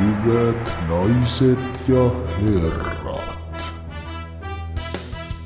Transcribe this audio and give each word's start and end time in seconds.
Hyvät 0.00 0.72
naiset 0.88 1.88
ja 1.88 2.10
herrat, 2.42 3.62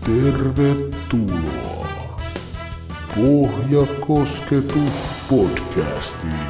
tervetuloa 0.06 1.86
Pohjakosketus 3.14 4.92
podcastiin. 5.30 6.46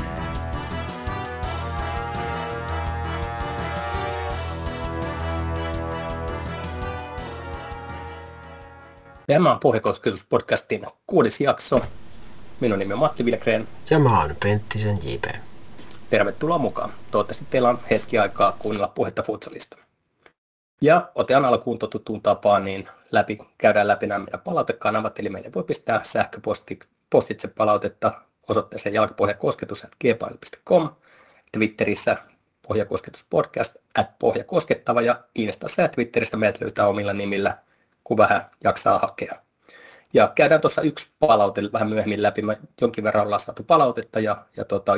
Tämä 9.27 9.53
on 9.53 9.61
Pohjakosketus-podcastin 9.61 10.87
kuudes 11.07 11.41
jakso. 11.41 11.81
Minun 12.61 12.79
nimi 12.79 12.93
on 12.93 12.99
Matti 12.99 13.25
Vilgren. 13.25 13.69
Ja 13.91 13.99
mä 13.99 14.21
oon 14.21 14.37
Penttisen 14.43 14.97
JP. 15.03 15.46
Tervetuloa 16.11 16.59
mukaan. 16.59 16.93
Toivottavasti 17.11 17.47
teillä 17.51 17.69
on 17.69 17.81
hetki 17.91 18.19
aikaa 18.19 18.57
kuunnella 18.59 18.89
puhetta 18.89 19.23
futsalista. 19.23 19.77
Ja 20.81 21.11
otetaan 21.15 21.45
alkuun 21.45 21.79
totuttuun 21.79 22.23
tapaan, 22.23 22.65
niin 22.65 22.89
läpi, 23.13 23.39
käydään 23.59 23.89
läpi 23.89 24.07
nämä 24.07 24.19
meidän 24.19 24.41
palautekanavat, 24.41 25.19
eli 25.19 25.29
meille 25.29 25.51
voi 25.55 25.65
pistää 25.65 26.01
sähköpostitse 26.05 27.49
palautetta 27.49 28.13
osoitteeseen 28.49 28.95
jalkapohjakosketus.gmail.com, 28.95 30.89
Twitterissä 31.53 32.17
pohjakosketuspodcast, 32.69 33.77
at 33.99 34.19
pohjakoskettava 34.19 35.03
ja 35.03 35.21
Instassa 35.35 35.83
ja 35.83 35.89
Twitteristä 35.89 36.37
meidät 36.37 36.61
löytää 36.61 36.89
omilla 36.89 37.13
nimillä, 37.13 37.59
kun 38.05 38.17
vähän 38.17 38.51
jaksaa 38.65 38.99
hakea. 38.99 39.35
Ja 40.13 40.33
käydään 40.35 40.61
tuossa 40.61 40.83
yksi 40.83 41.11
palaute 41.19 41.63
vähän 41.73 41.89
myöhemmin 41.89 42.23
läpi. 42.23 42.43
Me 42.43 42.59
jonkin 42.81 43.05
verran 43.05 43.25
ollaan 43.25 43.41
saatu 43.41 43.63
palautetta 43.63 44.21
ja, 44.21 44.45
ja 44.57 44.65
tota, 44.65 44.93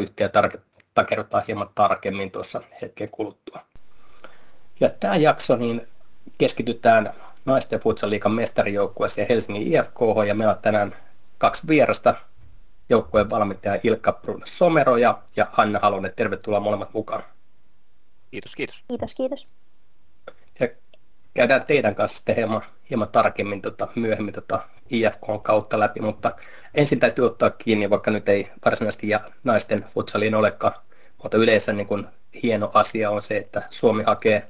yhtiö 0.99 1.05
takerrotaan 1.05 1.45
hieman 1.47 1.71
tarkemmin 1.75 2.31
tuossa 2.31 2.61
hetken 2.83 3.11
kuluttua. 3.11 3.61
Ja 4.81 4.89
tämä 4.89 5.17
jakso 5.17 5.57
niin 5.57 5.89
keskitytään 6.39 7.13
naisten 7.45 7.77
ja 7.77 7.81
futsal 7.81 8.11
liikan 8.11 8.33
mestarijoukkueeseen 8.33 9.29
Helsingin 9.29 9.73
IFK 9.73 10.01
ja 10.27 10.35
meillä 10.35 10.55
on 10.55 10.63
tänään 10.63 10.95
kaksi 11.39 11.69
vierasta 11.69 12.15
joukkueen 12.89 13.31
valmentaja 13.31 13.81
Ilkka 13.83 14.13
Brun 14.13 14.43
Somero 14.45 14.97
ja, 14.97 15.23
ja 15.37 15.47
Anna 15.57 15.79
Halonen. 15.83 16.13
Tervetuloa 16.17 16.61
molemmat 16.61 16.95
mukaan. 16.95 17.23
Kiitos, 18.31 18.55
kiitos. 18.55 18.85
Kiitos, 18.89 19.15
kiitos. 19.15 19.47
Ja 20.61 20.69
käydään 21.35 21.65
teidän 21.65 21.95
kanssa 21.95 22.17
sitten 22.17 22.37
hieman, 22.37 22.63
hieman 22.91 23.09
tarkemmin 23.09 23.63
tota, 23.63 23.89
myöhemmin 23.95 24.35
tota 24.35 24.69
IFK 24.91 25.43
kautta 25.43 25.79
läpi, 25.79 26.01
mutta 26.01 26.33
ensin 26.75 27.01
täytyy 27.01 27.27
ottaa 27.27 27.51
kiinni, 27.51 27.91
vaikka 27.91 28.11
nyt 28.11 28.29
ei 28.29 28.51
varsinaisesti 28.65 29.09
ja 29.09 29.21
naisten 29.45 29.87
futsaliin 29.95 30.35
olekaan, 30.35 30.75
mutta 31.23 31.37
yleensä 31.37 31.73
niin 31.73 31.87
kuin 31.87 32.07
hieno 32.43 32.71
asia 32.75 33.11
on 33.11 33.23
se, 33.23 33.37
että 33.37 33.63
Suomi 33.71 34.03
hakee 34.03 34.47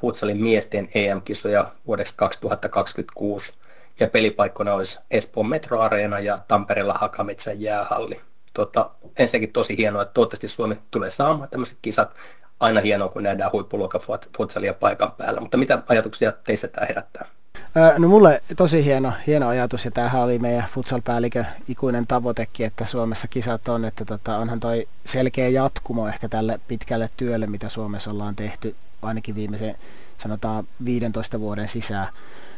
futsalin 0.00 0.42
miesten 0.42 0.88
EM-kisoja 0.94 1.72
vuodeksi 1.86 2.14
2026 2.16 3.54
ja 4.00 4.08
pelipaikkona 4.08 4.74
olisi 4.74 4.98
Espoon 5.10 5.48
metroareena 5.48 6.20
ja 6.20 6.38
Tampereella 6.48 6.94
Hakametsän 6.94 7.60
jäähalli. 7.60 8.20
Tota, 8.54 8.90
ensinnäkin 9.18 9.52
tosi 9.52 9.76
hienoa, 9.78 10.02
että 10.02 10.14
toivottavasti 10.14 10.48
Suomi 10.48 10.78
tulee 10.90 11.10
saamaan 11.10 11.48
tämmöiset 11.48 11.78
kisat. 11.82 12.14
Aina 12.60 12.80
hienoa, 12.80 13.08
kun 13.08 13.22
nähdään 13.22 13.52
huippuluokan 13.52 14.00
futsalia 14.36 14.74
paikan 14.74 15.12
päällä, 15.12 15.40
mutta 15.40 15.56
mitä 15.56 15.82
ajatuksia 15.88 16.32
teissä 16.32 16.68
tämä 16.68 16.86
herättää? 16.86 17.28
No 17.98 18.08
mulle 18.08 18.42
tosi 18.56 18.84
hieno, 18.84 19.12
hieno 19.26 19.48
ajatus 19.48 19.84
ja 19.84 19.90
tämähän 19.90 20.22
oli 20.22 20.38
meidän 20.38 20.68
futsal-päällikön 20.68 21.46
ikuinen 21.68 22.06
tavoitekin, 22.06 22.66
että 22.66 22.86
Suomessa 22.86 23.28
kisat 23.28 23.68
on, 23.68 23.84
että 23.84 24.04
tota, 24.04 24.38
onhan 24.38 24.60
toi 24.60 24.88
selkeä 25.04 25.48
jatkumo 25.48 26.08
ehkä 26.08 26.28
tälle 26.28 26.60
pitkälle 26.68 27.10
työlle, 27.16 27.46
mitä 27.46 27.68
Suomessa 27.68 28.10
ollaan 28.10 28.36
tehty 28.36 28.76
ainakin 29.02 29.34
viimeisen 29.34 29.74
sanotaan 30.16 30.68
15 30.84 31.40
vuoden 31.40 31.68
sisään. 31.68 32.06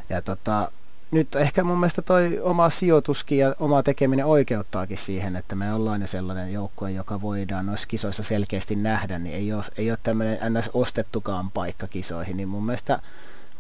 Ja 0.08 0.22
tota, 0.22 0.70
nyt 1.10 1.34
ehkä 1.34 1.64
mun 1.64 1.78
mielestä 1.78 2.02
toi 2.02 2.40
oma 2.42 2.70
sijoituskin 2.70 3.38
ja 3.38 3.54
oma 3.60 3.82
tekeminen 3.82 4.26
oikeuttaakin 4.26 4.98
siihen, 4.98 5.36
että 5.36 5.54
me 5.54 5.72
ollaan 5.72 6.00
jo 6.00 6.06
sellainen 6.06 6.52
joukkue, 6.52 6.90
joka 6.90 7.20
voidaan 7.20 7.66
noissa 7.66 7.88
kisoissa 7.88 8.22
selkeästi 8.22 8.76
nähdä, 8.76 9.18
niin 9.18 9.36
ei 9.36 9.52
ole, 9.52 9.64
ei 9.78 9.90
ole 9.90 9.98
tämmöinen 10.02 10.38
ns. 10.52 10.70
ostettukaan 10.74 11.50
paikka 11.50 11.86
kisoihin, 11.86 12.36
niin 12.36 12.48
mun 12.48 12.66
mielestä, 12.66 13.00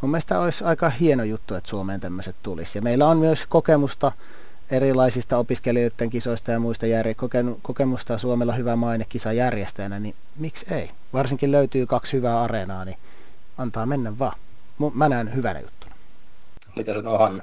mun 0.02 0.10
mielestä 0.10 0.40
olisi 0.40 0.64
aika 0.64 0.90
hieno 0.90 1.24
juttu, 1.24 1.54
että 1.54 1.70
Suomeen 1.70 2.00
tämmöiset 2.00 2.36
tulisi. 2.42 2.78
Ja 2.78 2.82
meillä 2.82 3.08
on 3.08 3.16
myös 3.16 3.46
kokemusta 3.48 4.12
erilaisista 4.70 5.38
opiskelijoiden 5.38 6.10
kisoista 6.10 6.50
ja 6.50 6.60
muista 6.60 6.86
jär- 6.86 7.58
kokemusta 7.62 8.18
Suomella 8.18 8.52
hyvä 8.52 8.76
maine 8.76 9.04
kisajärjestäjänä, 9.08 9.98
niin 10.00 10.14
miksi 10.36 10.74
ei? 10.74 10.90
Varsinkin 11.12 11.52
löytyy 11.52 11.86
kaksi 11.86 12.16
hyvää 12.16 12.42
areenaa, 12.42 12.84
niin 12.84 12.96
antaa 13.58 13.86
mennä 13.86 14.18
vaan. 14.18 14.38
Mä 14.94 15.08
näen 15.08 15.34
hyvänä 15.34 15.60
juttuna. 15.60 15.94
Mitä 16.76 16.94
sanoo 16.94 17.18
Hanna? 17.18 17.42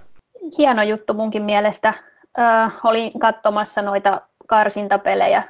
Hieno 0.57 0.83
juttu 0.83 1.13
munkin 1.13 1.43
mielestä. 1.43 1.93
Ö, 2.39 2.41
olin 2.83 3.19
katsomassa 3.19 3.81
noita 3.81 4.21
karsintapelejä 4.47 5.43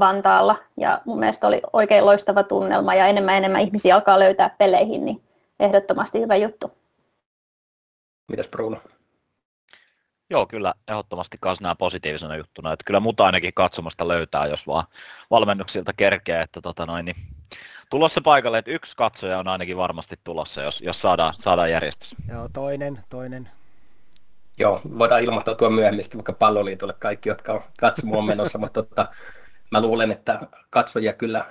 Vantaalla 0.00 0.56
ja 0.76 1.00
mun 1.04 1.18
mielestä 1.18 1.46
oli 1.46 1.60
oikein 1.72 2.06
loistava 2.06 2.42
tunnelma 2.42 2.94
ja 2.94 3.06
enemmän 3.06 3.34
enemmän 3.34 3.60
ihmisiä 3.60 3.94
alkaa 3.94 4.18
löytää 4.18 4.50
peleihin, 4.58 5.04
niin 5.04 5.22
ehdottomasti 5.60 6.20
hyvä 6.20 6.36
juttu. 6.36 6.78
Mitäs 8.28 8.48
Bruno? 8.48 8.80
Joo, 10.30 10.46
kyllä 10.46 10.74
ehdottomasti 10.88 11.38
myös 11.44 11.60
nämä 11.60 11.74
positiivisena 11.74 12.36
juttuna, 12.36 12.72
että 12.72 12.84
kyllä 12.84 13.00
muuta 13.00 13.26
ainakin 13.26 13.54
katsomasta 13.54 14.08
löytää, 14.08 14.46
jos 14.46 14.66
vaan 14.66 14.84
valmennuksilta 15.30 15.92
kerkeä, 15.92 16.42
että 16.42 16.60
tota 16.60 16.86
noin, 16.86 17.04
niin 17.04 17.16
tulossa 17.90 18.20
paikalle, 18.20 18.58
että 18.58 18.70
yksi 18.70 18.96
katsoja 18.96 19.38
on 19.38 19.48
ainakin 19.48 19.76
varmasti 19.76 20.16
tulossa, 20.24 20.62
jos, 20.62 20.80
jos 20.80 21.02
saadaan, 21.02 21.34
saadaan 21.36 21.70
järjestys. 21.70 22.16
Joo, 22.28 22.48
toinen, 22.52 22.98
toinen. 23.08 23.50
Joo, 24.58 24.80
voidaan 24.98 25.22
ilmoittautua 25.22 25.70
myöhemmin 25.70 26.04
vaikka 26.14 26.32
palloliitolle 26.32 26.94
kaikki, 26.98 27.28
jotka 27.28 27.52
on 27.52 27.62
katsomaan 27.78 28.24
menossa, 28.24 28.58
mutta 28.64 28.82
tota, 28.82 29.06
mä 29.70 29.80
luulen, 29.80 30.12
että 30.12 30.40
katsojia 30.70 31.12
kyllä 31.12 31.44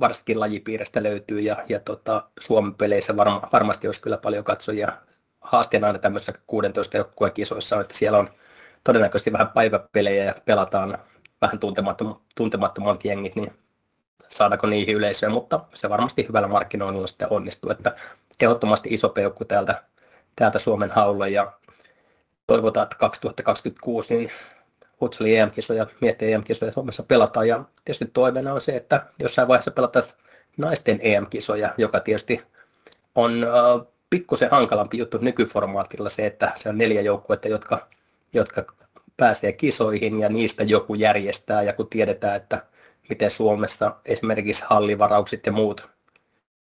varsinkin 0.00 0.40
lajipiiristä 0.40 1.02
löytyy 1.02 1.40
ja, 1.40 1.56
ja 1.68 1.80
tota, 1.80 2.22
Suomen 2.40 2.74
peleissä 2.74 3.16
varma, 3.16 3.48
varmasti 3.52 3.88
olisi 3.88 4.02
kyllä 4.02 4.16
paljon 4.16 4.44
katsojia. 4.44 4.92
Haasteena 5.40 5.86
aina 5.86 5.98
tämmöisissä 5.98 6.32
16 6.46 6.96
joukkueen 6.96 7.32
kisoissa 7.32 7.76
on, 7.76 7.82
että 7.82 7.94
siellä 7.94 8.18
on 8.18 8.30
todennäköisesti 8.84 9.32
vähän 9.32 9.48
päiväpelejä 9.48 10.24
ja 10.24 10.34
pelataan 10.44 10.98
vähän 11.40 11.58
tuntemattomat, 11.58 12.18
tuntemattomat 12.36 13.04
jengit, 13.04 13.36
niin 13.36 13.52
saadaanko 14.28 14.66
niihin 14.66 14.96
yleisöä, 14.96 15.28
mutta 15.28 15.60
se 15.74 15.88
varmasti 15.88 16.28
hyvällä 16.28 16.48
markkinoinnilla 16.48 17.06
sitten 17.06 17.28
onnistuu, 17.30 17.70
että 17.70 17.96
ehdottomasti 18.42 18.94
iso 18.94 19.08
peukku 19.08 19.44
täältä, 19.44 19.82
täältä 20.36 20.58
Suomen 20.58 20.90
haulle 20.90 21.30
ja 21.30 21.52
toivotaan, 22.46 22.84
että 22.84 22.96
2026 22.96 24.16
niin 24.16 24.30
Futsali 25.00 25.36
EM-kisoja, 25.36 25.86
miesten 26.00 26.32
EM-kisoja 26.32 26.72
Suomessa 26.72 27.02
pelataan. 27.02 27.48
Ja 27.48 27.64
tietysti 27.84 28.10
toiveena 28.12 28.54
on 28.54 28.60
se, 28.60 28.76
että 28.76 29.06
jossain 29.18 29.48
vaiheessa 29.48 29.70
pelataan 29.70 30.04
naisten 30.56 30.98
EM-kisoja, 31.02 31.74
joka 31.78 32.00
tietysti 32.00 32.42
on 33.14 33.46
pikkusen 34.10 34.50
hankalampi 34.50 34.98
juttu 34.98 35.18
nykyformaatilla 35.18 36.08
se, 36.08 36.26
että 36.26 36.52
se 36.54 36.68
on 36.68 36.78
neljä 36.78 37.00
joukkuetta, 37.00 37.48
jotka, 37.48 37.88
jotka 38.32 38.64
pääsee 39.16 39.52
kisoihin 39.52 40.20
ja 40.20 40.28
niistä 40.28 40.62
joku 40.62 40.94
järjestää. 40.94 41.62
Ja 41.62 41.72
kun 41.72 41.90
tiedetään, 41.90 42.36
että 42.36 42.62
miten 43.08 43.30
Suomessa 43.30 43.94
esimerkiksi 44.04 44.64
hallivaraukset 44.68 45.46
ja 45.46 45.52
muut 45.52 45.88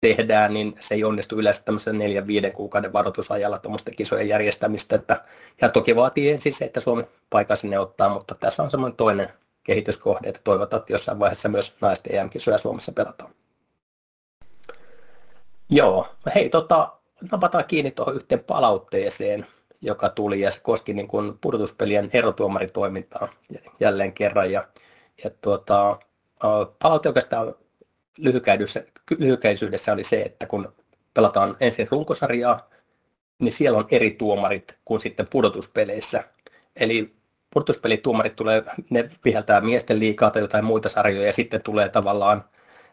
tehdään, 0.01 0.55
niin 0.55 0.77
se 0.81 0.95
ei 0.95 1.05
onnistu 1.05 1.39
yleensä 1.39 1.63
tämmöisen 1.63 1.99
neljän 1.99 2.27
viiden 2.27 2.53
kuukauden 2.53 2.93
varoitusajalla 2.93 3.59
tuommoisten 3.59 3.97
kisojen 3.97 4.29
järjestämistä. 4.29 4.97
Että, 4.97 5.25
ja 5.61 5.69
toki 5.69 5.97
vaatii 5.97 6.31
ensin 6.31 6.53
se, 6.53 6.65
että 6.65 6.81
Suomi 6.81 7.05
paikka 7.31 7.57
sinne 7.57 7.79
ottaa, 7.79 8.09
mutta 8.09 8.35
tässä 8.35 8.63
on 8.63 8.71
semmoinen 8.71 8.97
toinen 8.97 9.29
kehityskohde, 9.65 10.29
että 10.29 10.41
toivotaan, 10.45 10.81
että 10.81 10.93
jossain 10.93 11.19
vaiheessa 11.19 11.49
myös 11.49 11.75
naisten 11.81 12.15
EM-kisoja 12.15 12.59
Suomessa 12.59 12.93
pelataan. 12.93 13.31
Joo, 15.71 16.07
hei 16.35 16.49
tota, 16.49 16.93
napataan 17.33 17.65
kiinni 17.65 17.91
tuohon 17.91 18.17
yhteen 18.17 18.45
palautteeseen, 18.45 19.47
joka 19.83 20.09
tuli 20.09 20.41
ja 20.41 20.51
se 20.51 20.61
koski 20.61 20.95
niin 20.95 21.09
kuin 21.09 21.39
pudotuspelien 21.41 22.11
erotuomaritoimintaa 22.13 23.29
jälleen 23.81 24.13
kerran. 24.13 24.53
Ja, 24.53 24.69
ja 25.25 25.31
tuota, 25.41 25.99
palaute 26.83 27.09
oikeastaan 27.09 27.55
lyhykäisyydessä 29.19 29.93
oli 29.93 30.05
se, 30.05 30.23
että 30.23 30.47
kun 30.47 30.73
pelataan 31.15 31.57
ensin 31.61 31.89
runkosarjaa, 31.91 32.71
niin 33.39 33.53
siellä 33.53 33.79
on 33.79 33.87
eri 33.91 34.11
tuomarit 34.11 34.79
kuin 34.85 35.01
sitten 35.01 35.27
pudotuspeleissä. 35.31 36.25
Eli 36.77 37.15
pudotuspelituomarit 37.55 38.37
tulee, 38.37 38.63
ne 38.91 39.11
viheltää 39.25 39.61
miesten 39.61 39.99
liikaa 39.99 40.31
tai 40.31 40.43
jotain 40.43 40.65
muita 40.65 40.89
sarjoja 40.89 41.27
ja 41.27 41.33
sitten 41.33 41.63
tulee 41.63 41.89
tavallaan, 41.89 42.45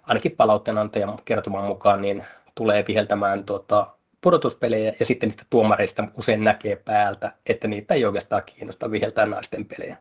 ainakin 0.03 0.31
palautteenantajan 0.31 1.19
kertoman 1.25 1.63
mukaan, 1.63 2.01
niin 2.01 2.25
tulee 2.55 2.85
viheltämään 2.87 3.45
tuota, 3.45 3.87
pudotuspelejä 4.21 4.93
ja 4.99 5.05
sitten 5.05 5.27
niistä 5.27 5.43
tuomareista 5.49 6.07
usein 6.17 6.43
näkee 6.43 6.75
päältä, 6.75 7.31
että 7.45 7.67
niitä 7.67 7.93
ei 7.93 8.05
oikeastaan 8.05 8.41
kiinnosta 8.45 8.91
viheltää 8.91 9.25
naisten 9.25 9.65
pelejä. 9.65 9.97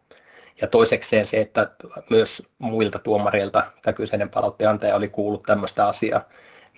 Ja 0.61 0.67
toisekseen 0.67 1.27
se, 1.27 1.41
että 1.41 1.71
myös 2.11 2.43
muilta 2.59 2.99
tuomareilta 2.99 3.65
tämä 3.83 3.93
kyseinen 3.93 4.31
palautteenantaja 4.31 4.97
oli 4.97 5.09
kuullut 5.09 5.43
tämmöistä 5.43 5.89
asiaa, 5.89 6.21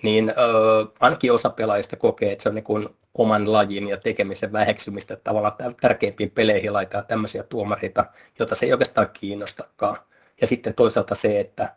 niin 0.03 0.29
ö, 0.29 0.33
ainakin 0.99 1.33
osa 1.33 1.49
pelaajista 1.49 1.95
kokee, 1.95 2.31
että 2.31 2.43
se 2.43 2.49
on 2.49 2.55
niin 2.55 2.63
kuin 2.63 2.89
oman 3.13 3.51
lajin 3.51 3.87
ja 3.87 3.97
tekemisen 3.97 4.51
väheksymistä, 4.51 5.13
että 5.13 5.23
tavallaan 5.23 5.53
tärkeimpiin 5.81 6.31
peleihin 6.31 6.73
laitetaan 6.73 7.05
tämmöisiä 7.07 7.43
tuomareita, 7.43 8.05
joita 8.39 8.55
se 8.55 8.65
ei 8.65 8.71
oikeastaan 8.71 9.07
kiinnostakaan. 9.13 9.97
Ja 10.41 10.47
sitten 10.47 10.73
toisaalta 10.73 11.15
se, 11.15 11.39
että 11.39 11.75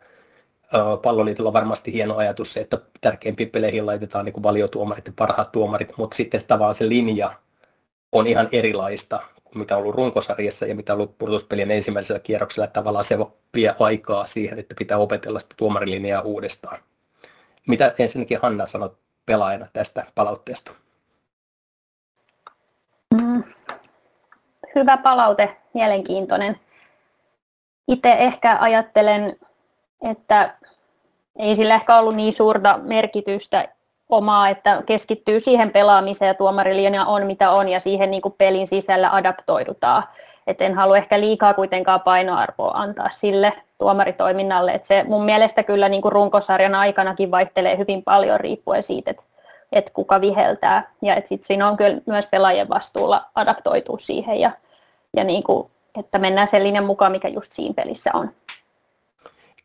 palloliitolla 1.01 1.49
on 1.49 1.53
varmasti 1.53 1.93
hieno 1.93 2.17
ajatus 2.17 2.53
se, 2.53 2.59
että 2.59 2.77
tärkeimpiin 3.01 3.49
peleihin 3.49 3.85
laitetaan 3.85 4.25
niin 4.25 4.43
valiotuomarit 4.43 5.07
ja 5.07 5.13
parhaat 5.15 5.51
tuomarit, 5.51 5.93
mutta 5.97 6.15
sitten 6.15 6.39
se 6.39 6.45
tavallaan 6.47 6.75
se 6.75 6.89
linja 6.89 7.33
on 8.11 8.27
ihan 8.27 8.49
erilaista 8.51 9.19
mitä 9.55 9.75
on 9.75 9.81
ollut 9.81 9.95
runkosarjassa 9.95 10.65
ja 10.65 10.75
mitä 10.75 10.93
on 10.93 10.99
ollut 10.99 11.17
pudotuspelien 11.17 11.71
ensimmäisellä 11.71 12.19
kierroksella. 12.19 12.65
Että 12.65 12.79
tavallaan 12.79 13.03
se 13.03 13.17
vie 13.53 13.75
aikaa 13.79 14.25
siihen, 14.25 14.59
että 14.59 14.75
pitää 14.77 14.97
opetella 14.97 15.39
sitä 15.39 15.55
tuomarilinjaa 15.57 16.21
uudestaan. 16.21 16.79
Mitä 17.67 17.95
ensinnäkin 17.99 18.39
Hanna 18.41 18.65
sanoi 18.65 18.89
pelaajana 19.25 19.67
tästä 19.73 20.05
palautteesta? 20.15 20.71
Mm, 23.13 23.43
hyvä 24.75 24.97
palaute, 24.97 25.57
mielenkiintoinen. 25.73 26.59
Itse 27.87 28.13
ehkä 28.13 28.57
ajattelen, 28.61 29.39
että 30.09 30.57
ei 31.39 31.55
sillä 31.55 31.75
ehkä 31.75 31.97
ollut 31.97 32.15
niin 32.15 32.33
suurta 32.33 32.79
merkitystä 32.83 33.67
omaa, 34.09 34.49
että 34.49 34.83
keskittyy 34.85 35.39
siihen 35.39 35.71
pelaamiseen 35.71 36.27
ja 36.27 36.33
tuomarilinja 36.33 37.05
on 37.05 37.25
mitä 37.25 37.51
on 37.51 37.69
ja 37.69 37.79
siihen 37.79 38.11
niin 38.11 38.21
kuin 38.21 38.35
pelin 38.37 38.67
sisällä 38.67 39.09
adaptoidutaan. 39.11 40.03
Et 40.47 40.61
en 40.61 40.75
halua 40.75 40.97
ehkä 40.97 41.19
liikaa 41.19 41.53
kuitenkaan 41.53 42.01
painoarvoa 42.01 42.71
antaa 42.71 43.09
sille 43.09 43.53
tuomaritoiminnalle. 43.77 44.71
Et 44.71 44.85
se 44.85 45.03
mun 45.03 45.25
mielestä 45.25 45.63
kyllä 45.63 45.89
niin 45.89 46.01
kuin 46.01 46.11
runkosarjan 46.11 46.75
aikanakin 46.75 47.31
vaihtelee 47.31 47.77
hyvin 47.77 48.03
paljon 48.03 48.39
riippuen 48.39 48.83
siitä, 48.83 49.11
että 49.11 49.23
et 49.71 49.91
kuka 49.91 50.21
viheltää. 50.21 50.91
Ja 51.01 51.15
et 51.15 51.27
sit 51.27 51.43
siinä 51.43 51.67
on 51.67 51.77
kyllä 51.77 52.01
myös 52.05 52.25
pelaajien 52.25 52.69
vastuulla 52.69 53.25
adaptoitua 53.35 53.97
siihen 53.97 54.39
ja, 54.39 54.51
ja 55.17 55.23
niin 55.23 55.43
kuin, 55.43 55.71
että 55.99 56.19
mennään 56.19 56.47
sen 56.47 56.63
linjan 56.63 56.85
mukaan, 56.85 57.11
mikä 57.11 57.27
just 57.27 57.51
siinä 57.51 57.73
pelissä 57.73 58.11
on. 58.13 58.31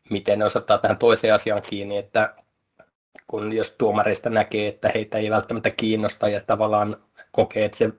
Miten 0.09 0.39
ne 0.39 0.45
osoittaa 0.45 0.77
tähän 0.77 0.97
toiseen 0.97 1.33
asiaan 1.33 1.61
kiinni, 1.61 1.97
että 1.97 2.33
kun 3.27 3.53
jos 3.53 3.71
tuomareista 3.71 4.29
näkee, 4.29 4.67
että 4.67 4.91
heitä 4.93 5.17
ei 5.17 5.29
välttämättä 5.29 5.69
kiinnosta 5.69 6.29
ja 6.29 6.41
tavallaan 6.41 6.97
kokee, 7.31 7.65
että 7.65 7.77
se 7.77 7.89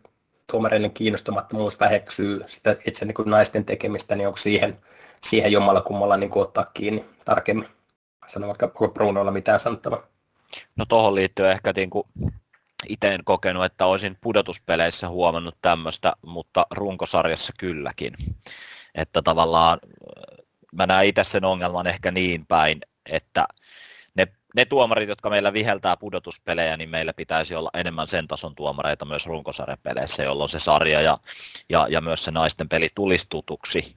tuomareiden 0.47 0.91
kiinnostamattomuus 0.91 1.81
väheksyy 1.81 2.41
sitä 2.47 2.77
itse 2.87 3.05
niin 3.05 3.15
kuin 3.15 3.31
naisten 3.31 3.65
tekemistä, 3.65 4.17
niin 4.17 4.27
onko 4.27 4.37
siihen, 4.37 4.79
siihen 5.23 5.53
jommalla 5.53 5.81
kummalla 5.81 6.17
niin 6.17 6.31
kuin 6.31 6.43
ottaa 6.43 6.65
kiinni 6.75 7.05
tarkemmin? 7.25 7.69
Sano 8.27 8.47
vaikka 8.47 8.69
Brunolla 8.95 9.31
mitään 9.31 9.61
sanottavaa. 9.61 10.07
No 10.77 10.85
tuohon 10.85 11.15
liittyy 11.15 11.51
ehkä 11.51 11.73
niin 11.77 11.91
kuin 11.91 12.09
itse 12.89 13.15
en 13.15 13.25
kokenut, 13.25 13.65
että 13.65 13.87
olisin 13.87 14.17
pudotuspeleissä 14.21 15.09
huomannut 15.09 15.57
tämmöistä, 15.63 16.13
mutta 16.27 16.67
runkosarjassa 16.71 17.53
kylläkin. 17.59 18.15
Että 18.95 19.23
tavallaan 19.23 19.79
mä 20.73 20.87
näen 20.87 21.07
itse 21.07 21.25
sen 21.25 21.45
ongelman 21.45 21.87
ehkä 21.87 22.11
niin 22.11 22.47
päin, 22.47 22.81
että 23.07 23.47
ne, 24.57 24.65
tuomarit, 24.65 25.09
jotka 25.09 25.31
meillä 25.31 25.53
viheltää 25.53 25.97
pudotuspelejä, 25.97 26.77
niin 26.77 26.91
meillä 26.91 27.13
pitäisi 27.13 27.55
olla 27.55 27.71
enemmän 27.75 28.09
sen 28.09 28.29
tason 28.29 28.55
tuomareita 28.55 29.05
myös 29.05 29.27
runkosarjapeleissä, 29.27 30.23
jolloin 30.23 30.51
se 30.51 30.59
sarja 30.59 31.01
ja, 31.01 31.19
ja, 31.69 31.87
ja 31.91 32.01
myös 32.01 32.25
se 32.25 32.31
naisten 32.31 32.69
peli 32.69 32.89
tulisi 32.95 33.27
tutuksi. 33.29 33.97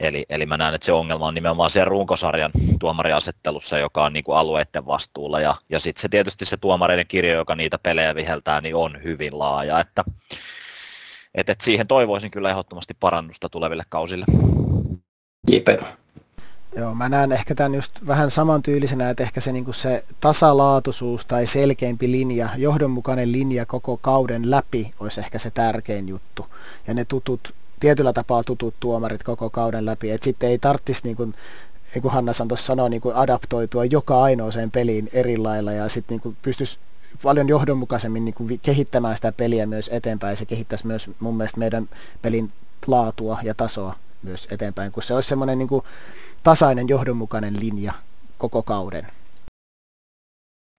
Eli, 0.00 0.24
eli 0.28 0.46
mä 0.46 0.56
näen, 0.56 0.74
että 0.74 0.84
se 0.84 0.92
ongelma 0.92 1.26
on 1.26 1.34
nimenomaan 1.34 1.70
siellä 1.70 1.88
runkosarjan 1.88 2.50
tuomariasettelussa, 2.80 3.78
joka 3.78 4.04
on 4.04 4.12
niin 4.12 4.24
kuin 4.24 4.38
alueiden 4.38 4.86
vastuulla. 4.86 5.40
Ja, 5.40 5.54
ja 5.68 5.80
sitten 5.80 6.02
se 6.02 6.08
tietysti 6.08 6.46
se 6.46 6.56
tuomareiden 6.56 7.06
kirjo, 7.06 7.34
joka 7.34 7.54
niitä 7.54 7.78
pelejä 7.78 8.14
viheltää, 8.14 8.60
niin 8.60 8.74
on 8.74 9.02
hyvin 9.02 9.38
laaja. 9.38 9.80
Että, 9.80 10.04
et, 11.34 11.48
et 11.48 11.60
siihen 11.60 11.86
toivoisin 11.86 12.30
kyllä 12.30 12.50
ehdottomasti 12.50 12.94
parannusta 13.00 13.48
tuleville 13.48 13.84
kausille. 13.88 14.24
Jipe. 15.50 15.78
Joo, 16.76 16.94
mä 16.94 17.08
näen 17.08 17.32
ehkä 17.32 17.54
tämän 17.54 17.74
just 17.74 18.06
vähän 18.06 18.30
samantyylisenä, 18.30 19.10
että 19.10 19.22
ehkä 19.22 19.40
se, 19.40 19.52
niin 19.52 19.74
se 19.74 20.04
tasalaatuisuus 20.20 21.26
tai 21.26 21.46
selkeämpi 21.46 22.10
linja, 22.10 22.48
johdonmukainen 22.56 23.32
linja 23.32 23.66
koko 23.66 23.96
kauden 23.96 24.50
läpi 24.50 24.94
olisi 25.00 25.20
ehkä 25.20 25.38
se 25.38 25.50
tärkein 25.50 26.08
juttu. 26.08 26.46
Ja 26.86 26.94
ne 26.94 27.04
tutut, 27.04 27.54
tietyllä 27.80 28.12
tapaa 28.12 28.44
tutut 28.44 28.74
tuomarit 28.80 29.22
koko 29.22 29.50
kauden 29.50 29.86
läpi, 29.86 30.10
että 30.10 30.24
sitten 30.24 30.48
ei 30.48 30.58
tarvitsisi 30.58 31.00
niin 31.04 31.16
kuin, 31.16 31.34
niin 31.94 32.02
kuin 32.02 32.12
Hanna 32.12 32.32
Santos 32.32 32.66
sanoi, 32.66 32.90
niin 32.90 33.00
kuin 33.00 33.16
adaptoitua 33.16 33.84
joka 33.84 34.22
ainoaseen 34.22 34.70
peliin 34.70 35.08
eri 35.12 35.36
lailla 35.36 35.72
ja 35.72 35.88
sitten 35.88 36.20
niin 36.24 36.36
pystyisi 36.42 36.78
paljon 37.22 37.48
johdonmukaisemmin 37.48 38.24
niin 38.24 38.34
kuin 38.34 38.60
kehittämään 38.62 39.16
sitä 39.16 39.32
peliä 39.32 39.66
myös 39.66 39.90
eteenpäin. 39.92 40.36
Se 40.36 40.46
kehittäisi 40.46 40.86
myös 40.86 41.10
mun 41.20 41.36
mielestä 41.36 41.58
meidän 41.58 41.88
pelin 42.22 42.52
laatua 42.86 43.38
ja 43.42 43.54
tasoa 43.54 43.96
myös 44.22 44.48
eteenpäin, 44.50 44.92
kun 44.92 45.02
se 45.02 45.14
olisi 45.14 45.28
semmoinen 45.28 45.58
niin 45.58 45.68
kuin 45.68 45.84
tasainen 46.44 46.88
johdonmukainen 46.88 47.60
linja 47.60 47.92
koko 48.38 48.62
kauden. 48.62 49.06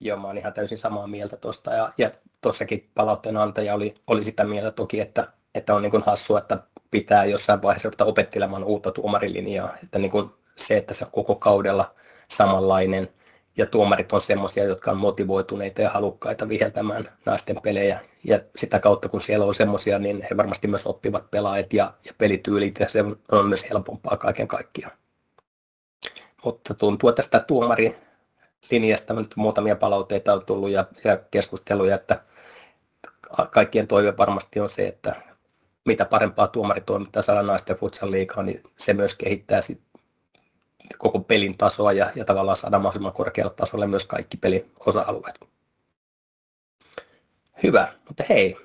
Joo, 0.00 0.18
mä 0.18 0.26
oon 0.26 0.38
ihan 0.38 0.52
täysin 0.52 0.78
samaa 0.78 1.06
mieltä 1.06 1.36
tuosta 1.36 1.72
ja, 1.72 1.92
ja 1.98 2.10
tuossakin 2.40 2.90
palautteen 2.94 3.36
antaja 3.36 3.74
oli, 3.74 3.94
oli 4.06 4.24
sitä 4.24 4.44
mieltä 4.44 4.70
toki, 4.70 5.00
että, 5.00 5.32
että 5.54 5.74
on 5.74 5.82
niin 5.82 5.90
kuin 5.90 6.02
hassua, 6.06 6.38
että 6.38 6.62
pitää 6.90 7.24
jossain 7.24 7.62
vaiheessa 7.62 7.88
ruveta 7.88 8.04
opettelemaan 8.04 8.64
uutta 8.64 8.90
tuomarilinjaa, 8.90 9.76
että 9.82 9.98
niin 9.98 10.10
kuin 10.10 10.30
se, 10.56 10.76
että 10.76 10.94
se 10.94 11.04
on 11.04 11.10
koko 11.10 11.34
kaudella 11.34 11.94
samanlainen– 12.28 13.08
ja 13.56 13.66
tuomarit 13.66 14.12
on 14.12 14.20
semmoisia, 14.20 14.64
jotka 14.64 14.90
on 14.90 14.96
motivoituneita 14.96 15.82
ja 15.82 15.90
halukkaita 15.90 16.48
viheltämään 16.48 17.08
naisten 17.26 17.56
pelejä. 17.62 18.00
Ja 18.24 18.40
sitä 18.56 18.80
kautta, 18.80 19.08
kun 19.08 19.20
siellä 19.20 19.46
on 19.46 19.54
semmoisia, 19.54 19.98
niin 19.98 20.26
he 20.30 20.36
varmasti 20.36 20.68
myös 20.68 20.86
oppivat 20.86 21.30
pelaajat 21.30 21.72
ja, 21.72 21.92
ja 22.04 22.12
pelityylit, 22.18 22.80
ja 22.80 22.88
se 22.88 23.04
on 23.32 23.46
myös 23.46 23.70
helpompaa 23.70 24.16
kaiken 24.16 24.48
kaikkiaan. 24.48 24.92
Mutta 26.44 26.74
tuntuu, 26.74 27.12
tästä 27.12 27.40
tuomari 27.40 27.96
linjasta 28.70 29.14
nyt 29.14 29.36
muutamia 29.36 29.76
palautteita 29.76 30.32
on 30.32 30.46
tullut 30.46 30.70
ja, 30.70 30.86
ja 31.04 31.16
keskusteluja, 31.16 31.94
että 31.94 32.24
kaikkien 33.50 33.88
toive 33.88 34.16
varmasti 34.16 34.60
on 34.60 34.68
se, 34.68 34.86
että 34.86 35.16
mitä 35.84 36.04
parempaa 36.04 36.46
tuomaritoimintaa 36.46 37.22
saadaan 37.22 37.46
naisten 37.46 37.76
futsal 37.76 38.10
liikaa, 38.10 38.42
niin 38.42 38.62
se 38.76 38.94
myös 38.94 39.14
kehittää 39.14 39.60
sit 39.60 39.80
koko 40.98 41.20
pelin 41.20 41.58
tasoa 41.58 41.92
ja, 41.92 42.12
ja 42.14 42.24
tavallaan 42.24 42.56
saada 42.56 42.78
mahdollisimman 42.78 43.12
korkealle 43.12 43.54
tasolle 43.54 43.86
myös 43.86 44.04
kaikki 44.04 44.36
pelin 44.36 44.72
osa-alueet. 44.86 45.40
Hyvä, 47.62 47.92
mutta 48.08 48.24
hei. 48.28 48.56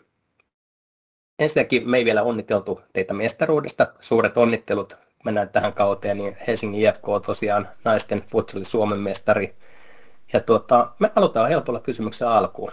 Ensinnäkin 1.39 1.89
me 1.89 1.98
ei 1.98 2.06
vielä 2.06 2.24
onniteltu 2.24 2.82
teitä 2.94 3.13
mestaruudesta. 3.13 3.94
Suuret 4.00 4.38
onnittelut 4.38 4.98
mennään 5.26 5.50
tähän 5.50 5.74
kauteen, 5.74 6.18
niin 6.18 6.38
Helsingin 6.48 6.82
IFK 6.82 7.10
on 7.10 7.22
tosiaan 7.22 7.68
naisten 7.86 8.24
futsali 8.32 8.66
Suomen 8.66 9.00
mestari. 9.00 9.56
Ja 10.34 10.40
tuota, 10.40 10.94
me 11.00 11.12
aloitetaan 11.16 11.50
helpolla 11.50 11.80
kysymyksen 11.80 12.28
alkuun. 12.28 12.72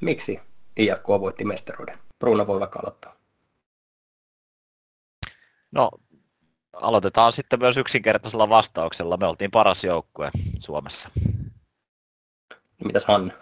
Miksi 0.00 0.40
IFK 0.76 1.08
voitti 1.08 1.44
mestaruuden? 1.44 1.98
Bruno 2.18 2.46
voi 2.46 2.60
vaikka 2.60 2.80
aloittaa. 2.80 3.16
No 5.72 5.90
aloitetaan 6.72 7.32
sitten 7.32 7.58
myös 7.58 7.76
yksinkertaisella 7.76 8.48
vastauksella. 8.48 9.16
Me 9.16 9.26
oltiin 9.26 9.50
paras 9.50 9.84
joukkue 9.84 10.30
Suomessa. 10.58 11.08
Mitäs 12.84 13.04
Hanna? 13.04 13.32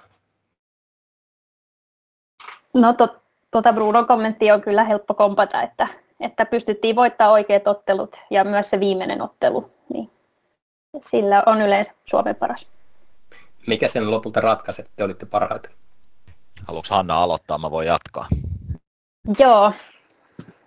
No 2.75 2.93
to, 2.93 3.23
tuota 3.51 3.73
Brunon 3.73 4.07
kommentti 4.07 4.53
on 4.53 4.61
kyllä 4.61 4.85
helppo 4.85 5.15
kompata, 5.15 5.63
että, 5.63 5.89
että 6.21 6.47
pystyttiin 6.47 6.97
voittaa 6.97 7.31
oikeat 7.31 7.67
ottelut 7.67 8.17
ja 8.31 8.45
myös 8.45 8.71
se 8.71 8.81
viimeinen 8.81 9.23
ottelu, 9.23 9.71
niin 9.93 10.11
sillä 11.01 11.43
on 11.47 11.63
yleensä 11.63 11.93
Suomen 12.05 12.37
paras. 12.37 12.67
Mikä 13.67 13.89
sen 13.89 14.11
lopulta 14.11 14.41
ratkaisi, 14.41 14.83
että 14.83 14.93
te 14.97 15.05
olitte 15.05 15.27
parhaita? 15.27 15.69
Haluatko 16.69 16.95
Hanna 16.95 17.23
aloittaa? 17.23 17.59
Mä 17.59 17.71
voin 17.71 17.87
jatkaa. 17.87 18.27
Joo. 19.39 19.73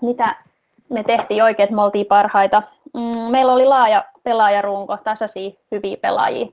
Mitä 0.02 0.36
me 0.90 1.04
tehtiin 1.04 1.44
oikein, 1.44 1.64
että 1.64 1.76
me 1.76 1.82
oltiin 1.82 2.06
parhaita. 2.06 2.64
Mm, 2.94 3.32
meillä 3.32 3.54
oli 3.54 3.66
laaja 3.66 4.06
pelaajarunko, 4.24 4.98
tasaisia 4.98 5.52
hyviä 5.72 5.98
pelaajia. 5.98 6.48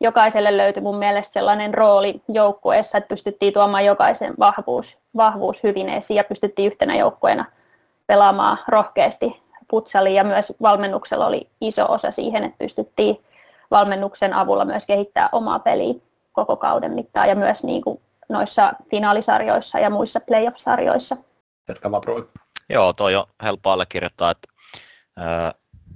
Jokaiselle 0.00 0.56
löytyi 0.56 0.82
mun 0.82 0.96
mielestä 0.96 1.32
sellainen 1.32 1.74
rooli 1.74 2.22
joukkueessa, 2.28 2.98
että 2.98 3.08
pystyttiin 3.08 3.52
tuomaan 3.52 3.84
jokaisen 3.84 4.34
vahvuus, 4.38 4.98
vahvuus 5.16 5.62
hyvin 5.62 5.88
esiin 5.88 6.16
ja 6.16 6.24
pystyttiin 6.24 6.72
yhtenä 6.72 6.96
joukkueena 6.96 7.44
pelaamaan 8.06 8.58
rohkeasti 8.68 9.42
futsaliin 9.70 10.16
ja 10.16 10.24
myös 10.24 10.52
valmennuksella 10.62 11.26
oli 11.26 11.50
iso 11.60 11.92
osa 11.92 12.10
siihen, 12.10 12.44
että 12.44 12.58
pystyttiin 12.58 13.24
valmennuksen 13.70 14.34
avulla 14.34 14.64
myös 14.64 14.86
kehittää 14.86 15.28
omaa 15.32 15.58
peliä 15.58 15.94
koko 16.32 16.56
kauden 16.56 16.92
mittaan 16.92 17.28
ja 17.28 17.34
myös 17.34 17.64
niin 17.64 17.82
kuin 17.82 18.00
noissa 18.28 18.72
finaalisarjoissa 18.90 19.78
ja 19.78 19.90
muissa 19.90 20.20
playoff-sarjoissa. 20.20 21.16
Jatka 21.68 21.90
Joo, 22.68 22.92
toi 22.92 23.16
on 23.16 23.26
helppo 23.42 23.70
allekirjoittaa, 23.70 24.30
että 24.30 24.48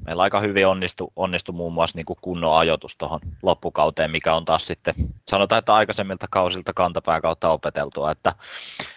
meillä 0.09 0.23
aika 0.23 0.41
hyvin 0.41 0.67
onnistui, 0.67 1.09
onnistui 1.17 1.55
muun 1.55 1.73
muassa 1.73 1.99
niin 1.99 2.07
kuin 2.07 2.19
kunnon 2.23 2.59
ajoitus 2.59 2.97
tuohon 2.97 3.21
loppukauteen, 3.43 4.11
mikä 4.11 4.35
on 4.35 4.45
taas 4.45 4.67
sitten, 4.67 4.95
sanotaan, 5.29 5.59
että 5.59 5.75
aikaisemmilta 5.75 6.27
kausilta 6.31 6.73
kantapää 6.73 7.21
kautta 7.21 7.49
opeteltua, 7.49 8.11
että, 8.11 8.35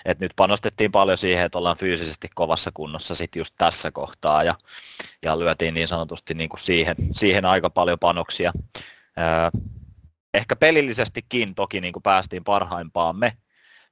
että 0.06 0.26
nyt 0.26 0.34
panostettiin 0.36 0.92
paljon 0.92 1.18
siihen, 1.18 1.46
että 1.46 1.58
ollaan 1.58 1.78
fyysisesti 1.78 2.28
kovassa 2.36 2.72
kunnossa 2.74 3.16
sitten 3.16 3.40
just 3.40 3.54
tässä 3.58 3.92
kohtaa 3.92 4.44
ja, 4.44 4.56
ja 5.24 5.40
lyötiin 5.40 5.74
niin 5.74 5.88
sanotusti 5.88 6.34
niin 6.34 6.50
kuin 6.50 6.60
siihen, 6.60 6.96
siihen 7.12 7.46
aika 7.46 7.70
paljon 7.70 8.00
panoksia. 8.00 8.54
Ehkä 10.34 10.56
pelillisestikin 10.56 11.56
toki 11.56 11.82
niin 11.82 11.94
kuin 11.94 12.04
päästiin 12.04 12.44
parhaimpaamme, 12.44 13.38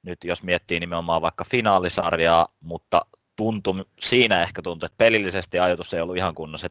nyt 0.02 0.24
jos 0.24 0.42
miettii 0.42 0.80
nimenomaan 0.80 1.22
vaikka 1.22 1.44
finaalisarjaa, 1.50 2.48
mutta 2.60 3.06
tuntui, 3.40 3.84
siinä 4.00 4.42
ehkä 4.42 4.62
tuntui, 4.62 4.86
että 4.86 4.98
pelillisesti 4.98 5.58
ajatus 5.58 5.94
ei 5.94 6.00
ollut 6.00 6.16
ihan 6.16 6.34
kunnossa. 6.34 6.68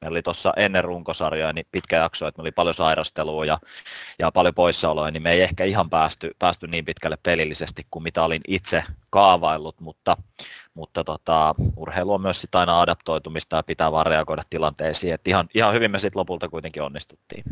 Meillä 0.00 0.14
oli 0.14 0.22
tuossa 0.22 0.52
ennen 0.56 0.84
runkosarjaa 0.84 1.52
niin 1.52 1.66
pitkä 1.72 1.96
jakso, 1.96 2.26
että 2.26 2.38
me 2.38 2.42
oli 2.42 2.52
paljon 2.52 2.74
sairastelua 2.74 3.44
ja, 3.44 3.58
ja 4.18 4.32
paljon 4.32 4.54
poissaoloja, 4.54 5.10
niin 5.10 5.22
me 5.22 5.32
ei 5.32 5.42
ehkä 5.42 5.64
ihan 5.64 5.90
päästy, 5.90 6.30
päästy 6.38 6.66
niin 6.66 6.84
pitkälle 6.84 7.18
pelillisesti 7.22 7.86
kuin 7.90 8.02
mitä 8.02 8.22
olin 8.22 8.40
itse 8.48 8.84
kaavaillut, 9.10 9.80
mutta, 9.80 10.16
mutta 10.74 11.04
tota, 11.04 11.54
urheilu 11.76 12.14
on 12.14 12.20
myös 12.20 12.40
sitä 12.40 12.60
aina 12.60 12.80
adaptoitumista 12.80 13.56
ja 13.56 13.62
pitää 13.62 13.92
vaan 13.92 14.06
reagoida 14.06 14.42
tilanteisiin, 14.50 15.14
että 15.14 15.30
ihan, 15.30 15.48
ihan 15.54 15.74
hyvin 15.74 15.90
me 15.90 15.98
sitten 15.98 16.20
lopulta 16.20 16.48
kuitenkin 16.48 16.82
onnistuttiin. 16.82 17.44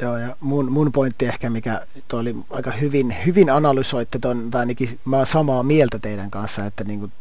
Joo, 0.00 0.16
ja 0.18 0.36
mun, 0.40 0.72
mun 0.72 0.92
pointti 0.92 1.26
ehkä, 1.26 1.50
mikä 1.50 1.86
oli 2.12 2.36
aika 2.50 2.70
hyvin, 2.70 3.16
hyvin 3.26 3.50
analysoitte 3.50 4.18
ton, 4.18 4.50
tai 4.50 4.58
ainakin 4.58 4.88
mä 5.04 5.24
samaa 5.24 5.62
mieltä 5.62 5.98
teidän 5.98 6.30
kanssa, 6.30 6.66
että 6.66 6.84
niin 6.84 7.00
kuin 7.00 7.12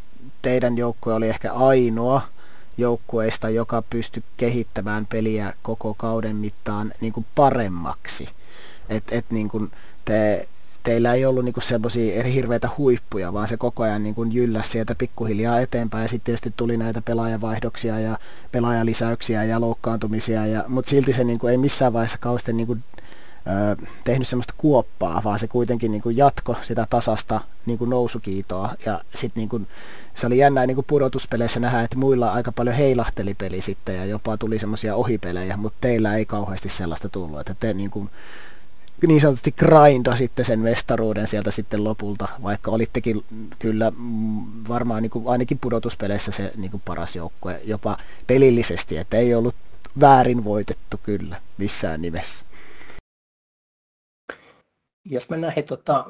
teidän 0.46 0.78
joukkue 0.78 1.14
oli 1.14 1.30
ehkä 1.30 1.54
ainoa 1.54 2.22
joukkueista, 2.78 3.50
joka 3.50 3.82
pystyi 3.82 4.24
kehittämään 4.38 5.06
peliä 5.06 5.54
koko 5.62 5.94
kauden 5.94 6.36
mittaan 6.36 6.92
niin 7.02 7.14
kuin 7.14 7.26
paremmaksi. 7.36 8.30
Et, 8.90 9.04
et 9.12 9.26
niin 9.30 9.50
kuin 9.50 9.72
te, 10.06 10.48
teillä 10.84 11.14
ei 11.14 11.26
ollut 11.26 11.46
niin 11.46 11.54
semmoisia 11.60 12.24
hirveitä 12.24 12.70
huippuja, 12.78 13.34
vaan 13.34 13.48
se 13.48 13.58
koko 13.58 13.84
ajan 13.84 14.04
niin 14.04 14.32
jylläsi 14.32 14.70
sieltä 14.70 14.96
pikkuhiljaa 14.96 15.60
eteenpäin. 15.60 16.02
Ja 16.02 16.08
sitten 16.08 16.26
tietysti 16.26 16.54
tuli 16.58 16.78
näitä 16.78 17.02
pelaajavaihdoksia 17.02 18.00
ja 18.00 18.18
pelaajalisäyksiä 18.52 19.44
ja 19.44 19.62
loukkaantumisia, 19.62 20.46
ja, 20.46 20.64
mutta 20.68 20.90
silti 20.90 21.14
se 21.14 21.24
niin 21.24 21.40
kuin, 21.40 21.52
ei 21.52 21.58
missään 21.58 21.94
vaiheessa 21.94 22.18
kausten 22.18 22.58
niin 22.58 22.68
kuin, 22.68 22.84
tehnyt 24.04 24.28
semmoista 24.28 24.54
kuoppaa, 24.58 25.22
vaan 25.24 25.40
se 25.40 25.48
kuitenkin 25.48 25.92
niin 25.92 26.02
kuin 26.02 26.18
jatko 26.18 26.56
sitä 26.62 26.88
tasasta 26.90 27.42
niin 27.66 27.78
kuin 27.78 27.90
nousukiitoa. 27.90 28.74
Ja 28.86 29.02
sitten 29.16 29.42
niin 29.42 29.50
kuin, 29.50 29.68
se 30.14 30.28
oli 30.28 30.38
jännää 30.38 30.68
niin 30.68 30.76
kuin 30.76 30.86
pudotuspeleissä 30.86 31.60
nähdä, 31.60 31.82
että 31.82 31.98
muilla 31.98 32.32
aika 32.32 32.52
paljon 32.52 32.76
heilahteli 32.76 33.34
peli 33.34 33.62
sitten 33.62 33.96
ja 33.96 34.06
jopa 34.06 34.38
tuli 34.38 34.60
semmoisia 34.60 34.96
ohipelejä, 34.96 35.58
mutta 35.58 35.78
teillä 35.82 36.16
ei 36.16 36.26
kauheasti 36.26 36.70
sellaista 36.70 37.10
tullut. 37.10 37.40
Että 37.40 37.56
te 37.60 37.74
niin, 37.74 37.90
kuin, 37.90 38.10
niin 39.08 39.22
sanotusti 39.22 39.52
grinda 39.52 40.16
sitten 40.16 40.46
sen 40.46 40.60
mestaruuden 40.60 41.28
sieltä 41.28 41.52
sitten 41.52 41.84
lopulta, 41.84 42.28
vaikka 42.44 42.72
olittekin 42.72 43.26
kyllä 43.60 43.92
varmaan 44.68 45.02
niin 45.02 45.12
kuin, 45.12 45.28
ainakin 45.28 45.60
pudotuspeleissä 45.60 46.32
se 46.32 46.52
niin 46.58 46.72
kuin 46.72 46.82
paras 46.86 47.16
joukkue 47.16 47.62
jopa 47.64 47.98
pelillisesti, 48.28 48.98
että 48.98 49.18
ei 49.18 49.36
ollut 49.36 49.56
väärin 50.00 50.44
voitettu 50.44 51.00
kyllä 51.04 51.42
missään 51.58 52.02
nimessä. 52.02 52.46
Jos 55.06 55.30
mennään 55.30 55.54
he, 55.56 55.62
tota, 55.62 56.06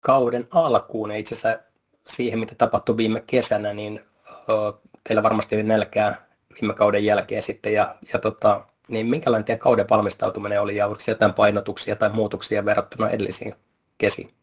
kauden 0.00 0.48
alkuun 0.50 1.10
ja 1.10 1.16
itse 1.16 1.34
asiassa 1.34 1.64
siihen, 2.06 2.38
mitä 2.38 2.54
tapahtui 2.54 2.96
viime 2.96 3.20
kesänä, 3.26 3.72
niin 3.72 4.00
ö, 4.48 4.72
teillä 5.04 5.22
varmasti 5.22 5.54
oli 5.56 5.62
nälkää 5.62 6.26
viime 6.60 6.74
kauden 6.74 7.04
jälkeen 7.04 7.42
sitten. 7.42 7.72
Ja, 7.72 7.96
ja 8.12 8.18
tota, 8.18 8.66
niin 8.88 9.06
minkälainen 9.06 9.44
teidän 9.44 9.60
kauden 9.60 9.86
valmistautuminen 9.90 10.60
oli 10.60 10.76
ja 10.76 10.86
oliko 10.86 11.02
jotain 11.08 11.34
painotuksia 11.34 11.96
tai 11.96 12.10
muutoksia 12.10 12.64
verrattuna 12.64 13.10
edellisiin 13.10 13.54
kesiin? 13.98 14.34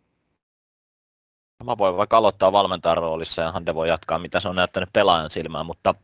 No, 1.60 1.66
mä 1.66 1.78
voin 1.78 1.98
vaikka 1.98 2.18
aloittaa 2.18 2.52
valmentajan 2.52 2.98
roolissa 2.98 3.42
ja 3.42 3.52
Hande 3.52 3.76
voi 3.76 3.88
jatkaa, 3.88 4.20
mitä 4.20 4.40
se 4.40 4.48
on 4.48 4.56
näyttänyt 4.56 4.90
pelaajan 4.94 5.32
silmään, 5.32 5.66
mutta 5.66 5.96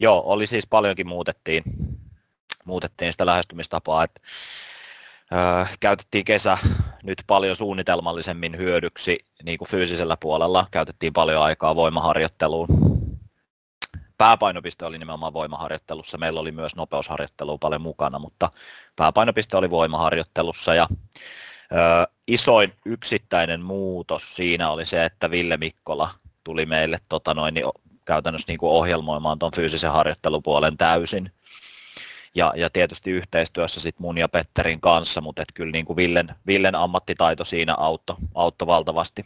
joo, 0.00 0.22
oli 0.26 0.46
siis 0.46 0.66
paljonkin 0.66 1.08
muutettiin, 1.08 1.62
muutettiin 2.64 3.12
sitä 3.12 3.26
lähestymistapaa, 3.26 4.04
että 4.04 4.20
käytettiin 5.80 6.24
kesä 6.24 6.58
nyt 7.02 7.24
paljon 7.26 7.56
suunnitelmallisemmin 7.56 8.56
hyödyksi 8.56 9.18
niin 9.44 9.58
kuin 9.58 9.68
fyysisellä 9.68 10.16
puolella. 10.20 10.66
Käytettiin 10.70 11.12
paljon 11.12 11.42
aikaa 11.42 11.76
voimaharjoitteluun. 11.76 12.68
Pääpainopiste 14.18 14.84
oli 14.84 14.98
nimenomaan 14.98 15.32
voimaharjoittelussa. 15.32 16.18
Meillä 16.18 16.40
oli 16.40 16.52
myös 16.52 16.76
nopeusharjoittelua 16.76 17.58
paljon 17.58 17.82
mukana, 17.82 18.18
mutta 18.18 18.50
pääpainopiste 18.96 19.56
oli 19.56 19.70
voimaharjoittelussa. 19.70 20.74
Ja, 20.74 20.88
ö, 21.72 22.12
isoin 22.26 22.72
yksittäinen 22.86 23.60
muutos 23.60 24.36
siinä 24.36 24.70
oli 24.70 24.86
se, 24.86 25.04
että 25.04 25.30
Ville 25.30 25.56
Mikkola 25.56 26.10
tuli 26.44 26.66
meille 26.66 26.98
tota 27.08 27.34
noin, 27.34 27.54
niin 27.54 27.64
käytännössä 28.04 28.48
niin 28.48 28.58
kuin 28.58 28.72
ohjelmoimaan 28.72 29.38
tuon 29.38 29.52
fyysisen 29.56 29.92
harjoittelupuolen 29.92 30.76
täysin 30.76 31.32
ja, 32.34 32.52
ja 32.56 32.70
tietysti 32.70 33.10
yhteistyössä 33.10 33.80
sit 33.80 33.98
mun 33.98 34.18
ja 34.18 34.28
Petterin 34.28 34.80
kanssa, 34.80 35.20
mutta 35.20 35.42
et 35.42 35.48
kyllä 35.54 35.72
niin 35.72 35.84
kuin 35.84 35.96
Villen, 35.96 36.34
Villen 36.46 36.74
ammattitaito 36.74 37.44
siinä 37.44 37.74
auttoi 37.74 38.16
autto 38.34 38.66
valtavasti. 38.66 39.22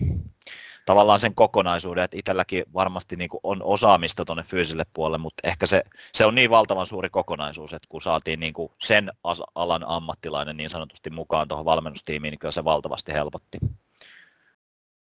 Tavallaan 0.87 1.21
sen 1.21 1.35
kokonaisuuden, 1.35 2.05
että 2.05 2.17
itselläkin 2.17 2.65
varmasti 2.75 3.17
niin 3.17 3.29
kuin 3.29 3.41
on 3.43 3.63
osaamista 3.63 4.25
tuonne 4.25 4.43
fyysiselle 4.43 4.87
puolelle, 4.93 5.19
mutta 5.19 5.49
ehkä 5.49 5.67
se, 5.67 5.83
se 6.13 6.27
on 6.27 6.35
niin 6.35 6.51
valtavan 6.51 6.87
suuri 6.87 7.11
kokonaisuus, 7.11 7.73
että 7.73 7.89
kun 7.89 8.03
saatiin 8.03 8.41
niin 8.41 8.53
kuin 8.53 8.73
sen 8.79 9.13
alan 9.55 9.85
ammattilainen 9.87 10.57
niin 10.57 10.71
sanotusti 10.71 11.11
mukaan 11.11 11.49
tuohon 11.49 11.65
valmennustiimiin, 11.65 12.33
niin 12.33 12.39
kyllä 12.39 12.53
se 12.53 12.65
valtavasti 12.65 13.13
helpotti. 13.13 13.59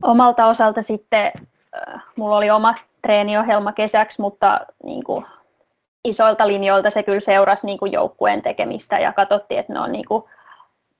Omalta 0.04 0.46
osalta 0.46 0.82
sitten 0.82 1.32
äh, 1.78 2.04
mulla 2.16 2.38
oli 2.38 2.50
oma 2.50 2.76
treeniohjelma 3.02 3.72
kesäksi, 3.72 4.22
mutta 4.22 4.60
niin 4.84 5.04
kuin 5.04 5.26
isoilta 6.08 6.48
linjoilta 6.48 6.92
se 6.92 7.04
kyllä 7.04 7.20
seurasi 7.20 7.66
niin 7.66 7.78
kuin 7.78 7.92
joukkueen 7.92 8.42
tekemistä 8.42 9.00
ja 9.00 9.14
katsottiin, 9.14 9.60
että 9.60 9.74
ne 9.74 9.80
on 9.80 9.92
niin 9.92 10.06
kuin 10.08 10.24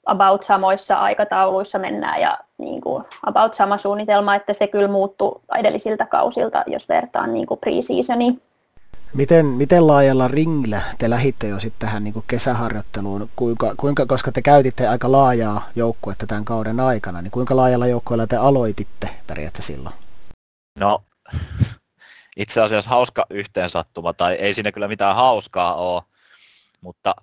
about 0.06 0.44
samoissa 0.44 0.96
aikatauluissa 0.96 1.80
mennään 1.80 2.22
ja 2.22 2.38
niin 2.58 2.82
kuin 2.82 3.04
about 3.26 3.54
sama 3.54 3.78
suunnitelma, 3.78 4.36
että 4.36 4.54
se 4.54 4.68
kyllä 4.68 4.88
muuttui 4.88 5.42
edellisiltä 5.58 6.06
kausilta, 6.06 6.64
jos 6.68 6.90
vertaan 6.90 7.34
niin 7.34 7.48
kuin 7.48 7.60
pre-seasoniin. 7.60 8.42
Miten, 9.14 9.46
miten 9.46 9.88
laajalla 9.88 10.28
ringillä 10.28 10.82
te 10.98 11.10
lähditte 11.10 11.48
jo 11.48 11.60
sitten 11.60 11.88
tähän 11.88 12.04
niin 12.04 12.14
kuin 12.14 12.26
kesäharjoitteluun, 12.28 13.30
kuinka, 13.36 13.74
kuinka, 13.78 14.06
koska 14.06 14.32
te 14.32 14.42
käytitte 14.42 14.88
aika 14.88 15.12
laajaa 15.12 15.66
joukkuetta 15.76 16.28
tämän 16.28 16.46
kauden 16.46 16.80
aikana, 16.80 17.22
niin 17.22 17.32
kuinka 17.32 17.56
laajalla 17.56 17.88
joukkueella 17.88 18.28
te 18.28 18.38
aloititte 18.38 19.10
periaatteessa 19.28 19.74
silloin? 19.74 19.96
No 20.80 21.02
itse 22.38 22.62
asiassa 22.62 22.90
hauska 22.90 23.26
yhteensattuma, 23.30 24.14
tai 24.14 24.34
ei 24.34 24.54
siinä 24.54 24.72
kyllä 24.72 24.88
mitään 24.88 25.16
hauskaa 25.16 25.74
ole, 25.76 26.04
mutta 26.82 27.16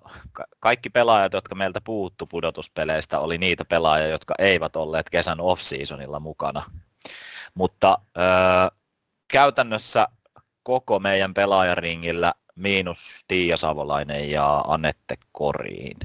kaikki 0.59 0.89
pelaajat, 0.89 1.33
jotka 1.33 1.55
meiltä 1.55 1.81
puuttu 1.81 2.27
pudotuspeleistä, 2.27 3.19
oli 3.19 3.37
niitä 3.37 3.65
pelaajia, 3.65 4.07
jotka 4.07 4.33
eivät 4.39 4.75
olleet 4.75 5.09
kesän 5.09 5.41
off-seasonilla 5.41 6.19
mukana. 6.19 6.63
Mutta 7.53 7.97
öö, 8.17 8.77
käytännössä 9.27 10.07
koko 10.63 10.99
meidän 10.99 11.33
pelaajaringillä 11.33 12.33
miinus 12.55 13.25
Tiia 13.27 13.57
Savolainen 13.57 14.31
ja 14.31 14.63
Anette 14.67 15.15
Koriin. 15.31 15.97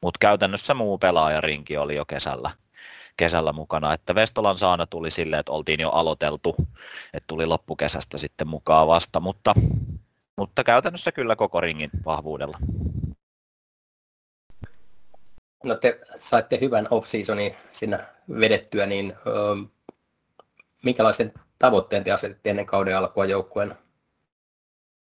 Mutta 0.00 0.18
käytännössä 0.20 0.74
muu 0.74 0.98
pelaajarinki 0.98 1.76
oli 1.76 1.96
jo 1.96 2.04
kesällä 2.04 2.50
kesällä 3.16 3.52
mukana. 3.52 3.94
Että 3.94 4.14
Vestolan 4.14 4.58
saana 4.58 4.86
tuli 4.86 5.10
silleen, 5.10 5.40
että 5.40 5.52
oltiin 5.52 5.80
jo 5.80 5.90
aloiteltu, 5.90 6.56
että 7.14 7.26
tuli 7.26 7.46
loppukesästä 7.46 8.18
sitten 8.18 8.48
mukaan 8.48 8.86
vasta, 8.86 9.20
mutta, 9.20 9.54
mutta 10.36 10.64
käytännössä 10.64 11.12
kyllä 11.12 11.36
koko 11.36 11.60
ringin 11.60 11.90
vahvuudella. 12.04 12.58
No 15.64 15.74
te 15.74 16.00
saitte 16.16 16.58
hyvän 16.60 16.88
off-seasonin 16.90 17.54
siinä 17.70 18.04
vedettyä, 18.40 18.86
niin 18.86 19.14
öö, 19.26 19.34
minkälaisen 20.82 21.32
tavoitteen 21.58 22.04
te 22.04 22.12
asetitte 22.12 22.50
ennen 22.50 22.66
kauden 22.66 22.98
alkua 22.98 23.24
joukkueena? 23.24 23.74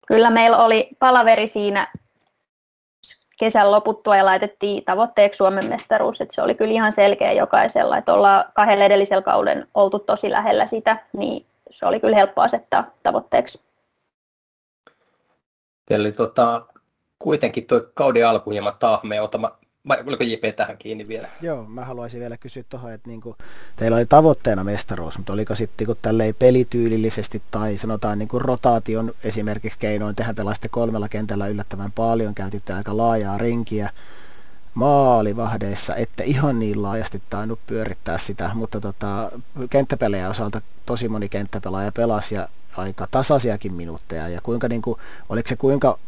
Kyllä 0.07 0.29
meillä 0.29 0.57
oli 0.57 0.89
palaveri 0.99 1.47
siinä 1.47 1.91
kesän 3.39 3.71
loputtua 3.71 4.17
ja 4.17 4.25
laitettiin 4.25 4.85
tavoitteeksi 4.85 5.37
Suomen 5.37 5.65
mestaruus. 5.65 6.21
Että 6.21 6.35
se 6.35 6.41
oli 6.41 6.55
kyllä 6.55 6.73
ihan 6.73 6.93
selkeä 6.93 7.31
jokaisella, 7.31 7.97
että 7.97 8.13
ollaan 8.13 8.45
kahdella 8.53 8.85
edellisellä 8.85 9.21
kauden 9.21 9.67
oltu 9.73 9.99
tosi 9.99 10.31
lähellä 10.31 10.67
sitä, 10.67 10.97
niin 11.17 11.45
se 11.69 11.85
oli 11.85 11.99
kyllä 11.99 12.15
helppo 12.15 12.41
asettaa 12.41 12.91
tavoitteeksi. 13.03 13.61
Eli 15.89 16.11
tota, 16.11 16.65
kuitenkin 17.19 17.67
tuo 17.67 17.81
kauden 17.93 18.27
alku 18.27 18.49
hieman 18.49 18.77
tahmea. 18.79 19.23
Otama 19.23 19.57
vai 19.87 20.03
oliko 20.07 20.23
JP 20.23 20.55
tähän 20.55 20.77
kiinni 20.77 21.07
vielä? 21.07 21.29
Joo, 21.41 21.65
mä 21.65 21.85
haluaisin 21.85 22.19
vielä 22.19 22.37
kysyä 22.37 22.63
tuohon, 22.69 22.93
että 22.93 23.09
niinku, 23.09 23.35
teillä 23.75 23.97
oli 23.97 24.05
tavoitteena 24.05 24.63
mestaruus, 24.63 25.17
mutta 25.17 25.33
oliko 25.33 25.55
sitten 25.55 25.87
niinku 25.87 25.99
tälleen 26.01 26.35
pelityylillisesti 26.35 27.41
tai 27.51 27.77
sanotaan 27.77 28.19
niinku 28.19 28.39
rotaation 28.39 29.13
esimerkiksi 29.23 29.79
keinoin, 29.79 30.15
tehän 30.15 30.35
pelasitte 30.35 30.69
kolmella 30.69 31.09
kentällä 31.09 31.47
yllättävän 31.47 31.91
paljon, 31.91 32.35
käytitte 32.35 32.73
aika 32.73 32.97
laajaa 32.97 33.37
rinkiä, 33.37 33.89
maalivahdeissa, 34.73 35.95
että 35.95 36.23
ihan 36.23 36.59
niin 36.59 36.83
laajasti 36.83 37.21
tainnut 37.29 37.59
pyörittää 37.65 38.17
sitä, 38.17 38.51
mutta 38.53 38.81
tota, 38.81 39.31
kenttäpelejä 39.69 40.29
osalta 40.29 40.61
tosi 40.85 41.09
moni 41.09 41.29
kenttäpelaaja 41.29 41.91
pelasi 41.91 42.35
ja 42.35 42.47
aika 42.77 43.07
tasaisiakin 43.11 43.73
minuutteja. 43.73 44.29
Ja 44.29 44.41
kuinka, 44.41 44.67
niin 44.67 44.81
kuin, 44.81 44.99
oliko 45.29 45.49
se 45.49 45.55
kuinka 45.55 45.99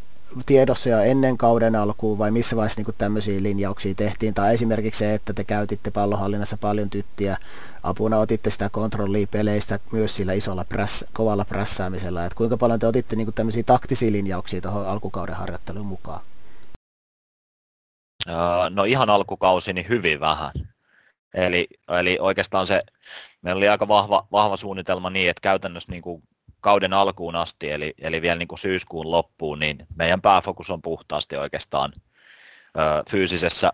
tiedossa 0.46 0.90
jo 0.90 1.00
ennen 1.00 1.38
kauden 1.38 1.76
alkuun 1.76 2.18
vai 2.18 2.32
missä 2.32 2.56
vaiheessa 2.56 2.82
niin 2.82 2.96
tämmöisiä 2.98 3.44
linjauksia 3.44 3.96
tehtiin, 3.96 4.34
tai 4.34 4.54
esimerkiksi 4.54 5.00
se, 5.00 5.14
että 5.14 5.34
te 5.34 5.44
käytitte 5.44 5.92
pallohallinnassa 5.92 6.58
paljon 6.58 6.90
tyttiä, 6.90 7.38
apuna 7.84 8.18
otitte 8.18 8.50
sitä 8.50 8.70
kontrollia 8.70 9.28
peleistä 9.32 9.80
myös 9.92 10.16
sillä 10.16 10.34
isolla 10.34 10.66
präss, 10.66 11.06
kovalla 11.14 11.46
prässäämisellä, 11.46 12.26
että 12.26 12.38
kuinka 12.38 12.58
paljon 12.58 12.80
te 12.80 12.88
otitte 12.88 13.16
niin 13.16 13.34
tämmöisiä 13.34 13.64
taktisia 13.64 14.12
linjauksia 14.12 14.62
tuohon 14.62 14.88
alkukauden 14.88 15.36
harjoitteluun 15.36 15.86
mukaan? 15.86 16.22
No 18.70 18.84
ihan 18.84 19.10
alkukausi 19.10 19.74
niin 19.74 19.90
hyvin 19.90 20.20
vähän. 20.20 20.52
Eli, 21.34 21.68
eli 22.00 22.18
oikeastaan 22.22 22.68
se, 22.68 22.82
meillä 23.42 23.58
oli 23.58 23.70
aika 23.70 23.88
vahva, 23.88 24.28
vahva 24.32 24.58
suunnitelma 24.58 25.10
niin, 25.10 25.30
että 25.30 25.42
käytännössä 25.42 25.92
niin 25.92 26.02
kuin 26.02 26.24
kauden 26.66 26.94
alkuun 26.94 27.36
asti, 27.36 27.72
eli, 27.72 27.94
eli 28.02 28.22
vielä 28.22 28.36
niin 28.36 28.48
kuin 28.48 28.60
syyskuun 28.60 29.12
loppuun, 29.12 29.60
niin 29.60 29.88
meidän 29.96 30.22
pääfokus 30.22 30.70
on 30.70 30.82
puhtaasti 30.82 31.38
oikeastaan 31.38 31.94
ö, 32.78 33.04
fyysisessä 33.10 33.72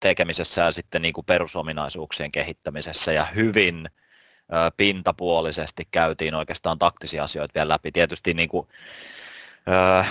tekemisessä 0.00 0.62
ja 0.62 0.72
sitten 0.72 1.02
niin 1.02 1.12
kuin 1.12 1.24
perusominaisuuksien 1.24 2.32
kehittämisessä 2.32 3.12
ja 3.12 3.24
hyvin 3.24 3.86
ö, 3.86 4.56
pintapuolisesti 4.76 5.82
käytiin 5.90 6.34
oikeastaan 6.34 6.78
taktisia 6.78 7.24
asioita 7.24 7.54
vielä 7.54 7.68
läpi. 7.68 7.92
Tietysti, 7.92 8.34
niin 8.34 8.48
kuin, 8.48 8.68
ö, 9.68 10.04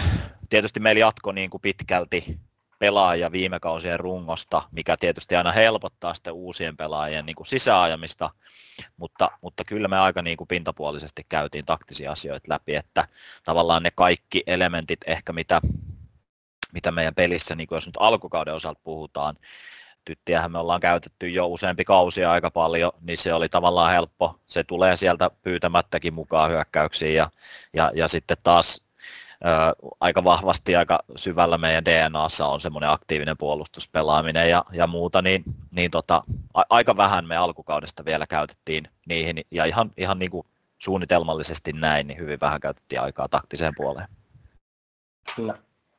tietysti 0.50 0.80
meillä 0.80 1.00
jatko 1.00 1.32
niin 1.32 1.50
kuin 1.50 1.62
pitkälti 1.62 2.40
pelaajia 2.82 3.32
viime 3.32 3.60
kausien 3.60 4.00
rungosta, 4.00 4.62
mikä 4.72 4.98
tietysti 4.98 5.36
aina 5.36 5.52
helpottaa 5.52 6.14
sitten 6.14 6.34
uusien 6.34 6.78
pelaajien 6.78 7.26
niin 7.26 7.36
kuin 7.36 7.48
sisäajamista, 7.48 8.30
mutta, 8.98 9.32
mutta 9.42 9.64
kyllä 9.66 9.88
me 9.88 10.00
aika 10.00 10.22
niin 10.22 10.38
kuin 10.38 10.48
pintapuolisesti 10.48 11.26
käytiin 11.30 11.66
taktisia 11.66 12.12
asioita 12.12 12.50
läpi, 12.50 12.76
että 12.76 13.08
tavallaan 13.44 13.84
ne 13.84 13.92
kaikki 13.96 14.44
elementit 14.48 15.00
ehkä 15.08 15.34
mitä, 15.34 15.62
mitä 16.74 16.92
meidän 16.92 17.16
pelissä, 17.16 17.56
niin 17.56 17.68
kuin 17.68 17.78
jos 17.78 17.86
nyt 17.86 17.98
alkukauden 18.00 18.54
osalta 18.54 18.82
puhutaan, 18.84 19.36
tyttiähän 20.06 20.52
me 20.52 20.58
ollaan 20.58 20.80
käytetty 20.80 21.30
jo 21.30 21.48
useampi 21.48 21.84
kausia 21.84 22.32
aika 22.32 22.52
paljon, 22.52 22.92
niin 23.02 23.18
se 23.18 23.34
oli 23.34 23.50
tavallaan 23.50 23.92
helppo. 23.92 24.40
Se 24.48 24.64
tulee 24.64 24.96
sieltä 24.96 25.32
pyytämättäkin 25.42 26.14
mukaan 26.14 26.52
hyökkäyksiin 26.52 27.16
ja, 27.16 27.30
ja, 27.74 27.92
ja 27.96 28.08
sitten 28.08 28.38
taas 28.44 28.86
aika 30.00 30.24
vahvasti, 30.24 30.76
aika 30.76 31.00
syvällä 31.16 31.58
meidän 31.58 31.86
DNAssa 31.86 32.46
on 32.46 32.62
semmoinen 32.62 32.90
aktiivinen 32.90 33.38
puolustuspelaaminen 33.38 34.50
ja, 34.50 34.64
ja 34.72 34.88
muuta, 34.88 35.22
niin, 35.22 35.44
niin 35.76 35.92
tota, 35.92 36.24
a, 36.54 36.64
aika 36.70 36.98
vähän 36.98 37.28
me 37.28 37.38
alkukaudesta 37.38 38.06
vielä 38.06 38.28
käytettiin 38.28 38.88
niihin 39.06 39.42
ja 39.52 39.66
ihan, 39.66 39.92
ihan 39.98 40.20
niin 40.20 40.32
kuin 40.32 40.48
suunnitelmallisesti 40.80 41.74
näin, 41.74 42.08
niin 42.08 42.20
hyvin 42.20 42.40
vähän 42.42 42.60
käytettiin 42.60 43.02
aikaa 43.02 43.28
taktiseen 43.28 43.74
puoleen. 43.78 44.08
Kyllä. 45.36 45.54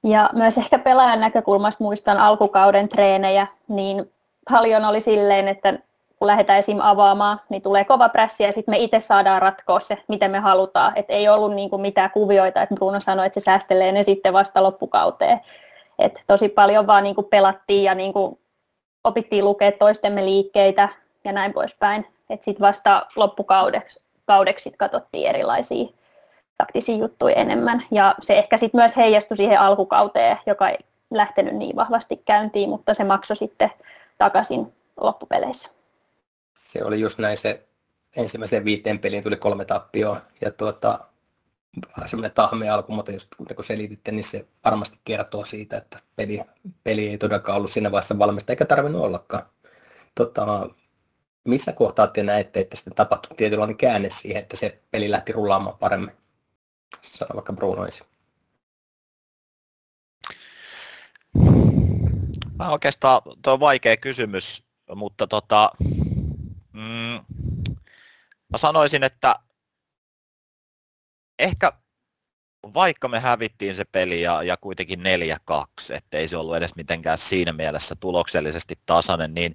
Ja 0.04 0.30
myös 0.32 0.58
ehkä 0.58 0.78
pelaajan 0.78 1.20
näkökulmasta 1.20 1.84
muistan 1.84 2.18
alkukauden 2.18 2.88
treenejä, 2.88 3.46
niin 3.68 4.12
paljon 4.50 4.84
oli 4.84 5.00
silleen, 5.00 5.48
että 5.48 5.78
kun 6.22 6.26
lähdetään 6.26 6.58
esim. 6.58 6.78
avaamaan, 6.80 7.40
niin 7.48 7.62
tulee 7.62 7.84
kova 7.84 8.08
prässi 8.08 8.42
ja 8.42 8.52
sitten 8.52 8.72
me 8.72 8.78
itse 8.78 9.00
saadaan 9.00 9.42
ratkoa 9.42 9.80
se, 9.80 9.98
miten 10.08 10.30
me 10.30 10.38
halutaan. 10.38 10.92
Et 10.96 11.06
ei 11.08 11.28
ollut 11.28 11.54
niinku 11.54 11.78
mitään 11.78 12.10
kuvioita, 12.10 12.62
että 12.62 12.74
Bruno 12.74 13.00
sanoi, 13.00 13.26
että 13.26 13.40
se 13.40 13.44
säästelee 13.44 13.92
ne 13.92 14.02
sitten 14.02 14.32
vasta 14.32 14.62
loppukauteen. 14.62 15.40
Et 15.98 16.24
tosi 16.26 16.48
paljon 16.48 16.86
vaan 16.86 17.04
niinku 17.04 17.22
pelattiin 17.22 17.84
ja 17.84 17.94
niinku 17.94 18.40
opittiin 19.04 19.44
lukea 19.44 19.72
toistemme 19.72 20.24
liikkeitä 20.24 20.88
ja 21.24 21.32
näin 21.32 21.52
poispäin. 21.52 22.06
Sitten 22.40 22.66
vasta 22.66 23.06
loppukaudeksi 23.16 24.04
kaudeksi 24.26 24.62
sit 24.62 24.76
katsottiin 24.76 25.28
erilaisia 25.28 25.88
taktisia 26.58 26.96
juttuja 26.96 27.34
enemmän. 27.34 27.82
Ja 27.90 28.14
se 28.20 28.38
ehkä 28.38 28.58
sitten 28.58 28.80
myös 28.80 28.96
heijastui 28.96 29.36
siihen 29.36 29.60
alkukauteen, 29.60 30.36
joka 30.46 30.68
ei 30.68 30.78
lähtenyt 31.10 31.54
niin 31.54 31.76
vahvasti 31.76 32.16
käyntiin, 32.16 32.68
mutta 32.68 32.94
se 32.94 33.04
maksoi 33.04 33.36
sitten 33.36 33.70
takaisin 34.18 34.72
loppupeleissä 35.00 35.81
se 36.56 36.84
oli 36.84 37.00
just 37.00 37.18
näin 37.18 37.36
se 37.36 37.68
ensimmäiseen 38.16 38.64
viiteen 38.64 38.98
peliin 38.98 39.22
tuli 39.22 39.36
kolme 39.36 39.64
tappioa 39.64 40.20
ja 40.40 40.50
tuota, 40.50 40.98
semmoinen 42.06 42.32
tahme 42.32 42.70
alku, 42.70 42.92
mutta 42.92 43.12
just 43.12 43.34
kun 43.34 43.64
selititte, 43.64 44.12
niin 44.12 44.24
se 44.24 44.46
varmasti 44.64 44.98
kertoo 45.04 45.44
siitä, 45.44 45.76
että 45.76 45.98
peli, 46.16 46.40
peli 46.84 47.08
ei 47.08 47.18
todellakaan 47.18 47.56
ollut 47.56 47.70
siinä 47.70 47.90
vaiheessa 47.90 48.18
valmista 48.18 48.52
eikä 48.52 48.64
tarvinnut 48.64 49.02
ollakaan. 49.02 49.46
Tota, 50.14 50.70
missä 51.44 51.72
kohtaa 51.72 52.06
te 52.06 52.22
näette, 52.22 52.60
että 52.60 52.76
sitten 52.76 52.94
tapahtui 52.94 53.36
tietynlainen 53.36 53.76
käänne 53.76 54.10
siihen, 54.10 54.42
että 54.42 54.56
se 54.56 54.78
peli 54.90 55.10
lähti 55.10 55.32
rullaamaan 55.32 55.78
paremmin? 55.78 56.12
Sano 57.00 57.30
vaikka 57.34 57.52
Bruno 57.52 57.84
ensin. 57.84 58.06
Mä 62.58 62.70
oikeastaan, 62.70 63.22
tuo 63.42 63.52
on 63.52 63.60
vaikea 63.60 63.96
kysymys, 63.96 64.66
mutta 64.94 65.26
tota, 65.26 65.70
Mm, 66.72 67.24
mä 68.48 68.58
sanoisin, 68.58 69.02
että 69.02 69.36
ehkä 71.38 71.72
vaikka 72.74 73.08
me 73.08 73.20
hävittiin 73.20 73.74
se 73.74 73.84
peli 73.84 74.22
ja, 74.22 74.42
ja 74.42 74.56
kuitenkin 74.56 75.00
4-2, 75.00 75.94
ettei 75.94 76.28
se 76.28 76.36
ollut 76.36 76.56
edes 76.56 76.76
mitenkään 76.76 77.18
siinä 77.18 77.52
mielessä 77.52 77.94
tuloksellisesti 78.00 78.74
tasainen, 78.86 79.34
niin 79.34 79.54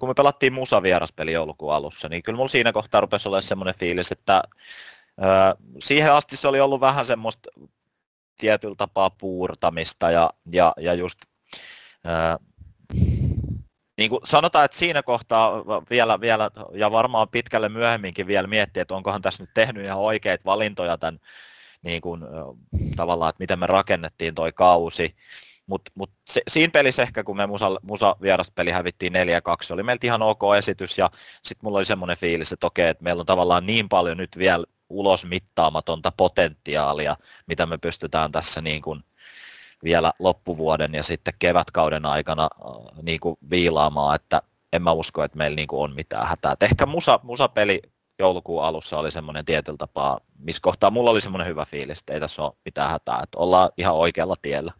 kun 0.00 0.08
me 0.08 0.14
pelattiin 0.14 0.52
Musa 0.52 0.82
vieraspeli 0.82 1.32
joulukuun 1.32 1.74
alussa, 1.74 2.08
niin 2.08 2.22
kyllä 2.22 2.36
mulla 2.36 2.48
siinä 2.48 2.72
kohtaa 2.72 3.00
rupesi 3.00 3.28
olemaan 3.28 3.42
semmoinen 3.42 3.74
fiilis, 3.78 4.12
että 4.12 4.42
siihen 5.80 6.12
asti 6.12 6.36
se 6.36 6.48
oli 6.48 6.60
ollut 6.60 6.80
vähän 6.80 7.04
semmoista 7.04 7.50
tietyllä 8.38 8.74
tapaa 8.74 9.10
puurtamista 9.10 10.10
ja, 10.10 10.30
ja, 10.52 10.72
ja 10.76 10.94
just 10.94 11.18
niin 14.00 14.10
kuin 14.10 14.20
sanotaan, 14.24 14.64
että 14.64 14.76
siinä 14.76 15.02
kohtaa 15.02 15.64
vielä, 15.90 16.20
vielä, 16.20 16.50
ja 16.72 16.90
varmaan 16.90 17.28
pitkälle 17.28 17.68
myöhemminkin 17.68 18.26
vielä 18.26 18.46
miettiä, 18.46 18.82
että 18.82 18.94
onkohan 18.94 19.22
tässä 19.22 19.42
nyt 19.42 19.50
tehnyt 19.54 19.84
ihan 19.84 19.98
oikeita 19.98 20.44
valintoja 20.44 20.98
tämän, 20.98 21.20
niin 21.82 22.00
kuin, 22.00 22.22
tavallaan, 22.96 23.30
että 23.30 23.42
miten 23.42 23.58
me 23.58 23.66
rakennettiin 23.66 24.34
toi 24.34 24.52
kausi. 24.52 25.16
Mutta 25.66 25.92
mut 25.94 26.10
siinä 26.48 26.70
pelissä 26.70 27.02
ehkä, 27.02 27.24
kun 27.24 27.36
me 27.36 27.46
Musa, 27.46 27.70
Musa 27.82 28.16
vieraspeli 28.22 28.70
hävittiin 28.70 29.12
4-2, 29.12 29.16
se 29.62 29.74
oli 29.74 29.82
meiltä 29.82 30.06
ihan 30.06 30.22
ok 30.22 30.42
esitys, 30.58 30.98
ja 30.98 31.10
sitten 31.42 31.66
mulla 31.66 31.78
oli 31.78 31.84
semmoinen 31.84 32.16
fiilis, 32.16 32.52
että 32.52 32.66
okei, 32.66 32.88
että 32.88 33.04
meillä 33.04 33.20
on 33.20 33.26
tavallaan 33.26 33.66
niin 33.66 33.88
paljon 33.88 34.16
nyt 34.16 34.38
vielä 34.38 34.64
ulos 34.88 35.26
mittaamatonta 35.26 36.12
potentiaalia, 36.16 37.16
mitä 37.46 37.66
me 37.66 37.78
pystytään 37.78 38.32
tässä 38.32 38.60
niin 38.60 38.82
kuin 38.82 39.04
vielä 39.84 40.12
loppuvuoden 40.18 40.94
ja 40.94 41.02
sitten 41.02 41.34
kevätkauden 41.38 42.06
aikana 42.06 42.42
äh, 42.42 43.02
niin 43.02 43.20
kuin 43.20 43.36
viilaamaan, 43.50 44.14
että 44.14 44.42
en 44.72 44.82
mä 44.82 44.92
usko, 44.92 45.24
että 45.24 45.38
meillä 45.38 45.56
niin 45.56 45.68
kuin 45.68 45.80
on 45.80 45.94
mitään 45.94 46.26
hätää. 46.26 46.52
Et 46.52 46.62
ehkä 46.62 46.86
musa, 46.86 47.20
musapeli 47.22 47.82
joulukuun 48.18 48.64
alussa 48.64 48.98
oli 48.98 49.10
semmoinen 49.10 49.44
tietyllä 49.44 49.76
tapaa, 49.76 50.20
missä 50.38 50.62
kohtaa 50.62 50.90
mulla 50.90 51.10
oli 51.10 51.20
semmoinen 51.20 51.48
hyvä 51.48 51.64
fiilis, 51.64 52.00
että 52.00 52.12
ei 52.12 52.20
tässä 52.20 52.42
ole 52.42 52.52
mitään 52.64 52.90
hätää, 52.90 53.20
että 53.22 53.38
ollaan 53.38 53.70
ihan 53.76 53.94
oikealla 53.94 54.36
tiellä. 54.42 54.72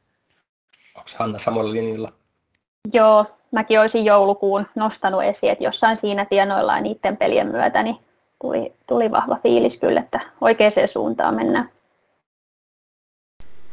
Onko 0.94 1.10
Hanna 1.18 1.38
samalla 1.38 1.72
linjalla? 1.72 2.12
Joo, 2.92 3.26
mäkin 3.50 3.80
olisin 3.80 4.04
joulukuun 4.04 4.66
nostanut 4.74 5.22
esiin, 5.22 5.52
että 5.52 5.64
jossain 5.64 5.96
siinä 5.96 6.24
tienoillaan 6.24 6.82
niiden 6.82 7.16
pelien 7.16 7.46
myötä, 7.46 7.82
niin 7.82 7.96
tuli, 8.42 8.74
tuli 8.86 9.10
vahva 9.10 9.36
fiilis 9.42 9.78
kyllä, 9.78 10.00
että 10.00 10.20
oikeaan 10.40 10.72
suuntaan 10.92 11.34
mennään. 11.34 11.70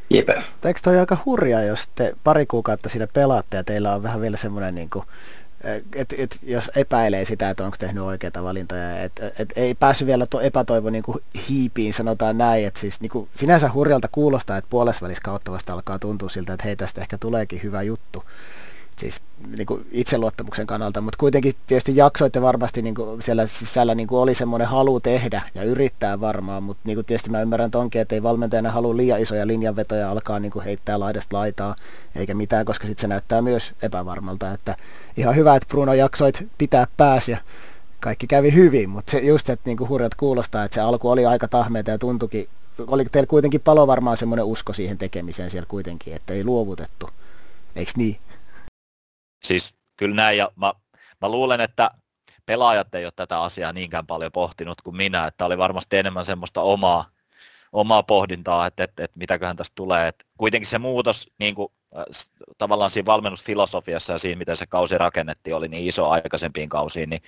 Jepä. 0.10 0.44
Eikö 0.66 0.80
toi 0.84 1.00
aika 1.00 1.18
hurjaa, 1.26 1.62
jos 1.62 1.90
te 1.96 2.14
pari 2.24 2.46
kuukautta 2.46 2.90
siinä 2.90 3.08
pelaatte 3.08 3.58
ja 3.58 3.64
teillä 3.64 3.96
on 3.96 4.04
vähän 4.04 4.22
vielä 4.22 4.38
semmoinen 4.38 4.76
niin 4.76 4.90
kuin, 4.90 5.06
et, 5.96 6.14
et, 6.18 6.40
jos 6.44 6.72
epäilee 6.76 7.26
sitä, 7.26 7.50
että 7.50 7.66
onko 7.66 7.78
tehnyt 7.80 8.04
oikeita 8.04 8.44
valintoja, 8.44 9.02
että 9.02 9.32
et, 9.40 9.54
ei 9.56 9.76
päässyt 9.76 10.08
vielä 10.08 10.26
tuo 10.26 10.42
epätoivo 10.42 10.90
niin 10.90 11.04
kuin 11.04 11.18
hiipiin, 11.50 11.94
sanotaan 11.94 12.38
näin, 12.38 12.68
että 12.68 12.80
siis 12.80 13.02
niin 13.02 13.10
kuin, 13.10 13.30
sinänsä 13.36 13.72
hurjalta 13.74 14.08
kuulostaa, 14.12 14.58
että 14.58 14.70
puolesvälis 14.70 15.20
kautta 15.20 15.52
vasta 15.52 15.74
alkaa 15.74 16.00
tuntua 16.00 16.30
siltä, 16.30 16.54
että 16.54 16.66
hei 16.66 16.76
tästä 16.76 17.02
ehkä 17.02 17.18
tuleekin 17.18 17.64
hyvä 17.64 17.82
juttu. 17.82 18.24
Siis 19.00 19.22
niin 19.48 19.66
kuin 19.66 19.88
itseluottamuksen 19.92 20.68
kannalta, 20.68 21.02
mutta 21.02 21.18
kuitenkin 21.20 21.54
tietysti 21.68 21.96
jaksoitte 21.96 22.42
varmasti 22.42 22.82
niin 22.82 22.96
kuin 22.96 23.22
siellä 23.22 23.46
sisällä 23.46 23.96
niin 23.96 24.08
kuin 24.08 24.20
oli 24.20 24.34
semmoinen 24.34 24.68
halu 24.68 25.00
tehdä 25.00 25.42
ja 25.56 25.64
yrittää 25.64 26.20
varmaan, 26.20 26.64
mutta 26.64 26.82
niin 26.86 26.96
kuin 26.96 27.06
tietysti 27.06 27.30
mä 27.30 27.42
ymmärrän 27.42 27.72
tonkin, 27.72 28.02
että 28.02 28.16
ei 28.16 28.24
valmentajana 28.24 28.72
halua 28.72 28.98
liian 28.98 29.22
isoja 29.22 29.48
linjanvetoja 29.48 30.10
alkaa 30.10 30.40
niin 30.40 30.52
kuin 30.52 30.66
heittää 30.66 31.00
laidasta 31.00 31.38
laitaa 31.38 31.76
eikä 32.16 32.34
mitään, 32.34 32.66
koska 32.66 32.88
sitten 32.88 33.02
se 33.02 33.08
näyttää 33.08 33.42
myös 33.42 33.74
epävarmalta, 33.82 34.54
että 34.54 34.76
ihan 35.18 35.36
hyvä, 35.36 35.56
että 35.56 35.68
Bruno 35.68 35.94
jaksoit 35.94 36.48
pitää 36.58 36.88
pääs 36.98 37.30
ja 37.30 37.38
kaikki 38.00 38.28
kävi 38.28 38.54
hyvin, 38.54 38.90
mutta 38.90 39.12
se 39.12 39.20
just, 39.20 39.50
että 39.50 39.70
niin 39.70 39.78
kuin 39.78 39.90
hurjat 39.90 40.16
kuulostaa, 40.16 40.64
että 40.64 40.76
se 40.76 40.82
alku 40.82 41.10
oli 41.10 41.26
aika 41.26 41.48
tahmeita 41.48 41.92
ja 41.92 41.98
tuntukin, 41.98 42.48
oli 42.88 43.06
teillä 43.06 43.28
kuitenkin 43.28 43.62
palo 43.62 43.88
varmaan 43.88 44.18
semmoinen 44.18 44.46
usko 44.46 44.74
siihen 44.74 44.98
tekemiseen 44.98 45.50
siellä 45.50 45.68
kuitenkin, 45.70 46.14
että 46.14 46.34
ei 46.34 46.44
luovutettu, 46.44 47.10
eikö 47.76 47.92
niin? 47.96 48.18
Siis 49.44 49.76
kyllä 49.98 50.16
näin, 50.16 50.38
ja 50.38 50.52
mä, 50.56 50.74
mä 51.22 51.30
luulen, 51.30 51.62
että 51.62 51.92
pelaajat 52.46 52.96
ei 52.96 53.06
ole 53.06 53.14
tätä 53.16 53.42
asiaa 53.42 53.74
niinkään 53.74 54.08
paljon 54.08 54.32
pohtinut 54.32 54.82
kuin 54.82 54.98
minä, 54.98 55.26
että 55.26 55.46
oli 55.46 55.58
varmasti 55.58 55.98
enemmän 55.98 56.26
semmoista 56.26 56.62
omaa, 56.62 57.10
omaa 57.74 58.04
pohdintaa, 58.04 58.68
että, 58.68 58.84
että, 58.84 59.04
että 59.04 59.20
mitäköhän 59.20 59.56
tästä 59.56 59.76
tulee. 59.76 60.08
Että 60.08 60.26
kuitenkin 60.38 60.70
se 60.70 60.80
muutos 60.80 61.30
niin 61.40 61.56
kuin, 61.56 61.68
äh, 61.98 62.04
tavallaan 62.58 62.90
siinä 62.90 63.06
valmennusfilosofiassa 63.06 64.14
ja 64.14 64.20
siinä, 64.20 64.40
miten 64.40 64.58
se 64.58 64.66
kausi 64.66 64.98
rakennettiin, 64.98 65.56
oli 65.56 65.68
niin 65.68 65.88
iso 65.88 66.10
aikaisempiin 66.10 66.70
kausiin, 66.70 67.10
niin 67.10 67.22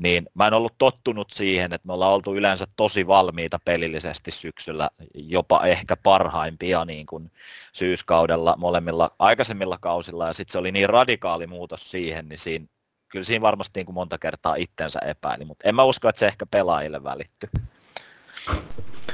niin 0.00 0.26
mä 0.34 0.46
en 0.46 0.54
ollut 0.54 0.78
tottunut 0.78 1.30
siihen, 1.30 1.72
että 1.72 1.86
me 1.86 1.92
ollaan 1.92 2.12
oltu 2.12 2.34
yleensä 2.34 2.64
tosi 2.76 3.06
valmiita 3.06 3.58
pelillisesti 3.64 4.30
syksyllä, 4.30 4.90
jopa 5.14 5.64
ehkä 5.64 5.96
parhaimpia 5.96 6.84
niin 6.84 7.06
kuin 7.06 7.32
syyskaudella 7.72 8.54
molemmilla 8.58 9.10
aikaisemmilla 9.18 9.78
kausilla, 9.80 10.26
ja 10.26 10.32
sitten 10.32 10.52
se 10.52 10.58
oli 10.58 10.72
niin 10.72 10.88
radikaali 10.88 11.46
muutos 11.46 11.90
siihen, 11.90 12.28
niin 12.28 12.38
siinä, 12.38 12.66
kyllä 13.08 13.24
siinä 13.24 13.42
varmasti 13.42 13.80
niin 13.80 13.86
kuin 13.86 13.94
monta 13.94 14.18
kertaa 14.18 14.54
itsensä 14.54 14.98
epäili, 14.98 15.44
mutta 15.44 15.68
en 15.68 15.74
mä 15.74 15.82
usko, 15.82 16.08
että 16.08 16.18
se 16.18 16.26
ehkä 16.26 16.46
pelaajille 16.46 17.04
välitty. 17.04 17.48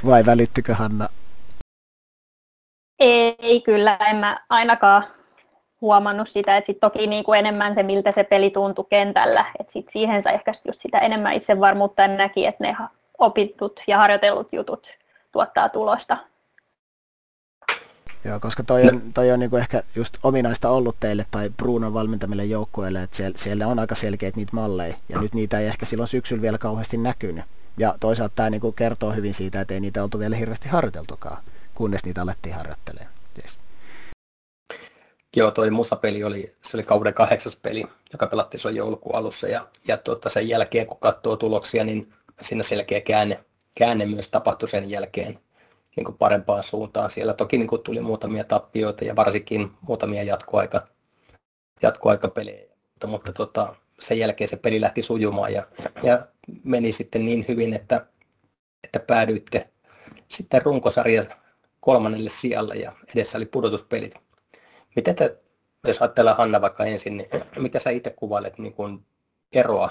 Vai 0.05 0.25
välittykö 0.25 0.75
Hanna? 0.75 1.09
Ei, 2.99 3.61
kyllä, 3.61 3.97
en 4.09 4.15
mä 4.15 4.45
ainakaan 4.49 5.14
huomannut 5.85 6.29
sitä, 6.29 6.57
että 6.57 6.65
sit 6.65 6.79
toki 6.79 7.07
niin 7.07 7.23
kuin 7.23 7.39
enemmän 7.39 7.75
se, 7.75 7.83
miltä 7.83 8.11
se 8.11 8.23
peli 8.23 8.49
tuntui 8.49 8.85
kentällä, 8.89 9.45
että 9.59 9.73
sit 9.73 9.89
siihen 9.89 10.21
sai 10.21 10.33
ehkä 10.33 10.51
just 10.67 10.81
sitä 10.81 10.99
enemmän 10.99 11.33
itsevarmuutta 11.33 12.01
ja 12.01 12.07
näki, 12.07 12.45
että 12.45 12.63
ne 12.63 12.77
opitut 13.17 13.79
ja 13.87 13.97
harjoitellut 13.97 14.53
jutut 14.53 14.87
tuottaa 15.31 15.69
tulosta. 15.69 16.17
Joo, 18.23 18.39
koska 18.39 18.63
toi 18.63 18.87
on, 18.87 19.01
toi 19.13 19.31
on 19.31 19.39
niinku 19.39 19.57
ehkä 19.57 19.83
just 19.95 20.17
ominaista 20.23 20.69
ollut 20.69 20.95
teille 20.99 21.25
tai 21.31 21.49
Brunon 21.49 21.93
valmentamille 21.93 22.45
joukkueille, 22.45 23.03
että 23.03 23.17
siellä, 23.17 23.37
siellä 23.37 23.67
on 23.67 23.79
aika 23.79 23.95
selkeät 23.95 24.35
niitä 24.35 24.51
malleja, 24.55 24.95
ja 25.09 25.21
nyt 25.21 25.33
niitä 25.33 25.59
ei 25.59 25.67
ehkä 25.67 25.85
silloin 25.85 26.07
syksyllä 26.07 26.41
vielä 26.41 26.57
kauheasti 26.57 26.97
näkynyt. 26.97 27.45
Ja 27.77 27.95
toisaalta 27.99 28.35
tämä 28.35 28.49
niinku 28.49 28.71
kertoo 28.71 29.11
hyvin 29.11 29.33
siitä, 29.33 29.61
että 29.61 29.73
ei 29.73 29.79
niitä 29.79 30.03
oltu 30.03 30.19
vielä 30.19 30.35
hirveästi 30.35 30.69
harjoiteltukaan, 30.69 31.43
kunnes 31.75 32.05
niitä 32.05 32.21
alettiin 32.21 32.55
harjoittelemaan. 32.55 33.13
Yes. 33.37 33.64
Joo, 35.35 35.51
toi 35.51 35.69
musapeli 35.69 36.23
oli, 36.23 36.55
se 36.61 36.77
oli 36.77 36.83
kauden 36.83 37.13
kahdeksas 37.13 37.55
peli, 37.55 37.85
joka 38.13 38.27
pelattiin 38.27 38.59
silloin 38.59 38.75
joulukuun 38.75 39.15
alussa 39.15 39.47
ja, 39.47 39.67
ja 39.87 39.97
tuota, 39.97 40.29
sen 40.29 40.49
jälkeen 40.49 40.87
kun 40.87 40.99
katsoo 40.99 41.35
tuloksia, 41.35 41.83
niin 41.83 42.13
siinä 42.41 42.63
selkeä 42.63 43.01
käänne, 43.01 43.45
käänne 43.77 44.05
myös 44.05 44.27
tapahtui 44.27 44.67
sen 44.67 44.89
jälkeen 44.89 45.39
niin 45.95 46.05
kuin 46.05 46.17
parempaan 46.17 46.63
suuntaan. 46.63 47.11
Siellä 47.11 47.33
toki 47.33 47.57
niin 47.57 47.67
kuin 47.67 47.81
tuli 47.81 48.01
muutamia 48.01 48.43
tappioita 48.43 49.05
ja 49.05 49.15
varsinkin 49.15 49.71
muutamia 49.81 50.23
jatkoaika, 50.23 50.87
jatkoaikapelejä, 51.81 52.69
mutta, 52.91 53.07
mutta 53.07 53.33
tota, 53.33 53.75
sen 53.99 54.19
jälkeen 54.19 54.47
se 54.47 54.57
peli 54.57 54.81
lähti 54.81 55.01
sujumaan 55.01 55.53
ja, 55.53 55.63
ja 56.03 56.27
meni 56.63 56.91
sitten 56.91 57.25
niin 57.25 57.45
hyvin, 57.47 57.73
että, 57.73 58.05
että 58.83 58.99
päädyitte 58.99 59.69
sitten 60.27 60.61
runkosarjan 60.61 61.25
kolmannelle 61.79 62.29
sijalle 62.29 62.75
ja 62.75 62.91
edessä 63.15 63.37
oli 63.37 63.45
pudotuspelit. 63.45 64.24
Miten 64.95 65.15
te, 65.15 65.37
jos 65.87 66.01
ajatellaan 66.01 66.37
Hanna 66.37 66.61
vaikka 66.61 66.85
ensin, 66.85 67.17
niin 67.17 67.29
mitä 67.59 67.79
sä 67.79 67.89
itse 67.89 68.09
kuvailet 68.09 68.57
niin 68.57 68.73
kuin 68.73 69.05
eroa 69.53 69.89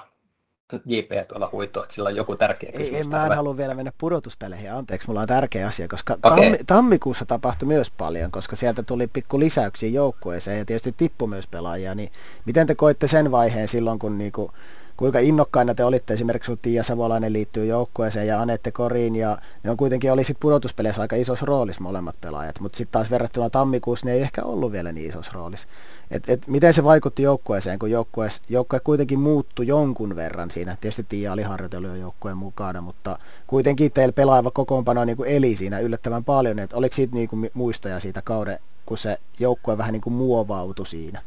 JP 0.86 1.10
tuolla 1.28 1.48
huitoa, 1.52 1.82
että 1.82 1.94
sillä 1.94 2.08
on 2.08 2.16
joku 2.16 2.36
tärkeä 2.36 2.72
kysymys. 2.72 3.00
Ei, 3.00 3.04
mä 3.04 3.26
en 3.26 3.36
halua 3.36 3.56
vielä 3.56 3.74
mennä 3.74 3.92
pudotuspeleihin, 3.98 4.72
anteeksi, 4.72 5.08
mulla 5.08 5.20
on 5.20 5.26
tärkeä 5.26 5.66
asia, 5.66 5.88
koska 5.88 6.14
okay. 6.14 6.30
tammi, 6.30 6.58
tammikuussa 6.66 7.26
tapahtui 7.26 7.68
myös 7.68 7.90
paljon, 7.90 8.30
koska 8.30 8.56
sieltä 8.56 8.82
tuli 8.82 9.06
pikku 9.06 9.40
lisäyksiä 9.40 9.88
joukkueeseen 9.88 10.58
ja 10.58 10.64
tietysti 10.64 10.94
tippui 10.96 11.28
myös 11.28 11.46
pelaajia, 11.46 11.94
niin 11.94 12.10
miten 12.44 12.66
te 12.66 12.74
koitte 12.74 13.06
sen 13.06 13.30
vaiheen 13.30 13.68
silloin, 13.68 13.98
kun 13.98 14.18
niinku, 14.18 14.50
kuinka 14.96 15.18
innokkaina 15.18 15.74
te 15.74 15.84
olitte, 15.84 16.14
esimerkiksi 16.14 16.50
kun 16.50 16.58
Tiia 16.62 16.82
Savolainen 16.82 17.32
liittyy 17.32 17.66
joukkueeseen 17.66 18.26
ja 18.26 18.40
Anette 18.40 18.72
Koriin, 18.72 19.16
ja 19.16 19.38
ne 19.62 19.70
on 19.70 19.76
kuitenkin 19.76 20.12
oli 20.12 20.24
sitten 20.24 20.40
pudotuspeleissä 20.40 21.02
aika 21.02 21.16
isossa 21.16 21.46
roolissa 21.46 21.82
molemmat 21.82 22.16
pelaajat, 22.20 22.60
mutta 22.60 22.76
sitten 22.76 22.92
taas 22.92 23.10
verrattuna 23.10 23.50
tammikuussa 23.50 24.06
ne 24.06 24.12
ei 24.12 24.22
ehkä 24.22 24.42
ollut 24.42 24.72
vielä 24.72 24.92
niin 24.92 25.10
isossa 25.10 25.32
roolissa. 25.34 25.68
Et, 26.10 26.28
et, 26.28 26.46
miten 26.46 26.72
se 26.72 26.84
vaikutti 26.84 27.22
joukkueeseen, 27.22 27.78
kun 27.78 27.90
joukkue, 27.90 28.28
joukkue 28.48 28.80
kuitenkin 28.80 29.20
muuttui 29.20 29.66
jonkun 29.66 30.16
verran 30.16 30.50
siinä, 30.50 30.76
tietysti 30.80 31.06
Tiia 31.08 31.32
oli 31.32 31.42
harjoitellut 31.42 31.90
jo 31.90 31.96
joukkueen 31.96 32.36
mukana, 32.36 32.80
mutta 32.80 33.18
kuitenkin 33.46 33.92
teillä 33.92 34.12
pelaava 34.12 34.50
kokoonpano 34.50 35.04
niin 35.04 35.16
kuin 35.16 35.30
eli 35.30 35.56
siinä 35.56 35.78
yllättävän 35.78 36.24
paljon, 36.24 36.58
että 36.58 36.76
oliko 36.76 36.94
siitä 36.94 37.14
niin 37.14 37.28
kuin 37.28 37.50
muistoja 37.54 38.00
siitä 38.00 38.22
kauden, 38.22 38.58
kun 38.86 38.98
se 38.98 39.18
joukkue 39.38 39.78
vähän 39.78 39.92
niin 39.92 40.02
kuin 40.02 40.14
muovautui 40.14 40.86
siinä? 40.86 41.22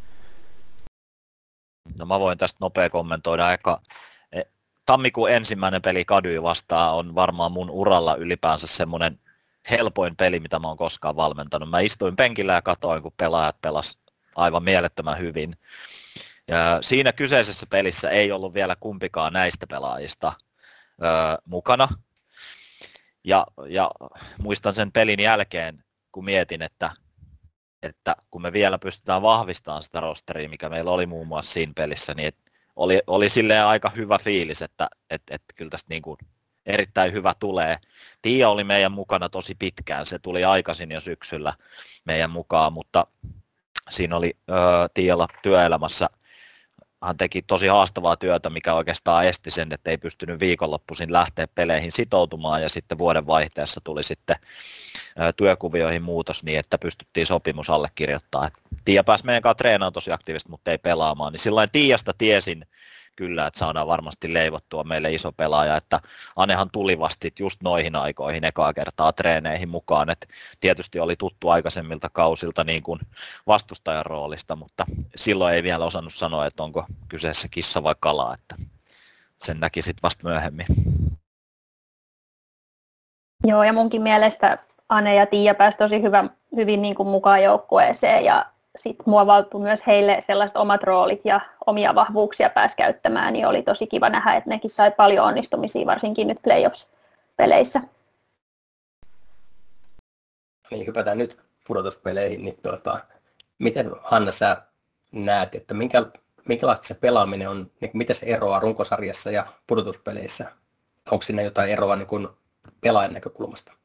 No 1.95 2.05
mä 2.05 2.19
voin 2.19 2.37
tästä 2.37 2.57
nopea 2.61 2.89
kommentoida. 2.89 3.53
Eka, 3.53 3.81
e, 4.31 4.41
tammikuun 4.85 5.31
ensimmäinen 5.31 5.81
peli 5.81 6.05
Kady 6.05 6.43
vastaan 6.43 6.95
on 6.95 7.15
varmaan 7.15 7.51
mun 7.51 7.69
uralla 7.69 8.15
ylipäänsä 8.15 8.67
semmoinen 8.67 9.19
helpoin 9.69 10.15
peli, 10.15 10.39
mitä 10.39 10.59
mä 10.59 10.67
oon 10.67 10.77
koskaan 10.77 11.15
valmentanut. 11.15 11.69
Mä 11.69 11.79
istuin 11.79 12.15
penkillä 12.15 12.53
ja 12.53 12.61
katoin, 12.61 13.03
kun 13.03 13.13
pelaajat 13.17 13.61
pelas 13.61 13.99
aivan 14.35 14.63
mielettömän 14.63 15.19
hyvin. 15.19 15.57
Ja 16.47 16.77
siinä 16.81 17.13
kyseisessä 17.13 17.65
pelissä 17.69 18.09
ei 18.09 18.31
ollut 18.31 18.53
vielä 18.53 18.75
kumpikaan 18.79 19.33
näistä 19.33 19.67
pelaajista 19.67 20.33
ö, 21.03 21.37
mukana. 21.45 21.87
Ja, 23.23 23.45
ja 23.69 23.91
muistan 24.37 24.75
sen 24.75 24.91
pelin 24.91 25.19
jälkeen, 25.19 25.83
kun 26.11 26.25
mietin, 26.25 26.61
että 26.61 26.91
että 27.83 28.15
kun 28.31 28.41
me 28.41 28.53
vielä 28.53 28.77
pystytään 28.77 29.21
vahvistamaan 29.21 29.83
sitä 29.83 29.99
rosteria, 29.99 30.49
mikä 30.49 30.69
meillä 30.69 30.91
oli 30.91 31.05
muun 31.05 31.27
muassa 31.27 31.53
siinä 31.53 31.73
pelissä, 31.75 32.13
niin 32.13 32.33
oli, 32.75 33.01
oli 33.07 33.29
silleen 33.29 33.65
aika 33.65 33.89
hyvä 33.89 34.17
fiilis, 34.17 34.61
että 34.61 34.87
et, 35.09 35.21
et 35.31 35.43
kyllä 35.55 35.69
tästä 35.69 35.89
niin 35.89 36.01
kuin 36.01 36.17
erittäin 36.65 37.13
hyvä 37.13 37.33
tulee. 37.39 37.77
Tiia 38.21 38.49
oli 38.49 38.63
meidän 38.63 38.91
mukana 38.91 39.29
tosi 39.29 39.55
pitkään, 39.55 40.05
se 40.05 40.19
tuli 40.19 40.45
aikaisin 40.45 40.91
jo 40.91 41.01
syksyllä 41.01 41.53
meidän 42.05 42.29
mukaan, 42.29 42.73
mutta 42.73 43.07
siinä 43.89 44.15
oli 44.15 44.37
ö, 44.49 44.53
Tialla 44.93 45.27
työelämässä 45.43 46.09
hän 47.03 47.17
teki 47.17 47.41
tosi 47.41 47.67
haastavaa 47.67 48.15
työtä, 48.15 48.49
mikä 48.49 48.73
oikeastaan 48.73 49.25
esti 49.25 49.51
sen, 49.51 49.73
että 49.73 49.89
ei 49.89 49.97
pystynyt 49.97 50.39
viikonloppuisin 50.39 51.13
lähteä 51.13 51.47
peleihin 51.47 51.91
sitoutumaan 51.91 52.61
ja 52.61 52.69
sitten 52.69 52.97
vuoden 52.97 53.27
vaihteessa 53.27 53.81
tuli 53.83 54.03
sitten 54.03 54.35
työkuvioihin 55.35 56.03
muutos 56.03 56.43
niin, 56.43 56.59
että 56.59 56.77
pystyttiin 56.77 57.25
sopimus 57.25 57.69
allekirjoittaa. 57.69 58.49
Tiia 58.85 59.03
pääsi 59.03 59.25
meidän 59.25 59.41
kanssa 59.41 59.57
treenaamaan 59.57 59.93
tosi 59.93 60.11
aktiivisesti, 60.11 60.49
mutta 60.49 60.71
ei 60.71 60.77
pelaamaan, 60.77 61.33
niin 61.33 61.39
silloin 61.39 61.69
Tiiasta 61.71 62.13
tiesin, 62.17 62.65
kyllä, 63.17 63.47
että 63.47 63.59
saadaan 63.59 63.87
varmasti 63.87 64.33
leivottua 64.33 64.83
meille 64.83 65.13
iso 65.13 65.31
pelaaja, 65.31 65.77
että 65.77 65.99
Anehan 66.35 66.69
tuli 66.71 66.99
vasti 66.99 67.33
just 67.39 67.61
noihin 67.63 67.95
aikoihin 67.95 68.43
ekaa 68.43 68.73
kertaa 68.73 69.13
treeneihin 69.13 69.69
mukaan, 69.69 70.09
että 70.09 70.27
tietysti 70.59 70.99
oli 70.99 71.15
tuttu 71.15 71.49
aikaisemmilta 71.49 72.09
kausilta 72.09 72.63
niin 72.63 72.83
kuin 72.83 72.99
vastustajan 73.47 74.05
roolista, 74.05 74.55
mutta 74.55 74.85
silloin 75.15 75.55
ei 75.55 75.63
vielä 75.63 75.85
osannut 75.85 76.13
sanoa, 76.13 76.45
että 76.45 76.63
onko 76.63 76.85
kyseessä 77.07 77.47
kissa 77.51 77.83
vai 77.83 77.95
kala, 77.99 78.33
että 78.33 78.55
sen 79.41 79.59
näki 79.59 79.81
sitten 79.81 80.03
vasta 80.03 80.27
myöhemmin. 80.27 80.65
Joo, 83.43 83.63
ja 83.63 83.73
munkin 83.73 84.01
mielestä 84.01 84.57
Ane 84.89 85.15
ja 85.15 85.25
Tiia 85.25 85.55
pääsi 85.55 85.77
tosi 85.77 86.01
hyvä, 86.01 86.23
hyvin 86.55 86.81
niin 86.81 86.95
kuin 86.95 87.09
mukaan 87.09 87.43
joukkueeseen 87.43 88.25
ja 88.25 88.45
sitten 88.77 89.09
muovautui 89.09 89.61
myös 89.61 89.87
heille 89.87 90.17
sellaiset 90.19 90.57
omat 90.57 90.83
roolit 90.83 91.21
ja 91.25 91.41
omia 91.65 91.95
vahvuuksia 91.95 92.49
pääsi 92.49 92.75
käyttämään, 92.75 93.33
niin 93.33 93.47
oli 93.47 93.61
tosi 93.61 93.87
kiva 93.87 94.09
nähdä, 94.09 94.33
että 94.33 94.49
nekin 94.49 94.69
sai 94.69 94.91
paljon 94.91 95.25
onnistumisia, 95.25 95.85
varsinkin 95.85 96.27
nyt 96.27 96.41
playoffs-peleissä. 96.41 97.81
Niin, 100.71 100.87
hypätään 100.87 101.17
nyt 101.17 101.37
pudotuspeleihin, 101.67 102.43
niin 102.43 102.59
tuota, 102.63 102.99
miten 103.59 103.91
Hanna 104.03 104.31
sä 104.31 104.61
näet, 105.11 105.55
että 105.55 105.73
minkä, 105.73 106.05
minkälaista 106.47 106.87
se 106.87 106.93
pelaaminen 106.93 107.49
on, 107.49 107.71
niin 107.81 107.91
miten 107.93 108.15
se 108.15 108.25
eroaa 108.25 108.59
runkosarjassa 108.59 109.31
ja 109.31 109.47
pudotuspeleissä? 109.67 110.51
Onko 111.11 111.21
siinä 111.21 111.41
jotain 111.41 111.69
eroa 111.69 111.95
niin 111.95 112.07
kuin 112.07 112.27
pelaajan 112.81 113.13
näkökulmasta? 113.13 113.76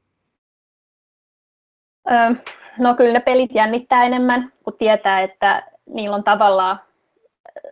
No 2.79 2.95
kyllä 2.95 3.13
ne 3.13 3.21
pelit 3.21 3.51
jännittää 3.55 4.05
enemmän, 4.05 4.53
kun 4.65 4.77
tietää, 4.77 5.21
että 5.21 5.63
niillä 5.87 6.17
on 6.17 6.25
tavallaan 6.25 6.81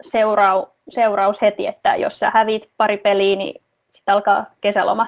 seurau, 0.00 0.66
seuraus 0.88 1.42
heti, 1.42 1.66
että 1.66 1.96
jos 1.96 2.18
sä 2.18 2.30
hävit 2.34 2.70
pari 2.76 2.96
peliä, 2.96 3.36
niin 3.36 3.62
sitten 3.90 4.14
alkaa 4.14 4.46
kesäloma. 4.60 5.06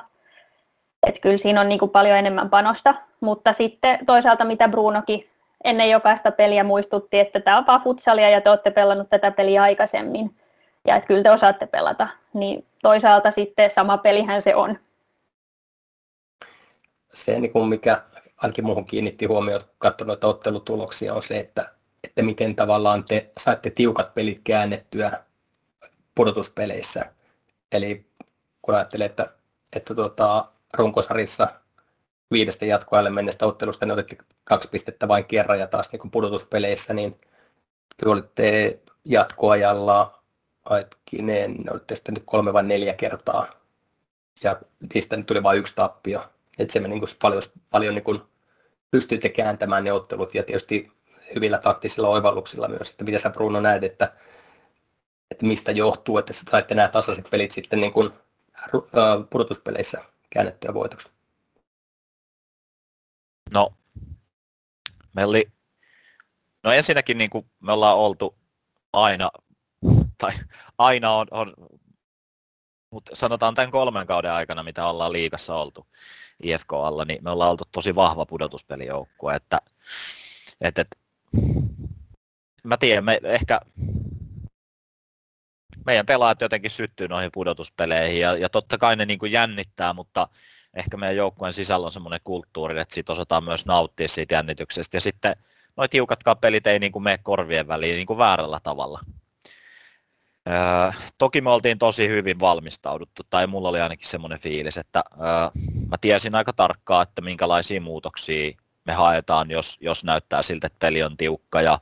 Et 1.06 1.20
kyllä 1.20 1.38
siinä 1.38 1.60
on 1.60 1.68
niin 1.68 1.78
kuin 1.78 1.90
paljon 1.90 2.18
enemmän 2.18 2.50
panosta, 2.50 2.94
mutta 3.20 3.52
sitten 3.52 4.06
toisaalta 4.06 4.44
mitä 4.44 4.68
Brunokin 4.68 5.30
ennen 5.64 5.90
jokaista 5.90 6.32
peliä 6.32 6.64
muistutti, 6.64 7.18
että 7.18 7.40
tämä 7.40 7.58
on 7.58 7.66
vaan 7.66 7.82
futsalia 7.82 8.30
ja 8.30 8.40
te 8.40 8.50
olette 8.50 8.70
pelannut 8.70 9.08
tätä 9.08 9.30
peliä 9.30 9.62
aikaisemmin 9.62 10.36
ja 10.86 10.96
että 10.96 11.06
kyllä 11.06 11.22
te 11.22 11.30
osaatte 11.30 11.66
pelata, 11.66 12.08
niin 12.32 12.66
toisaalta 12.82 13.30
sitten 13.30 13.70
sama 13.70 13.98
pelihän 13.98 14.42
se 14.42 14.54
on. 14.54 14.78
Se, 17.12 17.40
niin 17.40 17.68
mikä 17.68 18.02
ainakin 18.42 18.64
muuhun 18.64 18.84
kiinnitti 18.84 19.26
huomioon, 19.26 19.60
kun 19.60 19.70
katsoin 19.78 20.08
noita 20.08 20.26
ottelutuloksia, 20.26 21.14
on 21.14 21.22
se, 21.22 21.38
että, 21.38 21.72
että 22.04 22.22
miten 22.22 22.56
tavallaan 22.56 23.04
te 23.04 23.30
saitte 23.38 23.70
tiukat 23.70 24.14
pelit 24.14 24.40
käännettyä 24.44 25.24
pudotuspeleissä. 26.14 27.12
Eli 27.72 28.06
kun 28.62 28.74
ajattelee, 28.74 29.06
että, 29.06 29.26
että 29.76 29.94
tuota, 29.94 30.44
runkosarissa 30.74 31.48
viidestä 32.30 32.66
jatkoajalle 32.66 33.10
mennestä 33.10 33.46
ottelusta, 33.46 33.86
niin 33.86 33.92
otitte 33.92 34.16
kaksi 34.44 34.68
pistettä 34.68 35.08
vain 35.08 35.24
kerran 35.24 35.58
ja 35.58 35.66
taas 35.66 35.92
niin 35.92 36.10
pudotuspeleissä, 36.10 36.94
niin 36.94 37.20
te 37.96 38.08
olitte 38.08 38.78
jatkoajalla 39.04 40.22
hetkinen, 40.70 41.56
olitte 41.70 41.96
sitten 41.96 42.14
nyt 42.14 42.22
kolme 42.26 42.52
vai 42.52 42.62
neljä 42.62 42.94
kertaa 42.94 43.46
ja 44.42 44.60
niistä 44.94 45.16
nyt 45.16 45.26
tuli 45.26 45.42
vain 45.42 45.58
yksi 45.58 45.74
tappio. 45.76 46.24
Että 46.58 46.72
se 46.72 46.80
me 46.80 46.88
niin 46.88 47.02
paljon, 47.22 47.42
paljon 47.70 47.94
niin 47.94 48.22
pystyitte 48.92 49.28
kääntämään 49.28 49.84
ne 49.84 49.92
ottelut 49.92 50.34
ja 50.34 50.42
tietysti 50.42 50.92
hyvillä 51.34 51.58
taktisilla 51.58 52.08
oivalluksilla 52.08 52.68
myös, 52.68 52.90
että 52.90 53.04
mitä 53.04 53.18
sä 53.18 53.30
Bruno 53.30 53.60
näet, 53.60 53.84
että, 53.84 54.12
että 55.30 55.46
mistä 55.46 55.72
johtuu, 55.72 56.18
että 56.18 56.32
sä 56.32 56.42
saitte 56.50 56.74
nämä 56.74 56.88
tasaiset 56.88 57.30
pelit 57.30 57.50
sitten 57.50 57.80
niin 57.80 57.92
kuin, 57.92 58.10
pudotuspeleissä 59.30 60.04
käännettyä 60.30 60.74
voitoksi? 60.74 61.10
No, 63.54 63.74
meillä 65.12 65.30
oli, 65.30 65.52
no 66.64 66.72
ensinnäkin 66.72 67.18
niin 67.18 67.30
kuin 67.30 67.50
me 67.60 67.72
ollaan 67.72 67.96
oltu 67.96 68.34
aina, 68.92 69.30
tai 70.18 70.32
aina 70.78 71.10
on, 71.10 71.26
on 71.30 71.54
mutta 72.92 73.16
sanotaan 73.16 73.54
tämän 73.54 73.70
kolmen 73.70 74.06
kauden 74.06 74.32
aikana, 74.32 74.62
mitä 74.62 74.86
ollaan 74.86 75.12
liikassa 75.12 75.54
oltu 75.54 75.86
IFK 76.42 76.72
alla, 76.72 77.04
niin 77.04 77.24
me 77.24 77.30
ollaan 77.30 77.50
oltu 77.50 77.64
tosi 77.72 77.94
vahva 77.94 78.26
pudotuspelijoukkue, 78.26 79.34
että, 79.34 79.58
että, 80.60 80.80
että 80.80 80.96
mä 82.64 82.76
tiedän, 82.76 83.04
me 83.04 83.20
ehkä 83.24 83.60
meidän 85.86 86.06
pelaajat 86.06 86.40
jotenkin 86.40 86.70
syttyy 86.70 87.08
noihin 87.08 87.32
pudotuspeleihin 87.32 88.20
ja, 88.20 88.36
ja 88.36 88.48
totta 88.48 88.78
kai 88.78 88.96
ne 88.96 89.06
niin 89.06 89.18
kuin 89.18 89.32
jännittää, 89.32 89.92
mutta 89.92 90.28
ehkä 90.74 90.96
meidän 90.96 91.16
joukkueen 91.16 91.54
sisällä 91.54 91.86
on 91.86 91.92
semmoinen 91.92 92.20
kulttuuri, 92.24 92.80
että 92.80 92.94
siitä 92.94 93.12
osataan 93.12 93.44
myös 93.44 93.66
nauttia 93.66 94.08
siitä 94.08 94.34
jännityksestä 94.34 94.96
ja 94.96 95.00
sitten 95.00 95.36
noin 95.76 95.90
tiukat 95.90 96.20
pelit 96.40 96.66
ei 96.66 96.78
niin 96.78 96.92
kuin 96.92 97.02
mene 97.02 97.18
korvien 97.18 97.68
väliin 97.68 97.96
niin 97.96 98.06
kuin 98.06 98.18
väärällä 98.18 98.60
tavalla. 98.62 99.00
Toki 101.18 101.40
me 101.40 101.50
oltiin 101.50 101.78
tosi 101.78 102.08
hyvin 102.08 102.40
valmistauduttu, 102.40 103.22
tai 103.30 103.46
mulla 103.46 103.68
oli 103.68 103.80
ainakin 103.80 104.08
semmoinen 104.08 104.40
fiilis, 104.40 104.78
että 104.78 105.04
öö, 105.12 105.24
mä 105.88 105.96
tiesin 106.00 106.34
aika 106.34 106.52
tarkkaan, 106.52 107.02
että 107.02 107.22
minkälaisia 107.22 107.80
muutoksia 107.80 108.52
me 108.84 108.92
haetaan, 108.92 109.50
jos, 109.50 109.76
jos 109.80 110.04
näyttää 110.04 110.42
siltä, 110.42 110.66
että 110.66 110.86
peli 110.86 111.02
on 111.02 111.16
tiukka, 111.16 111.62
ja, 111.62 111.78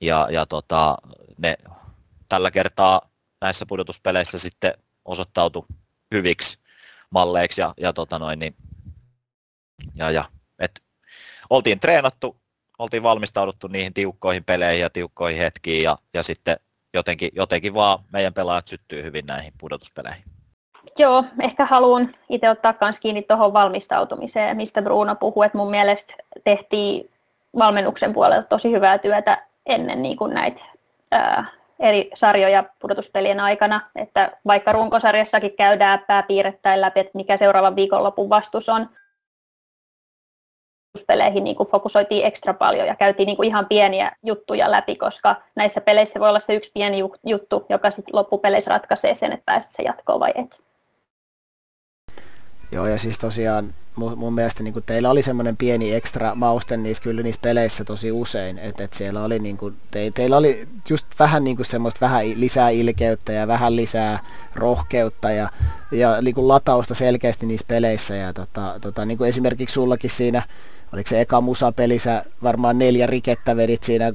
ja, 0.00 0.28
ja 0.30 0.46
tota, 0.46 0.96
ne 1.38 1.56
tällä 2.28 2.50
kertaa 2.50 3.10
näissä 3.40 3.66
pudotuspeleissä 3.66 4.38
sitten 4.38 4.74
osoittautui 5.04 5.66
hyviksi 6.14 6.58
malleiksi, 7.10 7.60
ja, 7.60 7.74
ja, 7.76 7.92
tota 7.92 8.18
noin, 8.18 8.38
niin, 8.38 8.56
ja, 9.94 10.10
ja 10.10 10.24
et, 10.58 10.82
oltiin 11.50 11.80
treenattu, 11.80 12.36
oltiin 12.78 13.02
valmistauduttu 13.02 13.68
niihin 13.68 13.94
tiukkoihin 13.94 14.44
peleihin 14.44 14.82
ja 14.82 14.90
tiukkoihin 14.90 15.38
hetkiin, 15.38 15.82
ja, 15.82 15.98
ja 16.14 16.22
sitten 16.22 16.56
jotenkin, 16.94 17.30
jotenkin 17.32 17.74
vaan 17.74 17.98
meidän 18.12 18.34
pelaajat 18.34 18.68
syttyy 18.68 19.02
hyvin 19.02 19.26
näihin 19.26 19.52
pudotuspeleihin. 19.58 20.24
Joo, 20.98 21.24
ehkä 21.40 21.64
haluan 21.64 22.12
itse 22.28 22.50
ottaa 22.50 22.74
myös 22.80 23.00
kiinni 23.00 23.22
tuohon 23.22 23.52
valmistautumiseen, 23.52 24.56
mistä 24.56 24.82
Bruno 24.82 25.14
puhui, 25.14 25.46
että 25.46 25.58
mun 25.58 25.70
mielestä 25.70 26.14
tehtiin 26.44 27.10
valmennuksen 27.58 28.12
puolelta 28.14 28.48
tosi 28.48 28.72
hyvää 28.72 28.98
työtä 28.98 29.46
ennen 29.66 30.02
niin 30.02 30.16
kuin 30.16 30.34
näitä 30.34 30.60
ää, 31.12 31.44
eri 31.80 32.10
sarjoja 32.14 32.64
pudotuspelien 32.78 33.40
aikana, 33.40 33.80
että 33.96 34.36
vaikka 34.46 34.72
runkosarjassakin 34.72 35.56
käydään 35.56 36.04
pääpiirrettäin 36.06 36.80
läpi, 36.80 37.00
että 37.00 37.10
mikä 37.14 37.36
seuraavan 37.36 37.76
viikonlopun 37.76 38.28
vastus 38.28 38.68
on, 38.68 38.88
peleihin 41.06 41.44
niin 41.44 41.56
kuin 41.56 41.68
fokusoitiin 41.68 42.26
ekstra 42.26 42.54
paljon 42.54 42.86
ja 42.86 42.94
käytiin 42.94 43.26
niin 43.26 43.36
kuin 43.36 43.46
ihan 43.46 43.66
pieniä 43.66 44.12
juttuja 44.22 44.70
läpi, 44.70 44.96
koska 44.96 45.36
näissä 45.56 45.80
peleissä 45.80 46.20
voi 46.20 46.28
olla 46.28 46.40
se 46.40 46.54
yksi 46.54 46.70
pieni 46.74 46.98
juttu, 47.26 47.66
joka 47.68 47.90
sitten 47.90 48.16
loppupeleissä 48.16 48.70
ratkaisee 48.70 49.14
sen, 49.14 49.32
että 49.32 49.44
pääset 49.46 49.70
se 49.70 49.82
jatkoon 49.82 50.20
vai 50.20 50.32
et. 50.34 50.62
Joo, 52.72 52.86
ja 52.86 52.98
siis 52.98 53.18
tosiaan 53.18 53.74
mun, 53.96 54.18
mun 54.18 54.32
mielestä 54.32 54.62
niin 54.62 54.72
kuin 54.72 54.84
teillä 54.86 55.10
oli 55.10 55.22
semmoinen 55.22 55.56
pieni 55.56 55.94
ekstra 55.94 56.34
mausten 56.34 56.82
niissä, 56.82 57.02
kyllä 57.02 57.22
niissä 57.22 57.40
peleissä 57.40 57.84
tosi 57.84 58.12
usein, 58.12 58.58
että 58.58 58.84
et 58.84 58.92
siellä 58.92 59.24
oli 59.24 59.38
niin 59.38 59.56
kuin, 59.56 59.76
te, 59.90 60.10
teillä 60.14 60.36
oli 60.36 60.68
just 60.90 61.06
vähän 61.18 61.44
niin 61.44 61.56
kuin 61.56 61.66
semmoista 61.66 62.00
vähän 62.00 62.24
lisää 62.40 62.70
ilkeyttä 62.70 63.32
ja 63.32 63.46
vähän 63.46 63.76
lisää 63.76 64.18
rohkeutta 64.54 65.30
ja, 65.30 65.48
ja 65.92 66.22
niin 66.22 66.34
kuin 66.34 66.48
latausta 66.48 66.94
selkeästi 66.94 67.46
niissä 67.46 67.66
peleissä 67.68 68.16
ja 68.16 68.32
tota, 68.32 68.74
tota, 68.80 69.04
niin 69.04 69.18
kuin 69.18 69.28
esimerkiksi 69.28 69.74
sullakin 69.74 70.10
siinä 70.10 70.42
oliko 70.94 71.08
se 71.08 71.20
eka 71.20 71.40
musapeli, 71.40 71.98
sä 71.98 72.24
varmaan 72.42 72.78
neljä 72.78 73.06
rikettä 73.06 73.56
vedit 73.56 73.82
siinä, 73.82 74.12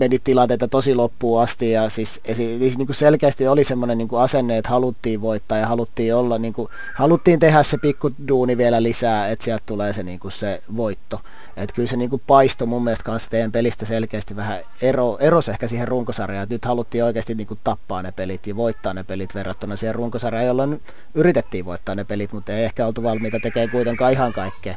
vedit 0.00 0.24
tilanteita 0.24 0.68
tosi 0.68 0.94
loppuun 0.94 1.42
asti 1.42 1.70
ja 1.70 1.88
siis, 1.88 2.20
siis 2.32 2.78
niin 2.78 2.86
kuin 2.86 2.96
selkeästi 2.96 3.48
oli 3.48 3.64
semmoinen 3.64 3.98
niin 3.98 4.08
asenne, 4.18 4.58
että 4.58 4.70
haluttiin 4.70 5.20
voittaa 5.20 5.58
ja 5.58 5.66
haluttiin 5.66 6.14
olla, 6.14 6.38
niin 6.38 6.52
kuin, 6.52 6.68
haluttiin 6.94 7.40
tehdä 7.40 7.62
se 7.62 7.78
pikku 7.78 8.10
duuni 8.28 8.56
vielä 8.56 8.82
lisää, 8.82 9.28
että 9.28 9.44
sieltä 9.44 9.62
tulee 9.66 9.92
se, 9.92 10.02
niin 10.02 10.20
kuin 10.20 10.32
se 10.32 10.62
voitto. 10.76 11.20
Että 11.56 11.74
kyllä 11.74 11.88
se 11.88 11.96
niin 11.96 12.10
kuin 12.10 12.22
paisto 12.26 12.66
mun 12.66 12.84
mielestä 12.84 13.04
kanssa 13.04 13.30
teidän 13.30 13.52
pelistä 13.52 13.86
selkeästi 13.86 14.36
vähän 14.36 14.58
ero, 14.82 15.16
eros 15.20 15.48
ehkä 15.48 15.68
siihen 15.68 15.88
runkosarjaan, 15.88 16.42
että 16.42 16.54
nyt 16.54 16.64
haluttiin 16.64 17.04
oikeasti 17.04 17.34
niin 17.34 17.46
kuin 17.46 17.60
tappaa 17.64 18.02
ne 18.02 18.12
pelit 18.12 18.46
ja 18.46 18.56
voittaa 18.56 18.94
ne 18.94 19.04
pelit 19.04 19.34
verrattuna 19.34 19.76
siihen 19.76 19.94
runkosarjaan, 19.94 20.46
jolloin 20.46 20.82
yritettiin 21.14 21.64
voittaa 21.64 21.94
ne 21.94 22.04
pelit, 22.04 22.32
mutta 22.32 22.52
ei 22.52 22.64
ehkä 22.64 22.86
oltu 22.86 23.02
valmiita 23.02 23.38
tekemään 23.42 23.70
kuitenkaan 23.70 24.12
ihan 24.12 24.32
kaikkea. 24.32 24.76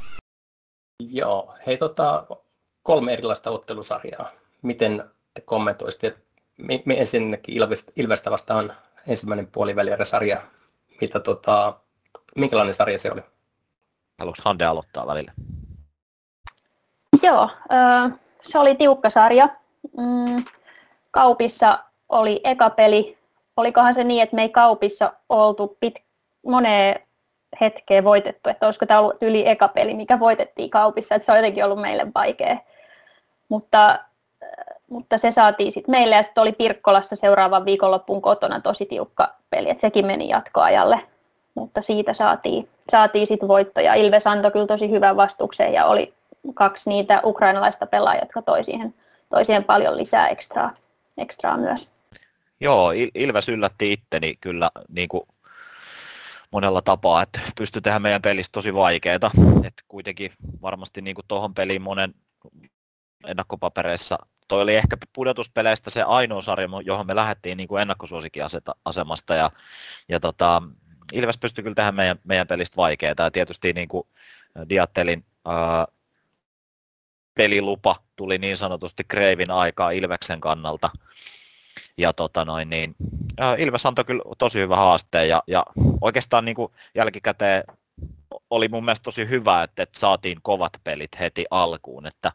Joo, 1.00 1.54
hei 1.68 1.78
tota, 1.78 2.28
kolme 2.84 3.14
erilaista 3.14 3.52
ottelusarjaa. 3.52 4.30
Miten 4.62 5.04
te 5.34 5.42
kommentoisitte, 5.42 6.08
että 6.08 6.22
me, 6.58 6.84
me 6.86 7.00
ensinnäkin 7.00 7.56
Ilvestä, 7.56 7.92
Ilvestä 7.96 8.32
vastaan 8.32 8.74
ensimmäinen 9.08 9.48
puolivälierä-sarja, 9.48 10.42
mitä 11.02 11.20
tota, 11.20 11.80
minkälainen 12.36 12.74
sarja 12.74 13.00
se 13.00 13.12
oli? 13.12 13.22
Haluatko 14.20 14.42
Hande 14.46 14.66
aloittaa 14.66 15.08
välillä? 15.08 15.32
Joo, 17.24 17.50
se 18.42 18.60
oli 18.60 18.76
tiukka 18.76 19.10
sarja. 19.10 19.50
Mm, 19.98 20.46
kaupissa 21.12 21.84
oli 22.10 22.42
eka 22.44 22.70
peli. 22.70 23.18
Olikohan 23.58 23.96
se 23.96 24.04
niin, 24.04 24.24
että 24.24 24.36
me 24.36 24.42
ei 24.42 24.50
kaupissa 24.50 25.14
oltu 25.30 25.78
pit, 25.80 25.96
moneen 26.46 27.02
hetkeä 27.62 28.04
voitettu, 28.04 28.50
että 28.50 28.66
olisiko 28.66 28.86
tämä 28.86 29.00
ollut 29.00 29.18
yli 29.22 29.50
eka 29.50 29.68
peli, 29.68 29.94
mikä 29.94 30.20
voitettiin 30.20 30.70
kaupissa, 30.70 31.16
että 31.16 31.26
se 31.26 31.32
on 31.32 31.38
jotenkin 31.38 31.66
ollut 31.66 31.82
meille 31.82 32.08
vaikea. 32.16 32.58
Mutta, 33.50 33.90
äh, 33.90 34.00
mutta 34.90 35.18
se 35.18 35.32
saatiin 35.32 35.72
sitten 35.72 35.92
meille 35.92 36.16
ja 36.16 36.24
sitten 36.24 36.42
oli 36.42 36.52
Pirkkolassa 36.52 37.16
seuraavan 37.16 37.66
viikonloppuun 37.66 38.22
kotona 38.22 38.60
tosi 38.60 38.86
tiukka 38.86 39.36
peli, 39.50 39.70
että 39.70 39.82
sekin 39.82 40.06
meni 40.06 40.30
jatkoajalle. 40.30 41.02
Mutta 41.56 41.82
siitä 41.82 42.14
saatiin, 42.14 42.70
saatiin 42.92 43.28
sitten 43.28 43.50
voittoja. 43.50 43.94
Ilves 43.94 44.28
antoi 44.28 44.52
kyllä 44.52 44.68
tosi 44.68 44.92
hyvän 44.92 45.18
vastukseen 45.18 45.74
ja 45.74 45.86
oli 45.86 46.14
kaksi 46.54 46.90
niitä 46.90 47.22
ukrainalaista 47.24 47.86
pelaajia, 47.86 48.22
jotka 48.22 48.42
toi 48.42 48.64
siihen, 48.64 48.94
toi 49.30 49.46
siihen 49.46 49.64
paljon 49.64 49.98
lisää 49.98 50.28
ekstraa, 50.28 50.74
ekstraa 51.18 51.58
myös. 51.58 51.90
Joo, 52.60 52.92
Ilves 53.16 53.50
yllätti 53.50 53.94
itteni 53.94 54.36
kyllä 54.42 54.70
niin 54.90 55.10
kuin 55.10 55.24
monella 56.56 56.82
tapaa, 56.82 57.22
että 57.22 57.40
pystyy 57.58 57.82
tehdä 57.82 58.00
meidän 58.00 58.22
pelistä 58.22 58.52
tosi 58.52 58.74
vaikeaa. 58.74 59.16
Että 59.64 59.84
kuitenkin 59.88 60.32
varmasti 60.62 61.02
niin 61.02 61.16
kuin 61.16 61.26
tuohon 61.28 61.54
peliin 61.54 61.82
monen 61.82 62.14
ennakkopapereissa, 63.28 64.18
toi 64.48 64.62
oli 64.62 64.76
ehkä 64.76 64.98
pudotuspeleistä 65.14 65.90
se 65.90 66.04
ainoa 66.04 66.42
sarja, 66.42 66.70
johon 66.86 67.08
me 67.08 67.16
lähdettiin 67.16 67.58
niin 67.58 67.68
kuin 67.68 67.82
ennakkosuosikin 67.82 68.44
asemasta 68.86 69.36
ja, 69.36 69.52
ja 70.10 70.20
tota, 70.20 70.62
Ilves 71.14 71.38
pystyi 71.38 71.64
kyllä 71.64 71.76
tehdä 71.76 71.92
meidän, 71.92 72.20
meidän 72.24 72.48
pelistä 72.48 72.78
vaikeaa 72.78 73.16
ja 73.18 73.32
tietysti 73.32 73.74
niin 73.74 73.88
kuin 73.88 74.08
Diattelin 74.70 75.26
ää, 75.46 75.88
pelilupa 77.34 77.96
tuli 78.16 78.38
niin 78.38 78.58
sanotusti 78.58 79.04
Kreivin 79.08 79.52
aikaa 79.52 79.92
Ilveksen 79.92 80.42
kannalta. 80.42 80.90
Ja 81.98 82.14
tota 82.14 82.46
noin, 82.46 82.70
niin, 82.70 82.96
Ilves 83.58 83.86
antoi 83.86 84.06
kyllä 84.06 84.24
tosi 84.38 84.60
hyvä 84.60 84.76
haasteen 84.76 85.30
ja, 85.30 85.44
ja 85.48 85.66
oikeastaan 86.02 86.46
niin 86.46 86.56
kuin 86.56 86.72
jälkikäteen 86.96 87.64
oli 88.50 88.68
mun 88.68 88.86
mielestä 88.86 89.04
tosi 89.04 89.30
hyvä, 89.30 89.64
että, 89.64 89.84
että 89.84 90.00
saatiin 90.00 90.38
kovat 90.42 90.74
pelit 90.84 91.20
heti 91.20 91.46
alkuun, 91.52 92.06
että 92.08 92.32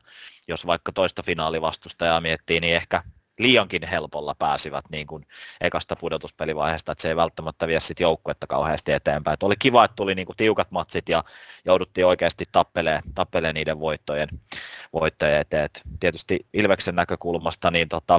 jos 0.49 0.67
vaikka 0.67 0.93
toista 0.93 1.23
finaalivastustajaa 1.23 2.21
miettii, 2.21 2.61
niin 2.61 2.77
ehkä 2.77 3.03
liiankin 3.39 3.87
helpolla 3.87 4.35
pääsivät 4.39 4.85
niin 4.91 5.07
kuin 5.07 5.27
ekasta 5.61 5.97
pudotuspelivaiheesta, 5.97 6.93
että 6.93 7.03
se 7.03 7.09
ei 7.09 7.17
välttämättä 7.17 7.67
vie 7.67 7.81
sitten 7.81 8.05
joukkuetta 8.05 8.47
kauheasti 8.47 8.93
eteenpäin. 8.93 9.35
Et 9.35 9.43
oli 9.43 9.55
kiva, 9.59 9.85
että 9.85 9.95
tuli 9.97 10.15
niin 10.15 10.27
kuin 10.27 10.37
tiukat 10.37 10.71
matsit 10.71 11.09
ja 11.09 11.25
jouduttiin 11.65 12.07
oikeasti 12.07 12.45
tappeleen, 12.53 13.03
tappeleen 13.15 13.55
niiden 13.55 13.81
voittojen, 13.81 14.29
voittojen 14.93 15.41
eteen. 15.41 15.65
Et 15.65 15.83
tietysti 16.01 16.47
Ilveksen 16.53 16.95
näkökulmasta 16.95 17.71
niin 17.71 17.89
tota, 17.89 18.19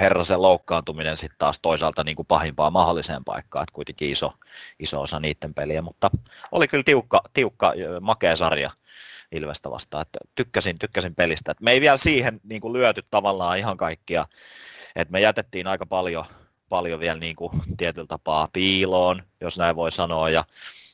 Herrasen 0.00 0.42
loukkaantuminen 0.42 1.16
sitten 1.16 1.38
taas 1.38 1.58
toisaalta 1.62 2.04
niin 2.04 2.16
kuin 2.16 2.26
pahimpaa 2.26 2.70
mahdolliseen 2.70 3.24
paikkaan, 3.24 3.62
että 3.62 3.74
kuitenkin 3.74 4.10
iso, 4.10 4.32
iso 4.78 5.02
osa 5.02 5.20
niiden 5.20 5.54
peliä, 5.54 5.82
mutta 5.82 6.10
oli 6.52 6.68
kyllä 6.68 6.84
tiukka, 6.84 7.22
tiukka 7.34 7.72
makea 8.00 8.36
sarja 8.36 8.70
Ilvestä 9.32 9.70
vastaan, 9.70 10.02
että 10.02 10.18
tykkäsin, 10.34 10.78
tykkäsin 10.78 11.14
pelistä. 11.14 11.52
Et 11.52 11.60
me 11.60 11.72
ei 11.72 11.80
vielä 11.80 11.96
siihen 11.96 12.40
niin 12.44 12.60
kuin 12.60 12.72
lyöty 12.72 13.02
tavallaan 13.10 13.58
ihan 13.58 13.76
kaikkia, 13.76 14.26
että 14.96 15.12
me 15.12 15.20
jätettiin 15.20 15.66
aika 15.66 15.86
paljon, 15.86 16.24
paljon 16.68 17.00
vielä 17.00 17.18
niin 17.18 17.36
kuin 17.36 17.52
tietyllä 17.76 18.06
tapaa 18.06 18.48
piiloon, 18.52 19.22
jos 19.40 19.58
näin 19.58 19.76
voi 19.76 19.92
sanoa, 19.92 20.30
ja, 20.30 20.44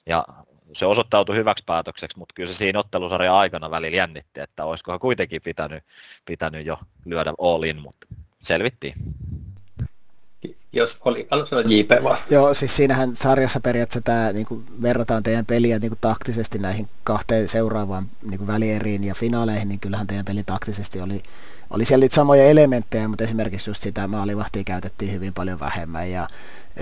ja 0.07 0.25
se 0.73 0.87
osoittautui 0.87 1.37
hyväksi 1.37 1.65
päätökseksi, 1.67 2.19
mutta 2.19 2.33
kyllä 2.35 2.53
se 2.53 2.57
siinä 2.57 2.79
ottelusarjan 2.79 3.35
aikana 3.35 3.71
välillä 3.71 3.97
jännitti, 3.97 4.41
että 4.41 4.65
olisikohan 4.65 5.01
kuitenkin 5.01 5.43
pitänyt, 5.45 5.85
pitänyt 6.25 6.67
jo 6.67 6.79
lyödä 7.05 7.33
all 7.39 7.63
in, 7.63 7.81
mutta 7.83 8.07
selvittiin. 8.41 8.95
Jos 10.73 10.99
oli, 11.05 11.27
anna 11.31 11.45
JP 11.69 11.91
vaan. 12.03 12.19
Joo, 12.31 12.55
siis 12.55 12.77
siinähän 12.77 13.17
sarjassa 13.17 13.61
periaatteessa 13.61 14.01
tämä, 14.05 14.33
niin 14.33 14.47
kuin 14.47 14.65
verrataan 14.83 15.23
teidän 15.23 15.47
peliä 15.47 15.79
niin 15.79 15.91
kuin 15.91 15.99
taktisesti 16.01 16.59
näihin 16.59 16.89
kahteen 17.05 17.49
seuraavaan 17.49 18.11
niin 18.23 18.39
kuin 18.39 18.47
välieriin 18.47 19.05
ja 19.05 19.15
finaaleihin, 19.15 19.69
niin 19.69 19.81
kyllähän 19.81 20.07
teidän 20.07 20.25
peli 20.25 20.43
taktisesti 20.45 21.01
oli, 21.01 21.23
oli 21.71 21.85
siellä 21.85 22.05
niitä 22.05 22.15
samoja 22.15 22.45
elementtejä, 22.45 23.09
mutta 23.09 23.25
esimerkiksi 23.25 23.71
just 23.71 23.83
sitä 23.83 24.09
maalivahtia 24.09 24.65
käytettiin 24.65 25.13
hyvin 25.13 25.35
paljon 25.35 25.61
vähemmän 25.61 26.11
ja, 26.11 26.29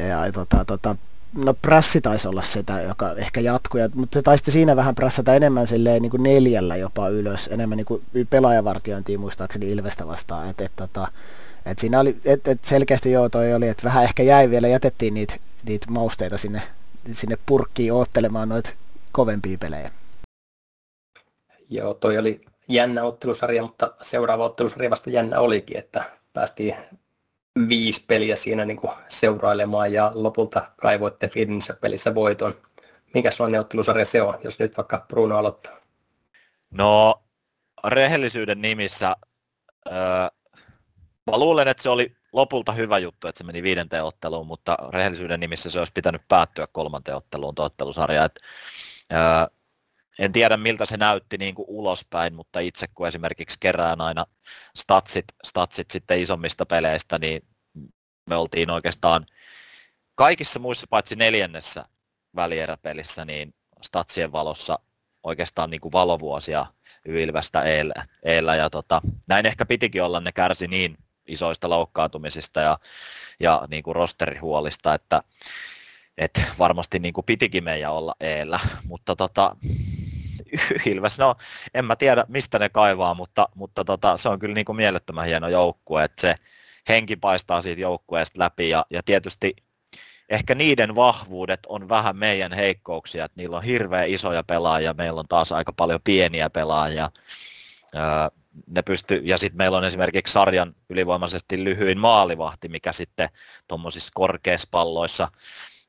ja 0.08 0.32
tota, 0.32 0.64
tota, 0.64 0.96
no 1.36 1.54
prassi 1.54 2.00
taisi 2.00 2.28
olla 2.28 2.42
sitä, 2.42 2.80
joka 2.80 3.12
ehkä 3.12 3.40
jatkui, 3.40 3.80
mutta 3.94 4.18
se 4.18 4.22
taisi 4.22 4.50
siinä 4.50 4.76
vähän 4.76 4.94
prassata 4.94 5.34
enemmän 5.34 5.66
silleen 5.66 6.02
niin 6.02 6.10
kuin 6.10 6.22
neljällä 6.22 6.76
jopa 6.76 7.08
ylös, 7.08 7.48
enemmän 7.52 7.76
niin 7.76 7.86
kuin 7.86 8.02
pelaajavartiointia 8.30 9.18
muistaakseni 9.18 9.70
Ilvestä 9.70 10.06
vastaan, 10.06 10.48
että 10.48 10.64
et, 10.64 10.72
tota, 10.76 11.08
et 11.66 11.79
siinä 11.79 12.00
oli, 12.00 12.16
et, 12.24 12.48
et 12.48 12.64
selkeästi 12.64 13.12
joo 13.12 13.29
toi 13.29 13.55
oli, 13.55 13.68
että 13.68 13.85
vähän 13.85 14.05
ehkä 14.05 14.22
jäi 14.22 14.50
vielä, 14.50 14.68
jätettiin 14.68 15.14
niitä 15.14 15.35
niit 15.66 15.87
mausteita 15.88 16.38
sinne, 16.38 16.62
sinne 17.12 17.38
purkkiin 17.46 17.92
oottelemaan 17.92 18.48
noita 18.48 18.70
kovempia 19.12 19.59
pelejä. 19.59 19.90
Joo, 21.70 21.94
toi 21.94 22.18
oli 22.18 22.40
jännä 22.68 23.05
ottelusarja, 23.05 23.62
mutta 23.62 23.94
seuraava 24.02 24.44
ottelusarja 24.44 24.90
vasta 24.90 25.11
jännä 25.11 25.40
olikin, 25.40 25.76
että 25.76 26.05
päästiin 26.33 26.76
viisi 27.68 28.05
peliä 28.07 28.37
siinä 28.37 28.64
niin 28.64 28.76
kuin 28.76 28.92
seurailemaan 29.09 29.92
ja 29.92 30.12
lopulta 30.14 30.70
kaivoitte 30.76 31.29
Finnissä 31.29 31.74
pelissä 31.74 32.14
voiton. 32.14 32.55
Mikä 33.14 33.31
sellainen 33.31 33.61
ottelusarja 33.61 34.05
se 34.05 34.22
on, 34.22 34.38
jos 34.44 34.59
nyt 34.59 34.76
vaikka 34.76 35.05
Bruno 35.09 35.38
aloittaa? 35.38 35.76
No, 36.70 37.22
rehellisyyden 37.85 38.62
nimissä 38.62 39.16
öö, 39.87 39.94
Mä 41.30 41.38
luulen, 41.38 41.68
että 41.68 41.82
se 41.82 41.88
oli 41.88 42.16
lopulta 42.32 42.72
hyvä 42.72 42.98
juttu, 42.98 43.28
että 43.28 43.38
se 43.38 43.44
meni 43.44 43.62
viidenteen 43.62 44.04
otteluun, 44.04 44.46
mutta 44.46 44.76
rehellisyyden 44.92 45.40
nimissä 45.40 45.70
se 45.70 45.78
olisi 45.78 45.92
pitänyt 45.92 46.22
päättyä 46.28 46.66
kolmanteen 46.72 47.16
otteluun 47.16 47.54
ottelusarja. 47.58 48.24
Et, 48.24 48.40
ää, 49.10 49.48
en 50.18 50.32
tiedä 50.32 50.56
miltä 50.56 50.86
se 50.86 50.96
näytti 50.96 51.38
niin 51.38 51.54
kuin 51.54 51.66
ulospäin, 51.68 52.34
mutta 52.34 52.60
itse 52.60 52.86
kun 52.94 53.08
esimerkiksi 53.08 53.56
kerään 53.60 54.00
aina 54.00 54.26
statsit, 54.76 55.24
statsit 55.44 55.90
sitten 55.90 56.20
isommista 56.20 56.66
peleistä, 56.66 57.18
niin 57.18 57.42
me 58.30 58.36
oltiin 58.36 58.70
oikeastaan 58.70 59.26
kaikissa 60.14 60.58
muissa 60.58 60.86
paitsi 60.90 61.16
neljännessä 61.16 61.84
välieräpelissä, 62.36 63.24
niin 63.24 63.54
statsien 63.82 64.32
valossa 64.32 64.78
oikeastaan 65.22 65.70
niin 65.70 65.80
kuin 65.80 65.92
valovuosia 65.92 66.66
Ylvästä 67.04 67.62
eellä. 67.62 67.94
eellä 68.22 68.54
ja 68.54 68.70
tota, 68.70 69.02
näin 69.26 69.46
ehkä 69.46 69.66
pitikin 69.66 70.02
olla, 70.02 70.20
ne 70.20 70.32
kärsi 70.32 70.68
niin 70.68 70.96
isoista 71.26 71.70
loukkaantumisista 71.70 72.60
ja, 72.60 72.78
ja 73.40 73.62
niin 73.70 73.82
kuin 73.82 73.96
rosterihuolista, 73.96 74.94
että, 74.94 75.22
että 76.18 76.40
varmasti 76.58 76.98
niin 76.98 77.14
kuin 77.14 77.24
pitikin 77.24 77.64
meidän 77.64 77.92
olla 77.92 78.14
eellä, 78.20 78.60
mutta 78.84 79.16
tota, 79.16 79.56
Ilves, 80.86 81.18
no 81.18 81.34
en 81.74 81.84
mä 81.84 81.96
tiedä 81.96 82.24
mistä 82.28 82.58
ne 82.58 82.68
kaivaa, 82.68 83.14
mutta, 83.14 83.48
mutta 83.54 83.84
tota, 83.84 84.16
se 84.16 84.28
on 84.28 84.38
kyllä 84.38 84.54
niin 84.54 84.64
kuin 84.64 84.76
mielettömän 84.76 85.26
hieno 85.26 85.48
joukkue, 85.48 86.04
että 86.04 86.20
se 86.20 86.34
henki 86.88 87.16
paistaa 87.16 87.62
siitä 87.62 87.80
joukkueesta 87.80 88.40
läpi 88.40 88.68
ja, 88.68 88.86
ja 88.90 89.02
tietysti 89.02 89.56
ehkä 90.28 90.54
niiden 90.54 90.94
vahvuudet 90.94 91.60
on 91.68 91.88
vähän 91.88 92.16
meidän 92.16 92.52
heikkouksia, 92.52 93.24
että 93.24 93.40
niillä 93.40 93.56
on 93.56 93.62
hirveän 93.62 94.08
isoja 94.08 94.44
pelaajia, 94.44 94.94
meillä 94.94 95.20
on 95.20 95.28
taas 95.28 95.52
aika 95.52 95.72
paljon 95.72 96.00
pieniä 96.04 96.50
pelaajia 96.50 97.10
ne 98.66 98.82
pysty, 98.82 99.20
ja 99.24 99.38
sitten 99.38 99.56
meillä 99.56 99.76
on 99.78 99.85
esimerkiksi 99.85 100.32
sarjan 100.32 100.74
ylivoimaisesti 100.88 101.64
lyhyin 101.64 101.98
maalivahti, 101.98 102.68
mikä 102.68 102.92
sitten 102.92 103.28
tuommoisissa 103.68 104.11
korkeissa 104.14 104.68
palloissa 104.70 105.28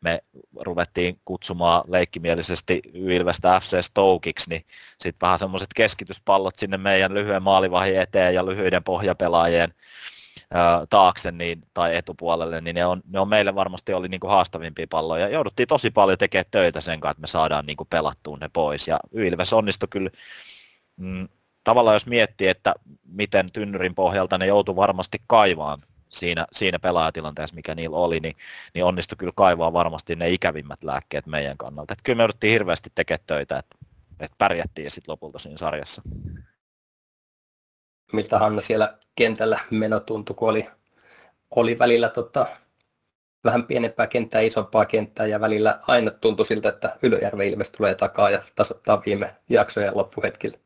me 0.01 0.19
ruvettiin 0.59 1.19
kutsumaan 1.25 1.83
leikkimielisesti 1.87 2.81
Ylvästä 2.93 3.59
FC 3.59 3.81
Stokiksi, 3.81 4.49
niin 4.49 4.65
sitten 4.99 5.27
vähän 5.27 5.39
semmoiset 5.39 5.69
keskityspallot 5.75 6.55
sinne 6.55 6.77
meidän 6.77 7.13
lyhyen 7.13 7.43
maalivahin 7.43 7.99
eteen 7.99 8.33
ja 8.33 8.45
lyhyiden 8.45 8.83
pohjapelaajien 8.83 9.73
taakse 10.89 11.31
niin, 11.31 11.61
tai 11.73 11.95
etupuolelle, 11.95 12.61
niin 12.61 12.75
ne 12.75 12.85
on, 12.85 13.01
ne 13.09 13.19
on 13.19 13.29
meille 13.29 13.55
varmasti 13.55 13.93
oli 13.93 14.07
niin 14.07 14.19
kuin 14.19 14.31
haastavimpia 14.31 14.87
palloja. 14.89 15.29
Jouduttiin 15.29 15.67
tosi 15.67 15.91
paljon 15.91 16.17
tekemään 16.17 16.45
töitä 16.51 16.81
sen 16.81 16.99
kanssa, 16.99 17.11
että 17.11 17.21
me 17.21 17.27
saadaan 17.27 17.65
niin 17.65 17.77
kuin 17.77 17.87
pelattua 17.89 18.37
ne 18.41 18.49
pois. 18.53 18.87
Ja 18.87 18.99
Ylväs 19.11 19.53
onnistui 19.53 19.87
kyllä 19.91 20.09
mm, 20.97 21.27
tavallaan 21.67 21.95
jos 21.95 22.07
miettii, 22.07 22.47
että 22.47 22.73
miten 23.03 23.51
tynnyrin 23.51 23.95
pohjalta 23.95 24.37
ne 24.37 24.45
joutu 24.45 24.75
varmasti 24.75 25.17
kaivaan 25.27 25.81
siinä, 26.09 26.45
siinä 26.51 26.79
pelaajatilanteessa, 26.79 27.55
mikä 27.55 27.75
niillä 27.75 27.97
oli, 27.97 28.19
niin, 28.19 28.35
niin 28.73 28.85
onnistui 28.85 29.15
kyllä 29.17 29.31
kaivaa 29.35 29.73
varmasti 29.73 30.15
ne 30.15 30.29
ikävimmät 30.29 30.83
lääkkeet 30.83 31.25
meidän 31.25 31.57
kannalta. 31.57 31.93
Että 31.93 32.03
kyllä 32.03 32.17
me 32.17 32.23
jouduttiin 32.23 32.51
hirveästi 32.51 32.89
tekemään 32.95 33.23
töitä, 33.27 33.57
että, 33.57 33.75
että 34.19 34.35
pärjättiin 34.37 34.91
sitten 34.91 35.11
lopulta 35.11 35.39
siinä 35.39 35.57
sarjassa. 35.57 36.01
Miltä 38.13 38.39
Hanna 38.39 38.61
siellä 38.61 38.97
kentällä 39.15 39.59
meno 39.71 39.99
tuntui, 39.99 40.35
kun 40.35 40.49
oli, 40.49 40.67
oli 41.55 41.79
välillä 41.79 42.09
tota, 42.09 42.45
vähän 43.43 43.63
pienempää 43.63 44.07
kenttää, 44.07 44.41
isompaa 44.41 44.85
kenttää 44.85 45.25
ja 45.25 45.39
välillä 45.39 45.79
aina 45.87 46.11
tuntui 46.11 46.45
siltä, 46.45 46.69
että 46.69 46.97
Ylöjärven 47.03 47.47
ilmeisesti 47.47 47.77
tulee 47.77 47.95
takaa 47.95 48.29
ja 48.29 48.41
tasoittaa 48.55 49.01
viime 49.05 49.35
jaksojen 49.49 49.97
loppuhetkillä. 49.97 50.57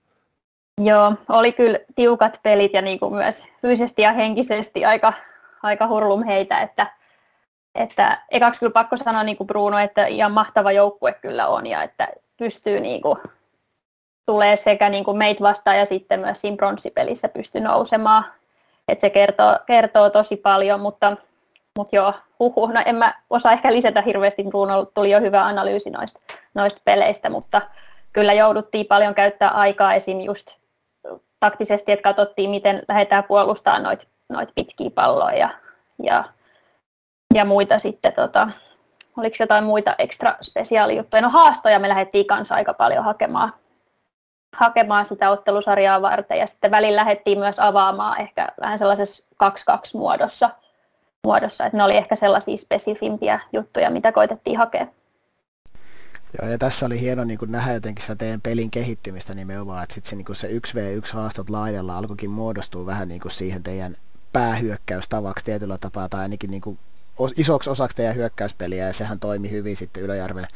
Joo, 0.77 1.13
oli 1.29 1.51
kyllä 1.51 1.79
tiukat 1.95 2.39
pelit 2.43 2.73
ja 2.73 2.81
niin 2.81 2.99
kuin 2.99 3.13
myös 3.13 3.47
fyysisesti 3.62 4.01
ja 4.01 4.13
henkisesti 4.13 4.86
aika, 4.86 5.13
aika 5.63 5.88
hurlum 5.88 6.23
heitä, 6.23 6.60
että, 6.60 6.88
että 7.75 8.21
ekaksi 8.31 8.60
kyllä 8.60 8.71
pakko 8.71 8.97
sanoa 8.97 9.23
niin 9.23 9.38
kuin 9.38 9.47
Bruno, 9.47 9.79
että 9.79 10.05
ihan 10.05 10.31
mahtava 10.31 10.71
joukkue 10.71 11.13
kyllä 11.13 11.47
on 11.47 11.67
ja 11.67 11.84
että 11.84 12.07
pystyy 12.38 12.79
niin 12.79 13.01
kuin, 13.01 13.17
tulee 14.25 14.57
sekä 14.57 14.89
niin 14.89 15.03
kuin 15.03 15.17
meitä 15.17 15.43
vastaan 15.43 15.77
ja 15.77 15.86
sitten 15.86 16.19
myös 16.19 16.41
siinä 16.41 16.57
bronssipelissä 16.57 17.29
pystyy 17.29 17.62
nousemaan. 17.62 18.23
että 18.88 19.01
se 19.01 19.10
kertoo, 19.10 19.57
kertoo 19.65 20.10
tosi 20.10 20.36
paljon, 20.36 20.79
mutta, 20.79 21.17
mutta 21.77 21.95
joo, 21.95 22.13
huhu. 22.39 22.67
No 22.67 22.81
en 22.86 22.95
mä 22.95 23.13
osaa 23.29 23.51
ehkä 23.51 23.73
lisätä 23.73 24.01
hirveästi, 24.01 24.43
Bruno 24.43 24.86
tuli 24.86 25.12
jo 25.12 25.19
hyvä 25.19 25.45
analyysi 25.45 25.89
noista, 25.89 26.19
noista 26.53 26.81
peleistä, 26.86 27.29
mutta 27.29 27.62
kyllä 28.13 28.34
jouduttiin 28.34 28.86
paljon 28.86 29.15
käyttää 29.15 29.49
aikaa 29.49 29.93
esim. 29.93 30.21
just 30.21 30.61
taktisesti, 31.41 31.91
että 31.91 32.04
katsottiin, 32.04 32.49
miten 32.49 32.84
lähdetään 32.88 33.23
puolustamaan 33.23 33.84
noita 33.84 34.06
noit 34.30 34.49
pitkiä 34.56 34.89
palloja 34.89 35.38
ja, 35.38 35.49
ja, 36.04 36.23
ja 37.34 37.45
muita 37.45 37.80
sitten, 37.80 38.13
tota, 38.13 38.47
oliko 39.17 39.36
jotain 39.39 39.63
muita 39.63 39.95
ekstra 39.97 40.36
spesiaalijuttuja. 40.41 41.21
No 41.21 41.30
haastoja 41.30 41.80
me 41.80 41.89
lähdettiin 41.89 42.27
kanssa 42.27 42.56
aika 42.56 42.73
paljon 42.73 43.04
hakemaan, 43.04 43.54
hakemaan 44.56 45.06
sitä 45.06 45.29
ottelusarjaa 45.29 46.02
varten 46.02 46.39
ja 46.39 46.48
sitten 46.48 46.71
välillä 46.71 47.00
lähdettiin 47.00 47.39
myös 47.39 47.60
avaamaan 47.60 48.21
ehkä 48.21 48.48
vähän 48.62 48.79
sellaisessa 48.79 49.25
2-2 49.44 49.46
muodossa, 49.94 50.50
muodossa, 51.23 51.65
että 51.65 51.77
ne 51.77 51.83
oli 51.83 51.98
ehkä 51.98 52.15
sellaisia 52.15 52.58
spesifimpiä 52.58 53.39
juttuja, 53.54 53.89
mitä 53.89 54.12
koitettiin 54.12 54.58
hakea. 54.58 54.87
Joo, 56.40 56.52
ja 56.52 56.58
tässä 56.58 56.86
oli 56.86 57.00
hieno 57.00 57.23
niin 57.23 57.40
nähdä 57.48 57.73
jotenkin 57.73 58.02
sitä 58.02 58.15
teidän 58.15 58.42
pelin 58.42 58.71
kehittymistä 58.71 59.34
nimenomaan, 59.34 59.84
että 59.84 59.96
sitten 59.96 60.10
se, 60.10 60.15
niin 60.15 60.36
se 60.36 60.48
1v1 60.48 61.13
haastot 61.13 61.50
laidalla 61.50 61.98
alkoikin 61.98 62.29
muodostua 62.29 62.86
vähän 62.86 63.08
niin 63.08 63.21
kuin 63.21 63.32
siihen 63.32 63.63
teidän 63.63 63.96
päähyökkäystavaksi 64.34 65.46
tietyllä 65.46 65.77
tapaa, 65.77 66.10
tai 66.10 66.21
ainakin 66.21 66.52
niin 66.52 66.62
kuin 66.62 66.79
isoksi 67.38 67.69
osaksi 67.69 67.98
teidän 67.98 68.15
hyökkäyspeliä, 68.15 68.88
ja 68.88 68.94
sehän 68.94 69.19
toimi 69.19 69.52
hyvin 69.52 69.75
sitten 69.75 70.04
Ylöjärven 70.04 70.48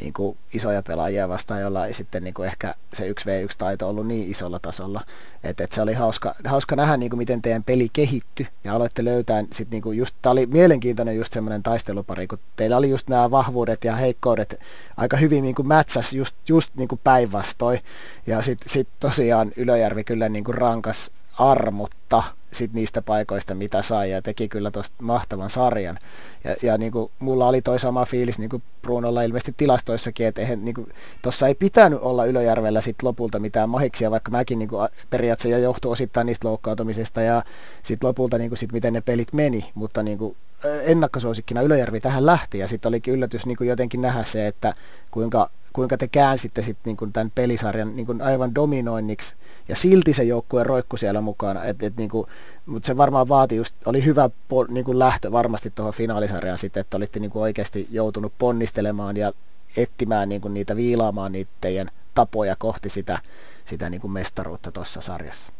niin 0.00 0.12
kuin 0.12 0.38
isoja 0.52 0.82
pelaajia 0.82 1.28
vastaan, 1.28 1.60
jolla 1.60 1.86
ei 1.86 1.92
sitten 1.92 2.24
niin 2.24 2.34
kuin 2.34 2.46
ehkä 2.46 2.74
se 2.92 3.10
1v1-taito 3.10 3.88
ollut 3.88 4.06
niin 4.06 4.30
isolla 4.30 4.58
tasolla. 4.58 5.00
Et, 5.44 5.60
et 5.60 5.72
se 5.72 5.82
oli 5.82 5.92
hauska, 5.92 6.34
hauska 6.44 6.76
nähdä, 6.76 6.96
niin 6.96 7.10
kuin 7.10 7.18
miten 7.18 7.42
teidän 7.42 7.64
peli 7.64 7.88
kehittyi 7.92 8.46
ja 8.64 8.74
aloitte 8.74 9.04
löytää, 9.04 9.44
sit 9.52 9.70
niin 9.70 9.82
kuin 9.82 9.98
just, 9.98 10.14
tämä 10.22 10.30
oli 10.30 10.46
mielenkiintoinen 10.46 11.16
just 11.16 11.32
semmoinen 11.32 11.62
taistelupari, 11.62 12.26
kun 12.26 12.38
teillä 12.56 12.76
oli 12.76 12.90
just 12.90 13.08
nämä 13.08 13.30
vahvuudet 13.30 13.84
ja 13.84 13.96
heikkoudet 13.96 14.60
aika 14.96 15.16
hyvin 15.16 15.44
niin 15.44 15.54
matchas 15.62 16.12
just, 16.12 16.36
just 16.48 16.74
niin 16.74 16.88
päinvastoin. 17.04 17.80
Ja 18.26 18.42
sitten 18.42 18.68
sit 18.68 18.88
tosiaan 19.00 19.52
Ylöjärvi 19.56 20.04
kyllä 20.04 20.28
niin 20.28 20.44
kuin 20.44 20.58
rankas 20.58 21.10
armutta 21.38 22.22
sit 22.52 22.72
niistä 22.72 23.02
paikoista, 23.02 23.54
mitä 23.54 23.82
sai, 23.82 24.10
ja 24.10 24.22
teki 24.22 24.48
kyllä 24.48 24.70
tuosta 24.70 24.96
mahtavan 25.02 25.50
sarjan. 25.50 25.98
Ja, 26.44 26.54
ja 26.62 26.78
niin 26.78 26.92
kuin, 26.92 27.10
mulla 27.18 27.46
oli 27.46 27.62
toi 27.62 27.78
sama 27.78 28.04
fiilis 28.04 28.38
niin 28.38 28.50
kuin 28.50 28.62
Brunolla 28.82 29.22
ilmeisesti 29.22 29.54
tilastoissakin, 29.56 30.26
että 30.26 30.42
niin 30.56 30.88
tuossa 31.22 31.46
ei 31.46 31.54
pitänyt 31.54 31.98
olla 32.02 32.24
Ylöjärvellä 32.24 32.80
sit 32.80 33.02
lopulta 33.02 33.38
mitään 33.38 33.68
mahiksia, 33.68 34.10
vaikka 34.10 34.30
mäkin 34.30 34.58
niin 34.58 34.68
kuin, 34.68 34.88
periaatteessa 35.10 35.58
ja 35.58 35.64
johtui 35.64 35.92
osittain 35.92 36.26
niistä 36.26 36.48
loukkautumisesta 36.48 37.20
ja 37.22 37.42
sitten 37.82 38.08
lopulta 38.08 38.38
niin 38.38 38.50
kuin, 38.50 38.58
sit, 38.58 38.72
miten 38.72 38.92
ne 38.92 39.00
pelit 39.00 39.32
meni, 39.32 39.70
mutta 39.74 40.02
niin 40.02 40.18
kuin, 40.18 40.36
ennakkosuosikkina 40.82 41.62
Ylöjärvi 41.62 42.00
tähän 42.00 42.26
lähti, 42.26 42.58
ja 42.58 42.68
sitten 42.68 42.88
olikin 42.88 43.14
yllätys 43.14 43.46
niin 43.46 43.56
kuin 43.56 43.68
jotenkin 43.68 44.02
nähdä 44.02 44.24
se, 44.24 44.46
että 44.46 44.74
kuinka 45.10 45.50
kuinka 45.72 45.96
te 45.96 46.08
käänsitte 46.08 46.62
sitten 46.62 46.96
niin 47.00 47.12
tämän 47.12 47.32
pelisarjan 47.34 47.96
niin 47.96 48.06
kuin 48.06 48.22
aivan 48.22 48.54
dominoinniksi, 48.54 49.36
ja 49.68 49.76
silti 49.76 50.12
se 50.12 50.22
joukkue 50.22 50.64
roikku 50.64 50.96
siellä 50.96 51.20
mukana, 51.20 51.64
et, 51.64 51.82
et 51.82 51.96
niin 51.96 52.10
kuin, 52.10 52.26
mutta 52.66 52.86
se 52.86 52.96
varmaan 52.96 53.28
vaati 53.28 53.56
just, 53.56 53.74
oli 53.86 54.04
hyvä 54.04 54.30
niin 54.68 54.84
kuin 54.84 54.98
lähtö 54.98 55.32
varmasti 55.32 55.72
tuohon 55.74 55.94
finaalisarjaan 55.94 56.58
sitten, 56.58 56.80
että 56.80 56.96
olitte 56.96 57.20
niin 57.20 57.30
kuin 57.30 57.42
oikeasti 57.42 57.86
joutunut 57.90 58.32
ponnistelemaan 58.38 59.16
ja 59.16 59.32
etsimään 59.76 60.28
niin 60.28 60.40
kuin 60.40 60.54
niitä, 60.54 60.76
viilaamaan 60.76 61.32
niitä 61.32 61.50
teidän 61.60 61.90
tapoja 62.14 62.56
kohti 62.56 62.88
sitä, 62.88 63.18
sitä 63.64 63.90
niin 63.90 64.00
kuin 64.00 64.10
mestaruutta 64.10 64.72
tuossa 64.72 65.00
sarjassa. 65.00 65.52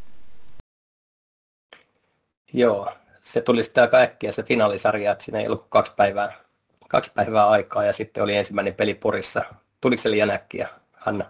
Joo, 2.53 2.93
se 3.21 3.41
tuli 3.41 3.65
sitten 3.65 3.83
aika 3.83 3.97
äkkiä 3.97 4.33
se 4.33 4.43
finaalisarja, 4.43 5.13
että 5.13 5.25
siinä 5.25 5.39
ei 5.39 5.47
ollut 5.47 5.67
kaksi 5.69 5.93
päivää, 5.97 6.33
kaksi 6.89 7.13
päivää 7.15 7.49
aikaa 7.49 7.85
ja 7.85 7.93
sitten 7.93 8.23
oli 8.23 8.37
ensimmäinen 8.37 8.75
peli 8.75 8.95
Porissa 8.95 9.43
Tuliko 9.81 10.03
se 10.03 10.11
liian 10.11 10.31
äkkiä, 10.31 10.68
Hanna? 10.93 11.24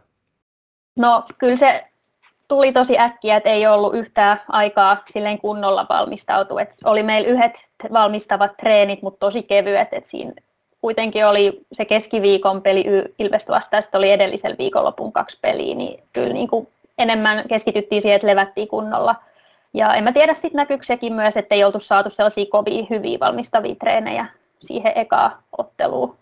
No 0.96 1.24
kyllä 1.38 1.56
se 1.56 1.84
tuli 2.48 2.72
tosi 2.72 2.98
äkkiä, 2.98 3.36
että 3.36 3.50
ei 3.50 3.66
ollut 3.66 3.94
yhtään 3.94 4.40
aikaa 4.48 4.96
silleen 5.12 5.38
kunnolla 5.38 5.86
valmistautua. 5.88 6.62
Et 6.62 6.76
oli 6.84 7.02
meillä 7.02 7.28
yhdet 7.28 7.52
valmistavat 7.92 8.56
treenit, 8.56 9.02
mutta 9.02 9.26
tosi 9.26 9.42
kevyet. 9.42 9.88
Et 9.92 10.04
siinä 10.04 10.32
kuitenkin 10.80 11.26
oli 11.26 11.66
se 11.72 11.84
keskiviikon 11.84 12.62
peli 12.62 12.84
Ilvestä 13.18 13.52
vastaan, 13.52 13.82
sitten 13.82 13.98
oli 13.98 14.12
edellisellä 14.12 14.58
viikonlopun 14.58 15.12
kaksi 15.12 15.38
peliä, 15.42 15.74
niin 15.74 16.02
kyllä 16.12 16.32
niin 16.32 16.48
kuin 16.48 16.68
enemmän 16.98 17.44
keskityttiin 17.48 18.02
siihen, 18.02 18.16
että 18.16 18.28
levättiin 18.28 18.68
kunnolla. 18.68 19.14
Ja 19.74 19.94
en 19.94 20.04
mä 20.04 20.12
tiedä, 20.12 20.34
sitten 20.34 20.58
näkyykö 20.58 20.84
sekin 20.84 21.12
myös, 21.12 21.36
että 21.36 21.54
ei 21.54 21.64
oltu 21.64 21.80
saatu 21.80 22.10
sellaisia 22.10 22.46
kovia 22.50 22.86
hyviä 22.90 23.20
valmistavia 23.20 23.74
treenejä 23.74 24.26
siihen 24.58 24.92
ekaan 24.94 25.32
otteluun. 25.58 26.16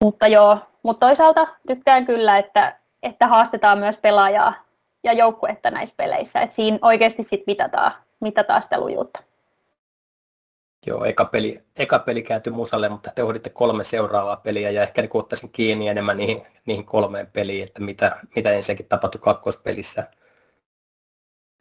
Mutta 0.00 0.26
joo, 0.26 0.58
mutta 0.84 1.06
toisaalta 1.06 1.46
tykkään 1.66 2.06
kyllä, 2.06 2.38
että, 2.38 2.78
että 3.02 3.26
haastetaan 3.26 3.78
myös 3.78 3.98
pelaajaa 3.98 4.54
ja 5.04 5.12
joukkuetta 5.12 5.70
näissä 5.70 5.94
peleissä. 5.96 6.40
Että 6.40 6.56
siinä 6.56 6.78
oikeasti 6.82 7.22
sit 7.22 7.42
mitataan, 7.46 7.92
mitataan 8.20 8.62
sitä 8.62 8.80
lujuutta. 8.80 9.22
Joo, 10.86 11.04
eka 11.04 11.24
peli, 11.24 11.62
eka 11.78 11.98
peli 11.98 12.22
kääntyi 12.22 12.52
musalle, 12.52 12.88
mutta 12.88 13.10
te 13.14 13.22
ohditte 13.22 13.50
kolme 13.50 13.84
seuraavaa 13.84 14.36
peliä 14.36 14.70
ja 14.70 14.82
ehkä 14.82 15.02
niin 15.02 15.10
ottaisin 15.14 15.50
kiinni 15.50 15.88
enemmän 15.88 16.16
niihin, 16.16 16.46
niihin 16.66 16.84
kolmeen 16.84 17.26
peliin, 17.26 17.64
että 17.64 17.80
mitä, 17.80 18.16
mitä 18.36 18.52
ensinnäkin 18.52 18.86
tapahtui 18.86 19.20
kakkospelissä. 19.20 20.08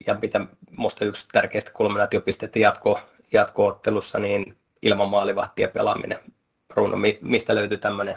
Ja 0.08 0.16
mitä 0.22 0.42
minusta 0.70 1.06
yksi 1.06 1.28
tärkeistä 1.32 1.72
kulminaatiopisteitä 1.72 2.60
jatko, 2.60 3.00
jatko-ottelussa, 3.34 4.20
niin 4.20 4.58
ilman 4.82 5.10
maalivahtia 5.10 5.68
pelaaminen. 5.68 6.20
Bruno, 6.74 6.98
mistä 7.22 7.56
löytyy 7.56 7.78
tämmöinen 7.78 8.16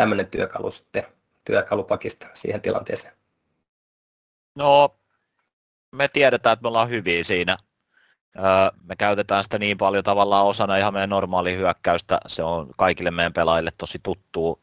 tämmöinen 0.00 0.26
työkalu 0.26 0.70
sitten 0.70 1.04
työkalupakista 1.44 2.26
siihen 2.34 2.60
tilanteeseen? 2.60 3.14
No, 4.54 4.96
me 5.92 6.08
tiedetään, 6.08 6.52
että 6.52 6.62
me 6.62 6.68
ollaan 6.68 6.88
hyviä 6.88 7.24
siinä. 7.24 7.56
Me 8.82 8.96
käytetään 8.96 9.44
sitä 9.44 9.58
niin 9.58 9.78
paljon 9.78 10.04
tavallaan 10.04 10.46
osana 10.46 10.76
ihan 10.76 10.92
meidän 10.92 11.10
normaali 11.10 11.56
hyökkäystä. 11.56 12.20
Se 12.26 12.42
on 12.42 12.70
kaikille 12.76 13.10
meidän 13.10 13.32
pelaajille 13.32 13.70
tosi 13.78 14.00
tuttuu. 14.02 14.60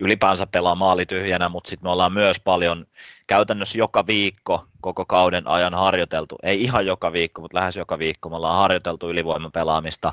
Ylipäänsä 0.00 0.46
pelaa 0.46 0.74
maali 0.74 1.06
tyhjänä, 1.06 1.48
mutta 1.48 1.70
sitten 1.70 1.86
me 1.86 1.90
ollaan 1.90 2.12
myös 2.12 2.40
paljon 2.40 2.86
käytännössä 3.26 3.78
joka 3.78 4.06
viikko 4.06 4.66
koko 4.80 5.04
kauden 5.04 5.48
ajan 5.48 5.74
harjoiteltu. 5.74 6.36
Ei 6.42 6.62
ihan 6.62 6.86
joka 6.86 7.12
viikko, 7.12 7.42
mutta 7.42 7.58
lähes 7.58 7.76
joka 7.76 7.98
viikko 7.98 8.28
me 8.28 8.36
ollaan 8.36 8.58
harjoiteltu 8.58 9.10
ylivoiman 9.10 9.52
pelaamista. 9.52 10.12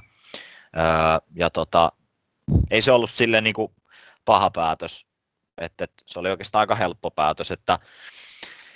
Ja 1.36 1.50
tota, 1.50 1.92
ei 2.72 2.82
se 2.82 2.92
ollut 2.92 3.10
silleen 3.10 3.44
niin 3.44 3.54
kuin 3.54 3.72
paha 4.26 4.52
päätös. 4.52 5.06
Et, 5.58 5.82
et, 5.82 5.92
se 6.06 6.20
oli 6.20 6.30
oikeastaan 6.30 6.60
aika 6.60 6.76
helppo 6.76 7.12
päätös, 7.12 7.52
että 7.52 7.80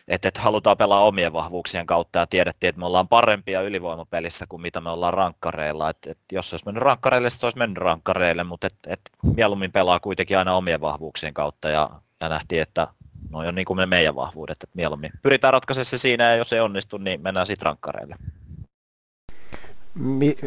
et, 0.08 0.26
et 0.26 0.38
halutaan 0.38 0.78
pelaa 0.78 1.06
omien 1.06 1.34
vahvuuksien 1.34 1.86
kautta 1.86 2.20
ja 2.20 2.28
tiedettiin, 2.28 2.70
että 2.70 2.80
me 2.80 2.86
ollaan 2.86 3.08
parempia 3.08 3.62
ylivoimapelissä 3.62 4.46
kuin 4.50 4.62
mitä 4.62 4.82
me 4.82 4.90
ollaan 4.90 5.14
rankkareilla. 5.14 5.90
Et, 5.90 5.98
et, 6.08 6.18
jos 6.32 6.50
se 6.50 6.54
olisi 6.54 6.66
mennyt 6.66 6.84
rankkareille, 6.84 7.30
se 7.30 7.46
olisi 7.46 7.58
mennyt 7.58 7.78
rankkareille, 7.78 8.44
mutta 8.44 8.68
et, 8.68 8.76
et, 8.88 9.02
mieluummin 9.36 9.72
pelaa 9.72 10.00
kuitenkin 10.00 10.38
aina 10.38 10.56
omien 10.56 10.82
vahvuuksien 10.82 11.34
kautta 11.34 11.70
ja, 11.70 11.90
ja 12.20 12.30
nähtiin, 12.30 12.62
että 12.62 12.88
no 13.30 13.40
on 13.40 13.56
niin 13.56 13.66
kuin 13.66 13.78
me 13.78 13.86
meidän 13.86 14.16
vahvuudet, 14.16 14.64
että 14.64 14.76
mieluummin 14.76 15.12
pyritään 15.22 15.54
ratkaisemaan 15.54 15.86
se 15.86 15.98
siinä 15.98 16.24
ja 16.24 16.36
jos 16.36 16.54
ei 16.54 16.60
onnistu, 16.60 16.98
niin 16.98 17.22
mennään 17.22 17.48
sitten 17.48 17.66
rankkareille 17.66 18.16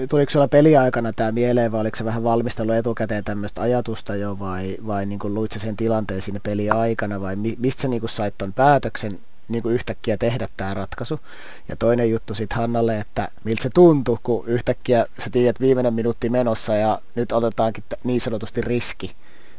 tuliko 0.08 0.30
sulla 0.30 0.48
peliaikana 0.48 1.12
tämä 1.12 1.32
mieleen 1.32 1.72
vai 1.72 1.80
oliko 1.80 1.96
se 1.96 2.04
vähän 2.04 2.24
valmistelu 2.24 2.72
etukäteen 2.72 3.24
tämmöistä 3.24 3.62
ajatusta 3.62 4.16
jo 4.16 4.38
vai, 4.38 4.76
vai 4.86 5.06
niin 5.06 5.18
kuin 5.18 5.34
luit 5.34 5.52
sen 5.52 5.76
tilanteen 5.76 6.22
siinä 6.22 6.40
peliaikana 6.42 7.20
vai 7.20 7.36
mi, 7.36 7.56
mistä 7.58 7.82
sä 7.82 7.88
niin 7.88 8.00
kuin 8.00 8.10
sait 8.10 8.34
ton 8.38 8.52
päätöksen 8.52 9.18
niin 9.48 9.62
kuin 9.62 9.74
yhtäkkiä 9.74 10.16
tehdä 10.16 10.48
tämä 10.56 10.74
ratkaisu. 10.74 11.20
Ja 11.68 11.76
toinen 11.76 12.10
juttu 12.10 12.34
sitten 12.34 12.58
Hannalle, 12.58 12.98
että 12.98 13.28
miltä 13.44 13.62
se 13.62 13.70
tuntui, 13.74 14.18
kun 14.22 14.44
yhtäkkiä 14.46 15.06
sä 15.18 15.30
tiedät 15.30 15.60
viimeinen 15.60 15.94
minuutti 15.94 16.30
menossa 16.30 16.74
ja 16.74 16.98
nyt 17.14 17.32
otetaankin 17.32 17.84
niin 18.04 18.20
sanotusti 18.20 18.60
riski. 18.60 19.12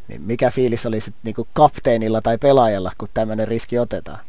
Niin 0.08 0.22
mikä 0.22 0.52
fiilis 0.52 0.86
oli 0.86 1.02
sitten 1.02 1.22
niin 1.24 1.48
kapteenilla 1.54 2.22
tai 2.22 2.38
pelaajalla, 2.38 2.92
kun 2.98 3.10
tämmöinen 3.14 3.48
riski 3.48 3.80
otetaan? 3.80 4.29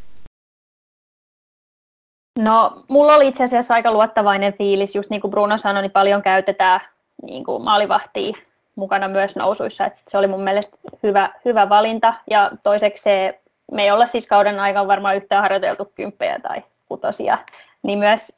No, 2.39 2.85
mulla 2.89 3.15
oli 3.15 3.29
itse 3.29 3.45
asiassa 3.45 3.75
aika 3.75 3.93
luottavainen 3.93 4.55
fiilis, 4.59 4.95
just 4.95 5.11
niin 5.11 5.21
kuin 5.21 5.31
Bruno 5.31 5.59
sanoi, 5.59 5.83
niin 5.83 5.91
paljon 5.91 6.23
käytetään 6.23 6.81
niin 7.23 7.45
kuin 7.45 7.63
maalivahtia 7.63 8.37
mukana 8.77 9.09
myös 9.09 9.37
nousuissa, 9.37 9.87
että 9.87 10.01
se 10.09 10.19
oli 10.19 10.27
mun 10.27 10.43
mielestä 10.43 10.77
hyvä, 11.03 11.31
hyvä 11.45 11.69
valinta. 11.69 12.15
Ja 12.31 12.51
toiseksi 12.63 13.03
se, 13.03 13.41
me 13.73 13.83
ei 13.83 13.91
olla 13.91 14.07
siis 14.07 14.27
kauden 14.27 14.61
aikana 14.61 14.89
varmaan 14.89 15.17
yhtään 15.17 15.43
harjoiteltu 15.43 15.93
kymppejä 15.95 16.39
tai 16.39 16.63
kutosia, 16.89 17.39
niin 17.83 17.99
myös 17.99 18.33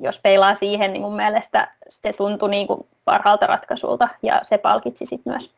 jos 0.00 0.18
peilaa 0.18 0.54
siihen, 0.54 0.92
niin 0.92 1.02
mun 1.02 1.16
mielestä 1.16 1.68
se 1.88 2.12
tuntui 2.12 2.50
niin 2.50 2.66
kuin 2.66 2.86
parhaalta 3.04 3.46
ratkaisulta 3.46 4.08
ja 4.22 4.40
se 4.42 4.58
palkitsi 4.58 5.06
sitten 5.06 5.32
myös. 5.32 5.50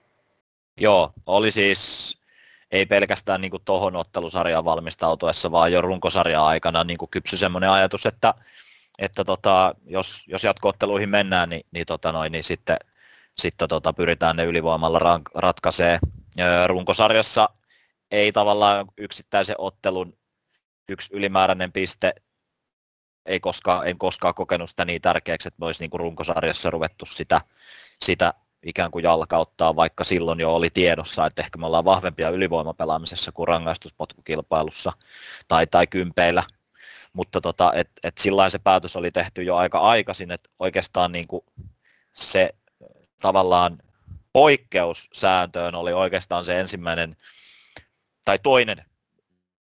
Joo, 0.77 1.11
oli 1.27 1.53
siis 1.53 2.18
ei 2.71 2.87
pelkästään 2.87 3.41
niin 3.41 3.53
tuohon 3.65 3.97
ottelusarjaan 3.97 4.65
valmistautuessa, 4.65 5.51
vaan 5.51 5.73
jo 5.73 5.83
runkosarjan 5.83 6.45
aikana 6.45 6.85
niin 6.85 6.99
kypsy 7.11 7.37
semmoinen 7.37 7.71
ajatus, 7.71 8.07
että, 8.07 8.35
että 8.99 9.25
tota, 9.25 9.75
jos, 9.87 10.25
jos 10.27 10.45
jatkootteluihin 10.45 11.11
mennään, 11.11 11.49
niin, 11.49 11.67
niin, 11.71 11.87
tota 11.87 12.13
noin, 12.13 12.33
niin 12.33 12.45
sitten, 12.45 12.77
sitten 13.39 13.69
tota, 13.69 13.93
pyritään 13.93 14.37
ne 14.37 14.45
ylivoimalla 14.45 15.21
ratkaisee. 15.35 15.99
Runkosarjassa 16.67 17.49
ei 18.11 18.33
tavallaan 18.33 18.87
yksittäisen 18.97 19.57
ottelun 19.59 20.19
yksi 20.89 21.09
ylimääräinen 21.13 21.73
piste 21.73 22.13
ei 23.27 23.41
koskaan, 23.41 23.89
en 23.89 23.99
koskaan 23.99 24.35
kokenut 24.35 24.71
sitä 24.71 24.85
niin 24.85 25.03
tärkeäksi, 25.03 25.49
että 25.49 25.61
me 25.61 25.67
olisi 25.67 25.85
niin 25.85 26.01
runkosarjassa 26.01 26.71
ruvettu 26.71 27.07
sitä, 27.07 27.41
sitä 28.05 28.35
ikään 28.69 28.91
kuin 28.91 29.03
jalkauttaa, 29.03 29.77
vaikka 29.77 30.05
silloin 30.05 30.41
jo 30.41 30.55
oli 30.55 30.71
tiedossa, 30.71 31.27
että 31.27 31.43
ehkä 31.43 31.59
me 31.59 31.67
ollaan 31.67 31.85
vahvempia 31.85 32.31
ylivoimapelaamisessa 32.31 33.33
kuin 33.33 33.49
rangaistuspotkukilpailussa 33.49 34.93
tai, 35.49 35.67
tai 35.67 35.87
kympeillä. 35.87 36.43
Mutta 37.13 37.41
tota, 37.41 37.73
et, 37.75 37.91
et 38.03 38.19
sillä 38.19 38.51
se 38.51 38.59
päätös 38.59 38.97
oli 38.97 39.11
tehty 39.11 39.43
jo 39.43 39.57
aika 39.57 39.79
aikaisin, 39.79 40.31
että 40.31 40.51
oikeastaan 40.59 41.13
niin 41.13 41.29
kuin 41.29 41.45
se 42.13 42.55
tavallaan 43.21 43.79
poikkeussääntöön 44.33 45.75
oli 45.75 45.93
oikeastaan 45.93 46.45
se 46.45 46.61
ensimmäinen 46.61 47.17
tai 48.25 48.39
toinen 48.39 48.85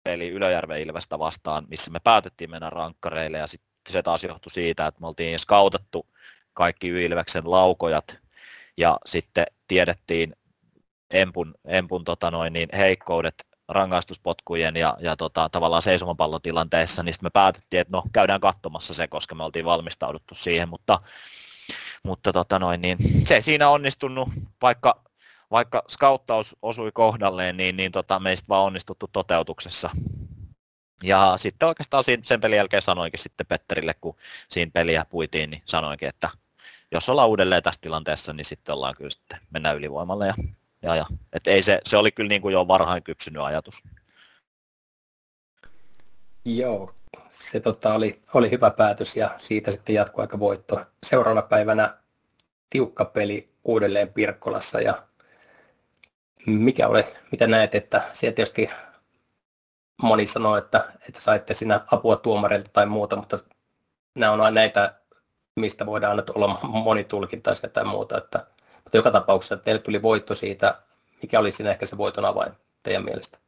peli 0.05 0.29
Ylöjärven 0.29 0.81
Ilvestä 0.81 1.19
vastaan, 1.19 1.67
missä 1.69 1.91
me 1.91 2.01
päätettiin 2.05 2.51
mennä 2.51 2.71
rankkareille 2.71 3.39
ja 3.39 3.47
sitten 3.47 3.93
se 3.93 4.03
taas 4.03 4.25
johtui 4.25 4.53
siitä, 4.53 4.87
että 4.87 5.01
me 5.01 5.07
oltiin 5.07 5.39
skautattu 5.39 6.07
kaikki 6.53 6.89
Ylveksen 6.89 7.51
laukojat 7.51 8.24
ja 8.77 8.99
sitten 9.07 9.45
tiedettiin 9.69 10.37
Empun, 11.11 11.55
Empun 11.65 12.05
tota 12.05 12.31
noin, 12.31 12.53
niin 12.53 12.69
heikkoudet 12.77 13.35
rangaistuspotkujen 13.69 14.77
ja, 14.77 14.97
ja 15.01 15.17
tota, 15.17 15.49
tavallaan 15.49 15.83
seisomapallotilanteissa, 15.83 17.03
niin 17.03 17.15
sitten 17.15 17.27
me 17.27 17.31
päätettiin, 17.31 17.81
että 17.81 17.93
no 17.97 18.03
käydään 18.13 18.41
katsomassa 18.41 18.95
se, 18.95 19.09
koska 19.09 19.35
me 19.35 19.45
oltiin 19.45 19.65
valmistauduttu 19.65 20.35
siihen, 20.35 20.69
mutta, 20.69 20.99
mutta 22.03 22.33
tota 22.33 22.59
noin, 22.59 22.81
niin 22.81 22.99
se 23.27 23.35
ei 23.35 23.43
siinä 23.43 23.69
onnistunut, 23.69 24.29
vaikka, 24.63 25.05
vaikka 25.51 25.83
skauttaus 25.89 26.57
osui 26.63 26.93
kohdalleen, 26.93 27.57
niin, 27.57 27.77
niin 27.77 27.93
tota, 27.93 28.21
meistä 28.21 28.49
vaan 28.49 28.65
onnistuttu 28.65 29.09
toteutuksessa. 29.13 29.91
Ja 31.03 31.35
sitten 31.37 31.69
oikeastaan 31.69 32.05
sen 32.23 32.41
pelin 32.41 32.57
jälkeen 32.57 32.83
sanoinkin 32.83 33.21
sitten 33.21 33.47
Petterille, 33.47 33.95
kun 34.01 34.17
siinä 34.49 34.71
peliä 34.75 35.05
puitiin, 35.05 35.51
niin 35.51 35.63
sanoinkin, 35.65 36.09
että 36.09 36.31
jos 36.97 37.09
ollaan 37.09 37.29
uudelleen 37.29 37.63
tässä 37.63 37.81
tilanteessa, 37.81 38.33
niin 38.33 38.45
sitten 38.45 38.75
ollaan 38.75 38.95
kyllä 38.97 39.11
sitten 39.11 39.41
mennään 39.51 39.77
ylivoimalle 39.77 40.27
ja 40.27 40.35
ja, 40.85 40.97
ja. 40.97 41.07
Et 41.33 41.47
ei 41.47 41.63
se, 41.63 41.81
se 41.85 41.97
oli 41.97 42.13
kyllä 42.13 42.29
niin 42.29 42.43
kuin 42.43 42.53
jo 42.53 42.69
varhain 42.69 43.03
kypsynyt 43.03 43.43
ajatus. 43.43 43.83
Joo, 46.45 46.95
se 47.31 47.61
tota, 47.61 47.95
oli, 47.95 48.23
oli 48.35 48.51
hyvä 48.51 48.71
päätös 48.71 49.17
ja 49.17 49.31
siitä 49.37 49.71
sitten 49.71 49.95
jatkuu 49.95 50.21
aika 50.21 50.39
voitto. 50.39 50.81
Seuraavana 51.03 51.47
päivänä 51.47 51.99
tiukka 52.71 53.05
peli 53.05 53.55
uudelleen 53.65 54.13
Pirkkolassa 54.13 54.81
ja 54.81 55.09
mikä 56.47 56.89
oli, 56.89 57.05
mitä 57.33 57.47
näet, 57.47 57.75
että 57.75 58.03
siellä 58.13 58.35
tietysti 58.35 58.71
moni 60.03 60.27
sanoo, 60.27 60.57
että, 60.57 60.93
että 61.09 61.21
saitte 61.21 61.55
siinä 61.55 61.81
apua 61.91 62.17
tuomareilta 62.17 62.71
tai 62.73 62.87
muuta, 62.87 63.17
mutta 63.17 63.39
nämä 64.15 64.33
on 64.33 64.41
aina 64.41 64.55
näitä, 64.55 65.01
mistä 65.57 65.87
voidaan 65.87 66.11
aina 66.11 66.23
olla 66.35 66.59
monitulkintaisia 66.63 67.71
tai 67.71 67.85
muuta, 67.85 68.19
että 68.19 68.47
mutta 68.85 68.97
joka 68.97 69.11
tapauksessa 69.11 69.57
teille 69.57 69.83
tuli 69.83 70.03
voitto 70.03 70.35
siitä. 70.35 70.83
Mikä 71.23 71.39
oli 71.39 71.51
siinä 71.51 71.71
ehkä 71.71 71.87
se 71.87 71.99
voiton 71.99 72.25
avain 72.25 72.53
teidän 72.83 73.05
mielestä? 73.05 73.39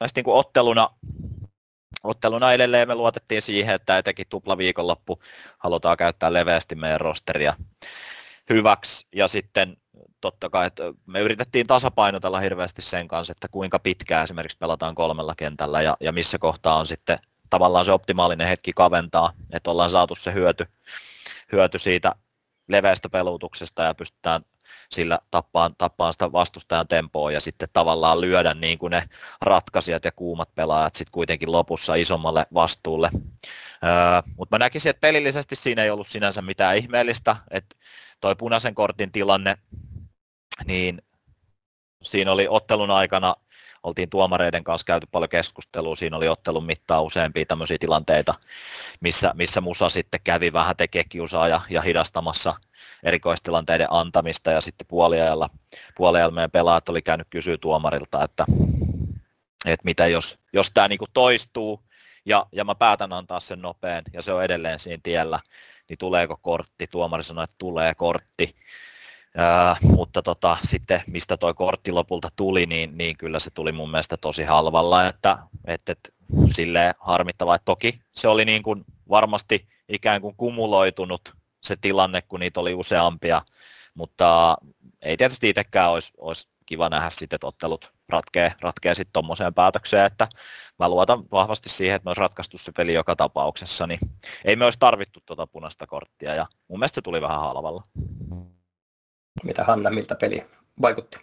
Näistä 0.00 0.18
niin 0.18 0.24
kuin 0.24 0.36
otteluna, 0.36 0.88
otteluna 2.02 2.52
edelleen 2.52 2.88
me 2.88 2.94
luotettiin 2.94 3.42
siihen, 3.42 3.74
että 3.74 3.98
etenkin 3.98 4.26
tupla 4.28 4.58
viikonloppu 4.58 5.18
halutaan 5.58 5.96
käyttää 5.96 6.32
leveästi 6.32 6.74
meidän 6.74 7.00
rosteria 7.00 7.54
hyväksi. 8.50 9.06
Ja 9.14 9.28
sitten 9.28 9.76
totta 10.20 10.50
kai, 10.50 10.66
että 10.66 10.82
me 11.06 11.20
yritettiin 11.20 11.66
tasapainotella 11.66 12.40
hirveästi 12.40 12.82
sen 12.82 13.08
kanssa, 13.08 13.32
että 13.32 13.48
kuinka 13.50 13.78
pitkään 13.78 14.24
esimerkiksi 14.24 14.58
pelataan 14.58 14.94
kolmella 14.94 15.34
kentällä 15.34 15.82
ja, 15.82 15.96
ja 16.00 16.12
missä 16.12 16.38
kohtaa 16.38 16.76
on 16.76 16.86
sitten 16.86 17.18
tavallaan 17.50 17.84
se 17.84 17.92
optimaalinen 17.92 18.48
hetki 18.48 18.72
kaventaa, 18.72 19.32
että 19.52 19.70
ollaan 19.70 19.90
saatu 19.90 20.14
se 20.14 20.32
hyöty, 20.32 20.66
hyöty 21.52 21.78
siitä 21.78 22.14
leveästä 22.68 23.08
pelutuksesta 23.08 23.82
ja 23.82 23.94
pystytään 23.94 24.40
sillä 24.90 25.18
tappaan, 25.30 25.70
tappaan 25.78 26.12
sitä 26.12 26.32
vastustajan 26.32 26.88
tempoa 26.88 27.32
ja 27.32 27.40
sitten 27.40 27.68
tavallaan 27.72 28.20
lyödä 28.20 28.54
niin 28.54 28.78
kuin 28.78 28.90
ne 28.90 29.08
ratkaisijat 29.40 30.04
ja 30.04 30.12
kuumat 30.12 30.54
pelaajat 30.54 30.94
sitten 30.94 31.12
kuitenkin 31.12 31.52
lopussa 31.52 31.94
isommalle 31.94 32.46
vastuulle. 32.54 33.10
Öö, 33.84 34.22
Mutta 34.36 34.56
mä 34.56 34.58
näkisin, 34.58 34.90
että 34.90 35.00
pelillisesti 35.00 35.56
siinä 35.56 35.84
ei 35.84 35.90
ollut 35.90 36.08
sinänsä 36.08 36.42
mitään 36.42 36.76
ihmeellistä, 36.76 37.36
että 37.50 37.76
toi 38.20 38.36
punaisen 38.36 38.74
kortin 38.74 39.12
tilanne, 39.12 39.56
niin 40.64 41.02
siinä 42.02 42.32
oli 42.32 42.46
ottelun 42.48 42.90
aikana 42.90 43.34
oltiin 43.82 44.10
tuomareiden 44.10 44.64
kanssa 44.64 44.84
käyty 44.84 45.06
paljon 45.12 45.28
keskustelua, 45.28 45.96
siinä 45.96 46.16
oli 46.16 46.28
ottelun 46.28 46.64
mittaan 46.64 47.02
useampia 47.02 47.46
tämmöisiä 47.46 47.76
tilanteita, 47.80 48.34
missä, 49.00 49.32
missä 49.34 49.60
Musa 49.60 49.88
sitten 49.88 50.20
kävi 50.24 50.52
vähän 50.52 50.76
tekee 50.76 51.04
kiusaa 51.04 51.48
ja, 51.48 51.60
ja 51.70 51.82
hidastamassa 51.82 52.54
erikoistilanteiden 53.02 53.86
antamista 53.90 54.50
ja 54.50 54.60
sitten 54.60 54.86
puoliajalla, 54.86 55.50
puoliajalla 55.96 56.34
meidän 56.34 56.50
pelaajat 56.50 56.88
oli 56.88 57.02
käynyt 57.02 57.26
kysyä 57.30 57.56
tuomarilta, 57.58 58.24
että, 58.24 58.46
että 59.66 59.84
mitä 59.84 60.06
jos, 60.06 60.38
jos 60.52 60.70
tämä 60.74 60.88
niinku 60.88 61.06
toistuu 61.12 61.82
ja, 62.26 62.46
ja 62.52 62.64
mä 62.64 62.74
päätän 62.74 63.12
antaa 63.12 63.40
sen 63.40 63.62
nopean 63.62 64.02
ja 64.12 64.22
se 64.22 64.32
on 64.32 64.44
edelleen 64.44 64.78
siinä 64.78 65.00
tiellä, 65.02 65.40
niin 65.88 65.98
tuleeko 65.98 66.38
kortti? 66.42 66.86
Tuomari 66.86 67.22
sanoi, 67.22 67.44
että 67.44 67.56
tulee 67.58 67.94
kortti. 67.94 68.54
Mutta 69.82 70.22
tota, 70.22 70.56
sitten 70.62 71.02
mistä 71.06 71.36
tuo 71.36 71.54
kortti 71.54 71.92
lopulta 71.92 72.28
tuli, 72.36 72.66
niin, 72.66 72.98
niin 72.98 73.16
kyllä 73.16 73.38
se 73.38 73.50
tuli 73.50 73.72
mun 73.72 73.90
mielestä 73.90 74.16
tosi 74.16 74.42
halvalla, 74.42 75.06
että, 75.06 75.38
että, 75.64 75.92
että 75.92 76.10
sille 76.50 76.94
harmittavaa, 77.00 77.54
että 77.54 77.64
toki 77.64 78.00
se 78.12 78.28
oli 78.28 78.44
niin 78.44 78.62
kuin 78.62 78.84
varmasti 79.10 79.68
ikään 79.88 80.20
kuin 80.20 80.36
kumuloitunut 80.36 81.34
se 81.62 81.76
tilanne, 81.80 82.22
kun 82.22 82.40
niitä 82.40 82.60
oli 82.60 82.74
useampia, 82.74 83.42
mutta 83.94 84.56
ei 85.02 85.16
tietysti 85.16 85.48
itsekään 85.48 85.90
olisi, 85.90 86.12
olisi 86.18 86.48
kiva 86.66 86.88
nähdä 86.88 87.10
sitten, 87.10 87.36
että 87.36 87.46
ottelut 87.46 87.92
ratkee, 88.08 88.52
ratkee 88.60 88.94
sitten 88.94 89.12
tuommoiseen 89.12 89.54
päätökseen, 89.54 90.06
että 90.06 90.28
mä 90.78 90.88
luotan 90.88 91.24
vahvasti 91.32 91.68
siihen, 91.68 91.96
että 91.96 92.04
me 92.04 92.10
olisi 92.10 92.20
ratkaistu 92.20 92.58
se 92.58 92.72
peli 92.76 92.94
joka 92.94 93.16
tapauksessa, 93.16 93.86
niin 93.86 94.00
ei 94.44 94.56
me 94.56 94.64
olisi 94.64 94.78
tarvittu 94.78 95.20
tuota 95.26 95.46
punaista 95.46 95.86
korttia 95.86 96.34
ja 96.34 96.46
mun 96.68 96.78
mielestä 96.78 96.94
se 96.94 97.02
tuli 97.02 97.20
vähän 97.22 97.40
halvalla. 97.40 97.82
Mitä 99.44 99.64
Hanna, 99.64 99.90
miltä 99.90 100.14
peli 100.14 100.46
vaikutti? 100.82 101.18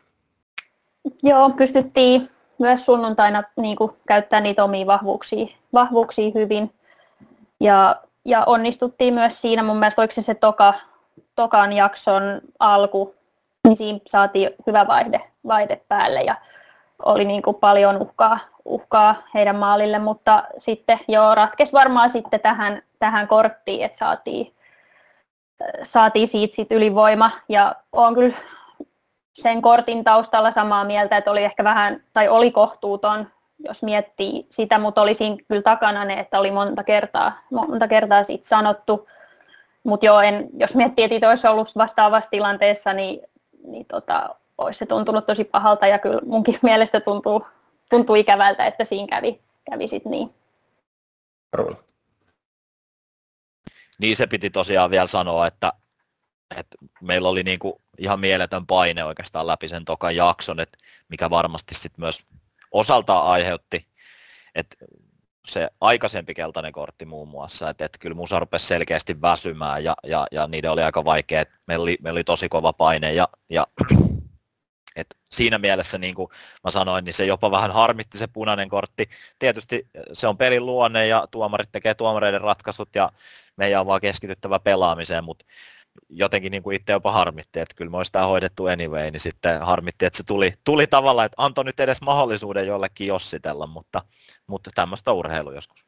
Joo, 1.23 1.49
pystyttiin 1.49 2.29
myös 2.59 2.85
sunnuntaina 2.85 3.43
niin 3.57 3.75
kuin, 3.75 3.91
käyttämään 4.07 4.43
niitä 4.43 4.63
omia 4.63 4.85
vahvuuksia, 4.85 5.47
vahvuuksia 5.73 6.31
hyvin. 6.35 6.73
Ja, 7.59 7.95
ja 8.25 8.43
onnistuttiin 8.45 9.13
myös 9.13 9.41
siinä, 9.41 9.63
mun 9.63 9.77
mielestä 9.77 10.01
oliko 10.01 10.13
se 10.13 10.21
se 10.21 10.33
toka, 10.33 10.73
tokan 11.35 11.73
jakson 11.73 12.21
alku, 12.59 13.15
niin 13.67 13.77
siinä 13.77 13.99
saatiin 14.07 14.49
hyvä 14.67 14.87
vaihde, 14.87 15.21
vaihde 15.47 15.81
päälle 15.87 16.21
ja 16.21 16.35
oli 17.05 17.25
niin 17.25 17.41
kuin 17.41 17.55
paljon 17.55 18.01
uhkaa, 18.01 18.39
uhkaa 18.65 19.15
heidän 19.33 19.55
maalille, 19.55 19.99
mutta 19.99 20.43
sitten 20.57 20.99
joo, 21.07 21.35
ratkesi 21.35 21.73
varmaan 21.73 22.09
sitten 22.09 22.39
tähän, 22.39 22.81
tähän 22.99 23.27
korttiin, 23.27 23.85
että 23.85 23.97
saatiin, 23.97 24.55
saatiin 25.83 26.27
siitä 26.27 26.55
sit 26.55 26.71
ylivoima 26.71 27.31
ja 27.49 27.75
on 27.91 28.15
kyllä 28.15 28.35
sen 29.33 29.61
kortin 29.61 30.03
taustalla 30.03 30.51
samaa 30.51 30.85
mieltä, 30.85 31.17
että 31.17 31.31
oli 31.31 31.43
ehkä 31.43 31.63
vähän, 31.63 32.03
tai 32.13 32.29
oli 32.29 32.51
kohtuuton, 32.51 33.27
jos 33.59 33.83
miettii 33.83 34.47
sitä, 34.49 34.79
mutta 34.79 35.01
oli 35.01 35.13
siinä 35.13 35.37
kyllä 35.47 35.61
takana 35.61 36.05
ne, 36.05 36.13
että 36.13 36.39
oli 36.39 36.51
monta 36.51 36.83
kertaa, 36.83 37.31
monta 37.51 37.87
kertaa 37.87 38.23
siitä 38.23 38.47
sanottu. 38.47 39.07
Mutta 39.83 40.05
joo, 40.05 40.21
en, 40.21 40.49
jos 40.53 40.75
miettii, 40.75 41.05
että 41.11 41.29
olisi 41.29 41.47
ollut 41.47 41.75
vastaavassa 41.77 42.31
tilanteessa, 42.31 42.93
niin, 42.93 43.21
niin 43.67 43.85
tota, 43.85 44.35
olisi 44.57 44.79
se 44.79 44.85
tuntunut 44.85 45.25
tosi 45.25 45.43
pahalta 45.43 45.87
ja 45.87 45.99
kyllä 45.99 46.21
munkin 46.25 46.59
mielestä 46.61 46.99
tuntuu, 46.99 47.47
tuntuu 47.89 48.15
ikävältä, 48.15 48.65
että 48.65 48.83
siinä 48.83 49.07
kävi, 49.07 49.41
kävi 49.71 49.87
sit 49.87 50.05
niin. 50.05 50.33
Ruun. 51.53 51.77
Niin 53.99 54.15
se 54.15 54.27
piti 54.27 54.49
tosiaan 54.49 54.91
vielä 54.91 55.07
sanoa, 55.07 55.47
että, 55.47 55.73
että 56.55 56.77
meillä 57.01 57.29
oli 57.29 57.43
niin 57.43 57.59
kuin 57.59 57.73
ihan 57.97 58.19
mieletön 58.19 58.67
paine 58.67 59.03
oikeastaan 59.03 59.47
läpi 59.47 59.69
sen 59.69 59.85
tokan 59.85 60.15
jakson, 60.15 60.59
että 60.59 60.77
mikä 61.09 61.29
varmasti 61.29 61.75
sitten 61.75 62.01
myös 62.01 62.25
osaltaan 62.71 63.27
aiheutti, 63.27 63.87
että 64.55 64.75
se 65.47 65.69
aikaisempi 65.81 66.33
keltainen 66.33 66.71
kortti 66.71 67.05
muun 67.05 67.27
muassa, 67.27 67.69
että, 67.69 67.85
että 67.85 67.97
kyllä 67.97 68.15
Musa 68.15 68.39
rupesi 68.39 68.65
selkeästi 68.65 69.21
väsymään 69.21 69.83
ja, 69.83 69.95
ja, 70.03 70.27
ja 70.31 70.47
niiden 70.47 70.71
oli 70.71 70.83
aika 70.83 71.05
vaikea, 71.05 71.41
että 71.41 71.55
meillä 71.67 71.83
oli, 71.83 71.97
meillä 72.01 72.17
oli 72.17 72.23
tosi 72.23 72.49
kova 72.49 72.73
paine 72.73 73.13
ja, 73.13 73.27
ja 73.49 73.67
et 74.95 75.07
siinä 75.31 75.57
mielessä, 75.57 75.97
niin 75.97 76.15
kuin 76.15 76.29
mä 76.63 76.71
sanoin, 76.71 77.05
niin 77.05 77.13
se 77.13 77.25
jopa 77.25 77.51
vähän 77.51 77.71
harmitti 77.71 78.17
se 78.17 78.27
punainen 78.27 78.69
kortti. 78.69 79.09
Tietysti 79.39 79.87
se 80.13 80.27
on 80.27 80.37
pelin 80.37 80.65
luonne 80.65 81.07
ja 81.07 81.27
tuomarit 81.31 81.69
tekee 81.71 81.93
tuomareiden 81.93 82.41
ratkaisut 82.41 82.89
ja 82.95 83.11
meidän 83.57 83.81
on 83.81 83.87
vaan 83.87 84.01
keskityttävä 84.01 84.59
pelaamiseen, 84.59 85.23
mutta 85.23 85.45
jotenkin 86.09 86.51
niin 86.51 86.63
kuin 86.63 86.75
itse 86.75 86.91
jopa 86.91 87.11
harmitti, 87.11 87.59
että 87.59 87.75
kyllä 87.75 87.91
me 87.91 87.97
olisi 87.97 88.11
tämä 88.11 88.25
hoidettu 88.25 88.65
anyway, 88.65 89.11
niin 89.11 89.19
sitten 89.19 89.61
harmitti, 89.61 90.05
että 90.05 90.17
se 90.17 90.23
tuli, 90.23 90.53
tuli 90.63 90.87
tavallaan, 90.87 91.25
että 91.25 91.35
antoi 91.37 91.63
nyt 91.63 91.79
edes 91.79 92.01
mahdollisuuden 92.01 92.67
jollekin 92.67 93.07
jossitella, 93.07 93.67
mutta, 93.67 94.01
mutta 94.47 94.69
tämmöistä 94.75 95.11
urheilu 95.11 95.51
joskus. 95.51 95.85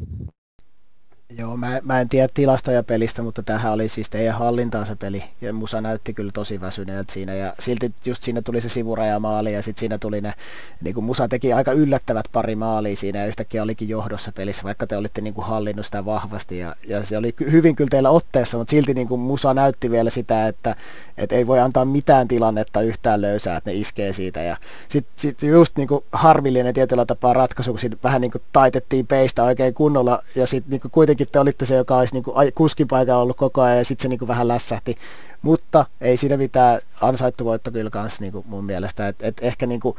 Joo, 1.35 1.57
mä, 1.57 1.79
mä 1.83 2.01
en 2.01 2.09
tiedä 2.09 2.27
tilastoja 2.33 2.83
pelistä, 2.83 3.21
mutta 3.21 3.43
tähän 3.43 3.73
oli 3.73 3.89
siis 3.89 4.09
teidän 4.09 4.35
hallintaan 4.35 4.85
se 4.85 4.95
peli, 4.95 5.23
ja 5.41 5.53
Musa 5.53 5.81
näytti 5.81 6.13
kyllä 6.13 6.31
tosi 6.31 6.61
väsyneeltä 6.61 7.13
siinä, 7.13 7.33
ja 7.33 7.53
silti 7.59 7.93
just 8.05 8.23
siinä 8.23 8.41
tuli 8.41 8.61
se 8.61 8.69
sivurajamaali, 8.69 9.53
ja 9.53 9.61
sitten 9.61 9.79
siinä 9.79 9.97
tuli 9.97 10.21
ne, 10.21 10.33
niin 10.81 10.93
kuin 10.93 11.03
Musa 11.03 11.27
teki 11.27 11.53
aika 11.53 11.71
yllättävät 11.71 12.25
pari 12.31 12.55
maalia 12.55 12.95
siinä, 12.95 13.19
ja 13.19 13.25
yhtäkkiä 13.25 13.63
olikin 13.63 13.89
johdossa 13.89 14.31
pelissä, 14.31 14.63
vaikka 14.63 14.87
te 14.87 14.97
olitte 14.97 15.21
niin 15.21 15.33
kuin 15.33 15.47
hallinnut 15.47 15.85
sitä 15.85 16.05
vahvasti, 16.05 16.59
ja, 16.59 16.75
ja 16.87 17.03
se 17.03 17.17
oli 17.17 17.33
hyvin 17.51 17.75
kyllä 17.75 17.89
teillä 17.89 18.09
otteessa, 18.09 18.57
mutta 18.57 18.71
silti 18.71 18.93
niin 18.93 19.07
kuin 19.07 19.21
Musa 19.21 19.53
näytti 19.53 19.91
vielä 19.91 20.09
sitä, 20.09 20.47
että, 20.47 20.75
että 21.17 21.35
ei 21.35 21.47
voi 21.47 21.59
antaa 21.59 21.85
mitään 21.85 22.27
tilannetta 22.27 22.81
yhtään 22.81 23.21
löysää, 23.21 23.57
että 23.57 23.69
ne 23.69 23.75
iskee 23.75 24.13
siitä, 24.13 24.41
ja 24.41 24.57
sitten 24.89 25.13
sit 25.15 25.43
just 25.43 25.77
niin 25.77 25.87
kuin 25.87 26.03
harmillinen 26.11 26.73
tietyllä 26.73 27.05
tapaa 27.05 27.33
ratkaisu, 27.33 27.73
kun 27.73 27.99
vähän 28.03 28.21
niin 28.21 28.31
kuin 28.31 28.41
taitettiin 28.53 29.07
peistä 29.07 29.43
oikein 29.43 29.73
kunnolla, 29.73 30.23
ja 30.35 30.47
sitten 30.47 30.71
niin 30.71 30.91
kuitenkin 30.91 31.16
kuitenkin 31.17 31.31
te 31.31 31.39
olitte 31.39 31.65
se, 31.65 31.75
joka 31.75 31.97
olisi 31.97 32.13
niin 32.13 32.53
kuskin 32.55 32.87
paikalla 32.87 33.21
ollut 33.21 33.37
koko 33.37 33.61
ajan 33.61 33.77
ja 33.77 33.85
sitten 33.85 34.03
se 34.03 34.09
niin 34.09 34.19
kuin 34.19 34.27
vähän 34.27 34.47
lässähti. 34.47 34.95
Mutta 35.41 35.85
ei 36.01 36.17
siinä 36.17 36.37
mitään 36.37 36.81
ansaittu 37.01 37.45
voitto 37.45 37.71
kyllä 37.71 37.89
kanssa 37.89 38.21
niin 38.21 38.33
kuin 38.33 38.45
mun 38.47 38.65
mielestä. 38.65 39.07
Et, 39.07 39.15
et 39.23 39.37
ehkä 39.41 39.65
niin 39.65 39.79
kuin 39.79 39.97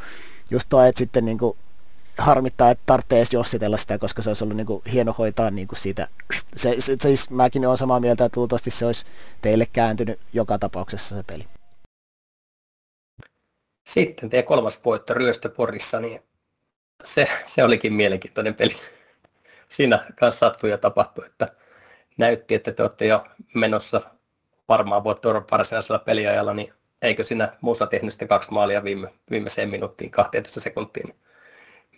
just 0.50 0.68
tuo, 0.68 0.82
että 0.82 0.98
sitten 0.98 1.24
niin 1.24 1.38
kuin 1.38 1.56
harmittaa, 2.18 2.70
että 2.70 2.82
tarvitsee 2.86 3.18
edes 3.18 3.32
jossitella 3.32 3.76
sitä, 3.76 3.98
koska 3.98 4.22
se 4.22 4.30
olisi 4.30 4.44
ollut 4.44 4.56
niin 4.56 4.66
kuin 4.66 4.82
hieno 4.92 5.14
hoitaa 5.18 5.50
niin 5.50 5.68
kuin 5.68 5.78
siitä. 5.78 6.08
Se, 6.56 6.76
se, 6.78 6.96
siis 7.00 7.30
mäkin 7.30 7.66
olen 7.66 7.78
samaa 7.78 8.00
mieltä, 8.00 8.24
että 8.24 8.40
luultavasti 8.40 8.70
se 8.70 8.86
olisi 8.86 9.06
teille 9.42 9.66
kääntynyt 9.72 10.20
joka 10.32 10.58
tapauksessa 10.58 11.16
se 11.16 11.22
peli. 11.22 11.44
Sitten 13.88 14.30
teidän 14.30 14.46
kolmas 14.46 14.84
voitto 14.84 15.14
Ryöstöporissa, 15.14 16.00
niin 16.00 16.22
se, 17.04 17.28
se 17.46 17.64
olikin 17.64 17.92
mielenkiintoinen 17.92 18.54
peli 18.54 18.76
siinä 19.68 19.98
kanssa 20.18 20.38
sattui 20.38 20.70
ja 20.70 20.78
tapahtui, 20.78 21.26
että 21.26 21.48
näytti, 22.16 22.54
että 22.54 22.72
te 22.72 22.82
olette 22.82 23.06
jo 23.06 23.24
menossa 23.54 24.00
varmaan 24.68 25.04
voittoon 25.04 25.44
varsinaisella 25.50 25.98
peliajalla, 25.98 26.54
niin 26.54 26.72
eikö 27.02 27.24
sinä 27.24 27.52
Musa 27.60 27.86
tehnyt 27.86 28.12
sitten 28.12 28.28
kaksi 28.28 28.50
maalia 28.50 28.84
viime, 28.84 29.12
viimeiseen 29.30 29.68
minuuttiin 29.68 30.10
12 30.10 30.60
sekuntiin. 30.60 31.14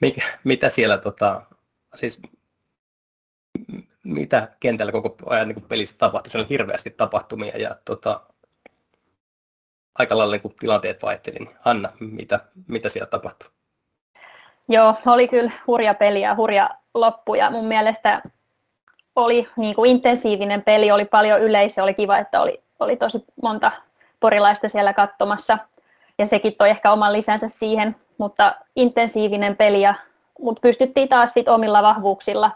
Mikä, 0.01 0.23
mitä 0.45 0.69
siellä, 0.69 0.99
tota, 0.99 1.43
siis 1.95 2.21
mitä 4.05 4.49
kentällä 4.61 4.93
koko 4.93 5.17
ajan 5.27 5.49
niin 5.49 5.63
pelissä 5.69 5.97
tapahtui, 5.99 6.31
se 6.31 6.39
on 6.39 6.47
hirveästi 6.51 6.91
tapahtumia 6.91 7.59
ja 7.59 7.77
tota, 7.85 8.21
aika 9.99 10.19
lailla 10.19 10.37
niin 10.37 10.55
tilanteet 10.61 11.03
vaihteli. 11.03 11.39
Niin 11.39 11.57
Anna, 11.65 11.93
mitä, 12.01 12.41
mitä 12.69 12.89
siellä 12.89 13.07
tapahtui? 13.07 13.51
Joo, 14.69 14.95
oli 15.07 15.29
kyllä 15.29 15.53
hurja 15.67 15.95
peli 15.95 16.21
ja 16.21 16.35
hurja 16.35 16.71
loppu 16.95 17.35
ja 17.35 17.51
mun 17.51 17.65
mielestä 17.65 18.23
oli 19.17 19.49
niin 19.57 19.75
kuin 19.75 19.91
intensiivinen 19.91 20.63
peli, 20.63 20.91
oli 20.91 21.05
paljon 21.05 21.41
yleisöä, 21.41 21.85
oli 21.85 21.95
kiva, 21.95 22.19
että 22.19 22.41
oli, 22.41 22.63
oli 22.81 22.97
tosi 22.97 23.25
monta 23.43 23.73
porilaista 24.21 24.69
siellä 24.69 24.93
katsomassa 24.93 25.59
ja 26.19 26.27
sekin 26.27 26.55
toi 26.55 26.71
ehkä 26.71 26.93
oman 26.93 27.13
lisänsä 27.13 27.49
siihen, 27.49 27.97
mutta 28.19 28.55
intensiivinen 28.77 29.57
peli 29.57 29.81
ja 29.81 29.95
mutta 30.41 30.61
pystyttiin 30.61 31.09
taas 31.09 31.35
sit 31.35 31.49
omilla 31.49 31.83
vahvuuksilla, 31.83 32.51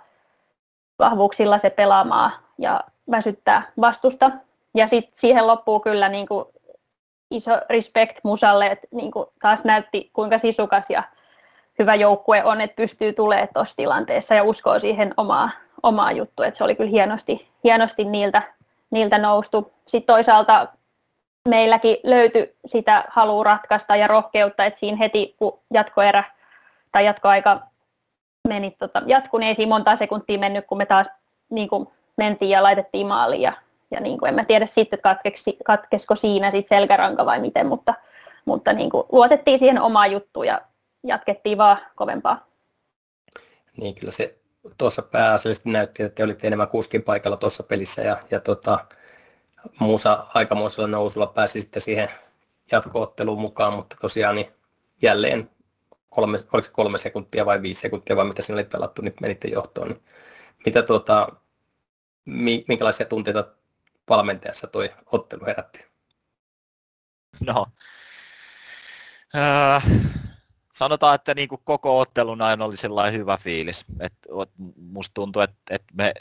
vahvuuksilla 0.99 1.59
se 1.59 1.71
pelaamaan 1.71 2.33
ja 2.59 2.81
väsyttää 3.11 3.73
vastusta. 3.81 4.31
Ja 4.75 4.89
sitten 4.89 5.13
siihen 5.15 5.47
loppuu 5.47 5.81
kyllä 5.81 6.09
niin 6.09 6.27
kuin 6.27 6.45
iso 7.31 7.51
respect 7.71 8.19
Musalle, 8.23 8.67
että 8.67 8.89
niin 8.93 9.11
kuin 9.11 9.27
taas 9.43 9.65
näytti 9.65 10.11
kuinka 10.13 10.39
sisukas 10.39 10.91
ja 10.91 11.03
hyvä 11.79 11.95
joukkue 11.95 12.45
on, 12.45 12.61
että 12.61 12.77
pystyy 12.77 13.13
tulemaan 13.13 13.49
tuossa 13.55 13.77
tilanteessa 13.77 14.35
ja 14.35 14.45
uskoo 14.45 14.79
siihen 14.79 15.15
omaa, 15.17 15.51
omaa 15.83 16.13
juttua. 16.13 16.47
Että 16.47 16.59
se 16.59 16.65
oli 16.65 16.75
kyllä 16.75 16.91
hienosti, 16.91 17.49
hienosti 17.65 18.05
niiltä, 18.05 18.43
niiltä 18.91 19.19
noustu. 19.19 19.73
Sitten 19.87 20.15
toisaalta 20.15 20.69
meilläkin 21.49 21.97
löytyi 22.03 22.57
sitä 22.67 23.05
halua 23.09 23.45
ratkaista 23.45 23.97
ja 23.97 24.07
rohkeutta, 24.07 24.65
että 24.65 24.81
siinä 24.81 24.97
heti 24.97 25.35
kun 25.39 25.59
jatkoerä 25.75 26.25
tai 26.93 27.05
jatkoaika 27.05 27.61
meni 28.49 28.71
tota, 28.71 29.03
jatku, 29.07 29.39
niin 29.39 29.49
ei 29.49 29.55
siinä 29.55 29.69
monta 29.69 29.97
sekuntia 29.97 30.39
mennyt, 30.39 30.67
kun 30.67 30.79
me 30.79 30.87
taas 30.87 31.07
niin 31.51 31.69
kuin 31.69 31.89
mentiin 32.17 32.51
ja 32.51 32.63
laitettiin 32.63 33.07
maaliin. 33.07 33.43
Ja, 33.43 33.53
ja 33.91 34.01
niin 34.01 34.19
kuin, 34.19 34.29
en 34.29 34.35
mä 34.35 34.45
tiedä 34.45 34.67
sitten, 34.67 34.97
että 34.97 35.17
katkesko 35.65 36.17
siinä 36.17 36.51
sit 36.51 36.67
selkäranka 36.67 37.27
vai 37.27 37.41
miten, 37.41 37.67
mutta, 37.67 37.95
mutta 38.45 38.73
niin 38.73 38.91
kuin, 38.91 39.07
luotettiin 39.13 39.59
siihen 39.59 39.81
omaan 39.81 40.13
juttuun 40.13 40.47
ja 40.47 40.61
jatkettiin 41.05 41.59
vaan 41.59 41.79
kovempaa. 41.95 42.47
Niin 43.77 43.95
kyllä 43.95 44.11
se 44.11 44.39
tuossa 44.79 45.03
pääasiallisesti 45.03 45.71
näytti, 45.71 46.03
että 46.03 46.15
te 46.15 46.25
olitte 46.25 46.47
enemmän 46.47 46.69
kuskin 46.69 47.03
paikalla 47.03 47.37
tuossa 47.37 47.63
pelissä 47.63 48.03
ja, 48.03 48.21
ja 48.31 48.41
tota, 48.41 48.87
Musa 49.81 50.27
aikamoisella 50.35 50.89
nousulla 50.89 51.27
pääsi 51.27 51.61
sitten 51.61 51.83
siihen 51.83 52.09
jatkootteluun 52.73 53.41
mukaan, 53.41 53.73
mutta 53.73 53.97
tosiaan 54.01 54.35
niin 54.35 54.53
jälleen 55.03 55.51
kolme, 56.11 56.39
oliko 56.53 56.63
se 56.63 56.73
kolme 56.73 56.99
sekuntia 56.99 57.47
vai 57.47 57.63
viisi 57.63 57.81
sekuntia 57.81 58.17
vai 58.17 58.25
mitä 58.25 58.43
siinä 58.43 58.57
oli 58.57 58.65
pelattu, 58.65 59.03
niin 59.03 59.15
menitte 59.21 59.49
johtoon. 59.49 59.89
Niin 59.89 60.03
mitä 60.67 60.83
tuota, 60.83 61.29
minkälaisia 62.69 63.07
tunteita 63.07 63.47
valmentajassa 64.09 64.67
toi 64.67 64.95
ottelu 65.13 65.47
herätti? 65.47 65.85
No, 67.41 67.67
äh, 69.37 69.85
sanotaan, 70.75 71.15
että 71.15 71.35
niin 71.35 71.49
kuin 71.49 71.61
koko 71.65 72.01
ottelun 72.01 72.43
aina 72.43 72.65
oli 72.65 72.77
sellainen 72.77 73.21
hyvä 73.21 73.37
fiilis. 73.37 73.85
Et 74.01 74.15
musta 74.77 75.15
tuntuu, 75.15 75.43
että, 75.43 75.57
että 75.71 75.95
me 75.95 76.15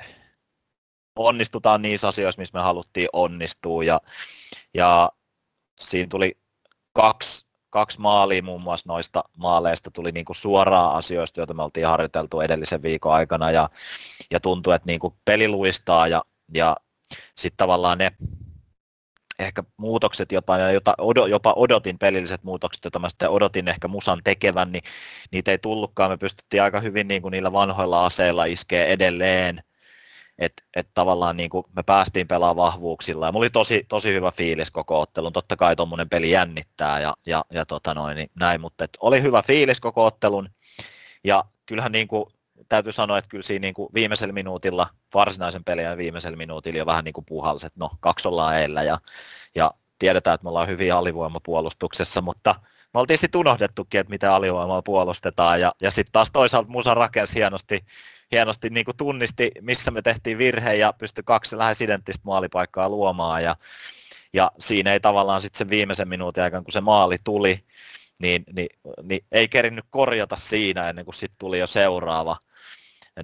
onnistutaan 1.16 1.82
niissä 1.82 2.08
asioissa, 2.08 2.42
missä 2.42 2.58
me 2.58 2.64
haluttiin 2.64 3.10
onnistua. 3.14 3.84
Ja, 3.84 4.02
ja 4.74 5.12
siinä 5.82 6.08
tuli 6.10 6.38
kaksi, 6.94 7.46
kaksi 7.70 8.00
maalia 8.00 8.44
muun 8.44 8.62
muassa 8.62 8.90
noista 8.90 9.24
maaleista 9.38 9.92
tuli 9.92 10.12
niin 10.12 10.26
kuin 10.26 10.36
suoraan 10.36 10.96
asioista, 10.96 11.40
joita 11.40 11.54
me 11.54 11.64
oltiin 11.64 11.88
harjoiteltu 11.88 12.42
edellisen 12.42 12.82
viikon 12.82 13.14
aikana. 13.14 13.52
Ja, 13.52 13.70
ja 14.32 14.40
tuntui, 14.40 14.76
että 14.76 14.88
niin 14.88 15.00
kuin 15.00 15.14
peli 15.26 15.48
luistaa 15.48 16.08
ja, 16.08 16.24
ja 16.54 16.78
sitten 17.38 17.58
tavallaan 17.58 17.98
ne 17.98 18.12
ehkä 19.46 19.64
muutokset, 19.78 20.32
jota, 20.32 20.54
jota 20.70 20.96
jopa 21.30 21.54
odotin 21.56 22.00
pelilliset 22.00 22.44
muutokset, 22.44 22.84
joita 22.84 23.00
mä 23.00 23.10
sitten 23.10 23.30
odotin 23.30 23.68
ehkä 23.68 23.88
musan 23.88 24.22
tekevän, 24.24 24.72
niin 24.72 24.84
niitä 25.32 25.52
ei 25.52 25.58
tullutkaan. 25.58 26.12
Me 26.12 26.18
pystyttiin 26.18 26.64
aika 26.64 26.80
hyvin 26.80 27.08
niin 27.08 27.22
kuin 27.22 27.32
niillä 27.32 27.52
vanhoilla 27.52 28.06
aseilla 28.06 28.46
iskee 28.46 28.92
edelleen, 28.92 29.64
että 30.40 30.64
et 30.76 30.88
tavallaan 30.94 31.38
niin 31.38 31.50
kuin 31.50 31.66
me 31.76 31.84
päästiin 31.84 32.28
pelaamaan 32.28 32.72
vahvuuksilla. 32.72 33.26
Ja 33.26 33.32
mulla 33.32 33.44
oli 33.44 33.50
tosi, 33.50 33.86
tosi 33.90 34.14
hyvä 34.14 34.32
fiilis 34.32 34.72
koko 34.72 35.02
ottelun. 35.02 35.34
Totta 35.34 35.56
kai 35.56 35.76
tuommoinen 35.76 36.10
peli 36.10 36.32
jännittää 36.32 37.00
ja, 37.00 37.14
ja, 37.28 37.46
ja 37.54 37.66
tota 37.66 37.94
noin, 37.94 38.16
niin 38.16 38.30
näin, 38.40 38.62
mutta 38.62 38.84
et 38.84 38.98
oli 39.00 39.22
hyvä 39.22 39.42
fiilis 39.42 39.80
koko 39.80 40.06
ottelun. 40.06 40.50
Ja 41.24 41.44
kyllähän 41.66 41.92
niin 41.92 42.08
kuin 42.08 42.26
täytyy 42.70 42.92
sanoa, 42.92 43.18
että 43.18 43.30
kyllä 43.30 43.44
siinä 43.44 43.62
niin 43.62 43.74
kuin 43.74 43.90
viimeisellä 43.94 44.34
minuutilla, 44.34 44.88
varsinaisen 45.14 45.64
pelin 45.64 45.98
viimeisellä 45.98 46.38
minuutilla 46.38 46.78
jo 46.78 46.86
vähän 46.86 47.04
niin 47.04 47.14
kuin 47.14 47.26
puhalsi, 47.26 47.66
että 47.66 47.80
no 47.80 47.92
kaksi 48.00 48.28
ollaan 48.28 48.60
eellä 48.60 48.84
ja, 48.84 48.98
ja 49.56 49.72
tiedetään, 50.00 50.36
että 50.36 50.44
me 50.44 50.50
ollaan 50.50 50.68
hyvin 50.68 50.94
alivoimapuolustuksessa, 50.94 52.22
mutta 52.22 52.56
me 52.94 53.00
oltiin 53.00 53.18
sitten 53.18 53.40
unohdettukin, 53.40 54.00
että 54.00 54.12
mitä 54.12 54.36
alivoimaa 54.36 54.82
puolustetaan 54.82 55.62
ja, 55.62 55.74
ja 55.82 55.92
sitten 55.92 56.12
taas 56.12 56.32
toisaalta 56.32 56.70
Musa 56.70 56.94
rakensi 56.94 57.36
hienosti, 57.36 57.80
hienosti 58.32 58.70
niin 58.70 58.86
kuin 58.86 58.98
tunnisti, 58.98 59.52
missä 59.62 59.92
me 59.92 60.02
tehtiin 60.02 60.38
virhe 60.38 60.74
ja 60.74 60.94
pystyi 60.94 61.24
kaksi 61.26 61.58
lähes 61.58 61.82
identtistä 61.82 62.22
maalipaikkaa 62.26 62.90
luomaan 62.90 63.44
ja, 63.44 63.56
ja 64.34 64.52
siinä 64.60 64.94
ei 64.94 65.00
tavallaan 65.00 65.42
sitten 65.42 65.58
sen 65.58 65.70
viimeisen 65.70 66.08
minuutin 66.08 66.44
aikana, 66.44 66.64
kun 66.64 66.72
se 66.74 66.82
maali 66.82 67.18
tuli, 67.24 67.64
niin, 68.20 68.44
niin, 68.56 68.70
niin 69.04 69.26
ei 69.32 69.48
kerinnyt 69.48 69.86
korjata 69.90 70.36
siinä 70.36 70.90
ennen 70.90 71.06
kuin 71.06 71.16
sitten 71.16 71.38
tuli 71.40 71.60
jo 71.60 71.68
seuraava 71.68 72.38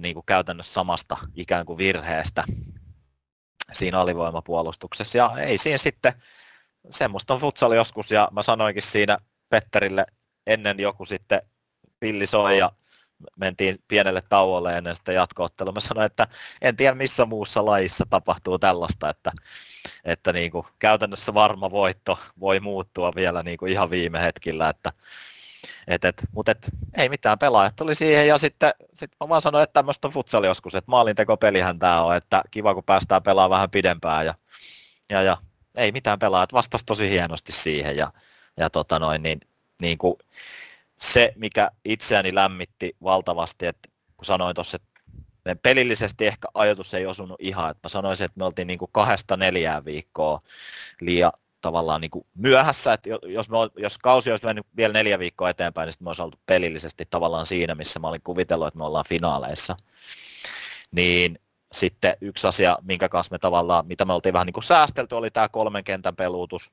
niin 0.00 0.14
kuin 0.14 0.26
käytännössä 0.26 0.72
samasta 0.72 1.16
ikään 1.34 1.66
kuin 1.66 1.78
virheestä 1.78 2.44
siinä 3.72 4.00
alivoimapuolustuksessa. 4.00 5.18
Ja 5.18 5.32
ei 5.38 5.58
siinä 5.58 5.78
sitten, 5.78 6.12
semmoista 6.90 7.34
on 7.34 7.40
futsal 7.40 7.72
joskus, 7.72 8.10
ja 8.10 8.28
mä 8.32 8.42
sanoinkin 8.42 8.82
siinä 8.82 9.18
Petterille 9.48 10.06
ennen 10.46 10.80
joku 10.80 11.04
sitten 11.04 11.42
pilli 12.00 12.26
soi 12.26 12.58
ja 12.58 12.72
mentiin 13.36 13.76
pienelle 13.88 14.22
tauolle 14.28 14.76
ennen 14.76 14.96
sitä 14.96 15.12
jatkoottelua. 15.12 15.72
Mä 15.72 15.80
sanoin, 15.80 16.06
että 16.06 16.26
en 16.62 16.76
tiedä 16.76 16.94
missä 16.94 17.24
muussa 17.24 17.66
lajissa 17.66 18.04
tapahtuu 18.10 18.58
tällaista, 18.58 19.08
että, 19.08 19.32
että 20.04 20.32
niin 20.32 20.50
kuin 20.50 20.66
käytännössä 20.78 21.34
varma 21.34 21.70
voitto 21.70 22.18
voi 22.40 22.60
muuttua 22.60 23.12
vielä 23.16 23.42
niin 23.42 23.58
kuin 23.58 23.72
ihan 23.72 23.90
viime 23.90 24.22
hetkillä, 24.22 24.68
että 24.68 24.92
et, 25.88 26.04
et, 26.04 26.22
mutta 26.32 26.52
et, 26.52 26.70
ei 26.96 27.08
mitään, 27.08 27.38
pelaajat 27.38 27.76
tuli 27.76 27.94
siihen 27.94 28.28
ja 28.28 28.38
sitten 28.38 28.72
sit 28.94 29.10
mä 29.20 29.28
vaan 29.28 29.42
sanoin, 29.42 29.62
että 29.62 29.74
tämmöistä 29.74 30.08
on 30.08 30.12
futsal 30.12 30.44
joskus, 30.44 30.74
että 30.74 30.90
maalintekopelihän 30.90 31.78
tämä 31.78 32.02
on, 32.02 32.16
että 32.16 32.42
kiva 32.50 32.74
kun 32.74 32.84
päästään 32.84 33.22
pelaamaan 33.22 33.50
vähän 33.50 33.70
pidempään 33.70 34.26
ja, 34.26 34.34
ja, 35.10 35.22
ja 35.22 35.36
ei 35.76 35.92
mitään 35.92 36.18
pelaajat 36.18 36.52
vastasi 36.52 36.86
tosi 36.86 37.10
hienosti 37.10 37.52
siihen 37.52 37.96
ja, 37.96 38.12
ja 38.56 38.70
tota 38.70 38.98
noin, 38.98 39.22
niin, 39.22 39.40
niin 39.82 39.98
kuin 39.98 40.14
se, 40.96 41.32
mikä 41.36 41.70
itseäni 41.84 42.34
lämmitti 42.34 42.96
valtavasti, 43.02 43.66
että 43.66 43.88
kun 44.16 44.24
sanoin 44.24 44.54
tuossa, 44.54 44.76
että 44.76 44.90
pelillisesti 45.62 46.26
ehkä 46.26 46.48
ajatus 46.54 46.94
ei 46.94 47.06
osunut 47.06 47.36
ihan, 47.40 47.70
että 47.70 47.80
mä 47.82 47.88
sanoisin, 47.88 48.24
että 48.24 48.38
me 48.38 48.44
oltiin 48.44 48.66
niin 48.66 48.78
kuin 48.78 48.90
kahdesta 48.92 49.36
neljään 49.36 49.84
viikkoa 49.84 50.40
liian 51.00 51.32
tavallaan 51.60 52.00
niin 52.00 52.10
kuin 52.10 52.26
myöhässä, 52.34 52.92
että 52.92 53.08
jos, 53.26 53.48
me, 53.48 53.56
jos 53.76 53.98
kausi 53.98 54.30
olisi 54.30 54.44
mennyt 54.44 54.66
vielä 54.76 54.92
neljä 54.92 55.18
viikkoa 55.18 55.50
eteenpäin, 55.50 55.86
niin 55.86 55.92
sitten 55.92 56.04
me 56.04 56.10
olisi 56.10 56.22
oltu 56.22 56.38
pelillisesti 56.46 57.04
tavallaan 57.10 57.46
siinä, 57.46 57.74
missä 57.74 57.98
mä 57.98 58.08
olin 58.08 58.22
kuvitellut, 58.24 58.68
että 58.68 58.78
me 58.78 58.84
ollaan 58.84 59.04
finaaleissa. 59.08 59.76
Niin 60.90 61.38
sitten 61.72 62.16
yksi 62.20 62.46
asia, 62.46 62.78
minkä 62.82 63.08
kanssa 63.08 63.34
me 63.34 63.38
tavallaan, 63.38 63.86
mitä 63.86 64.04
me 64.04 64.12
oltiin 64.12 64.32
vähän 64.32 64.46
niin 64.46 64.54
kuin 64.54 64.64
säästelty, 64.64 65.14
oli 65.14 65.30
tämä 65.30 65.48
kolmen 65.48 65.84
kentän 65.84 66.16
peluutus. 66.16 66.70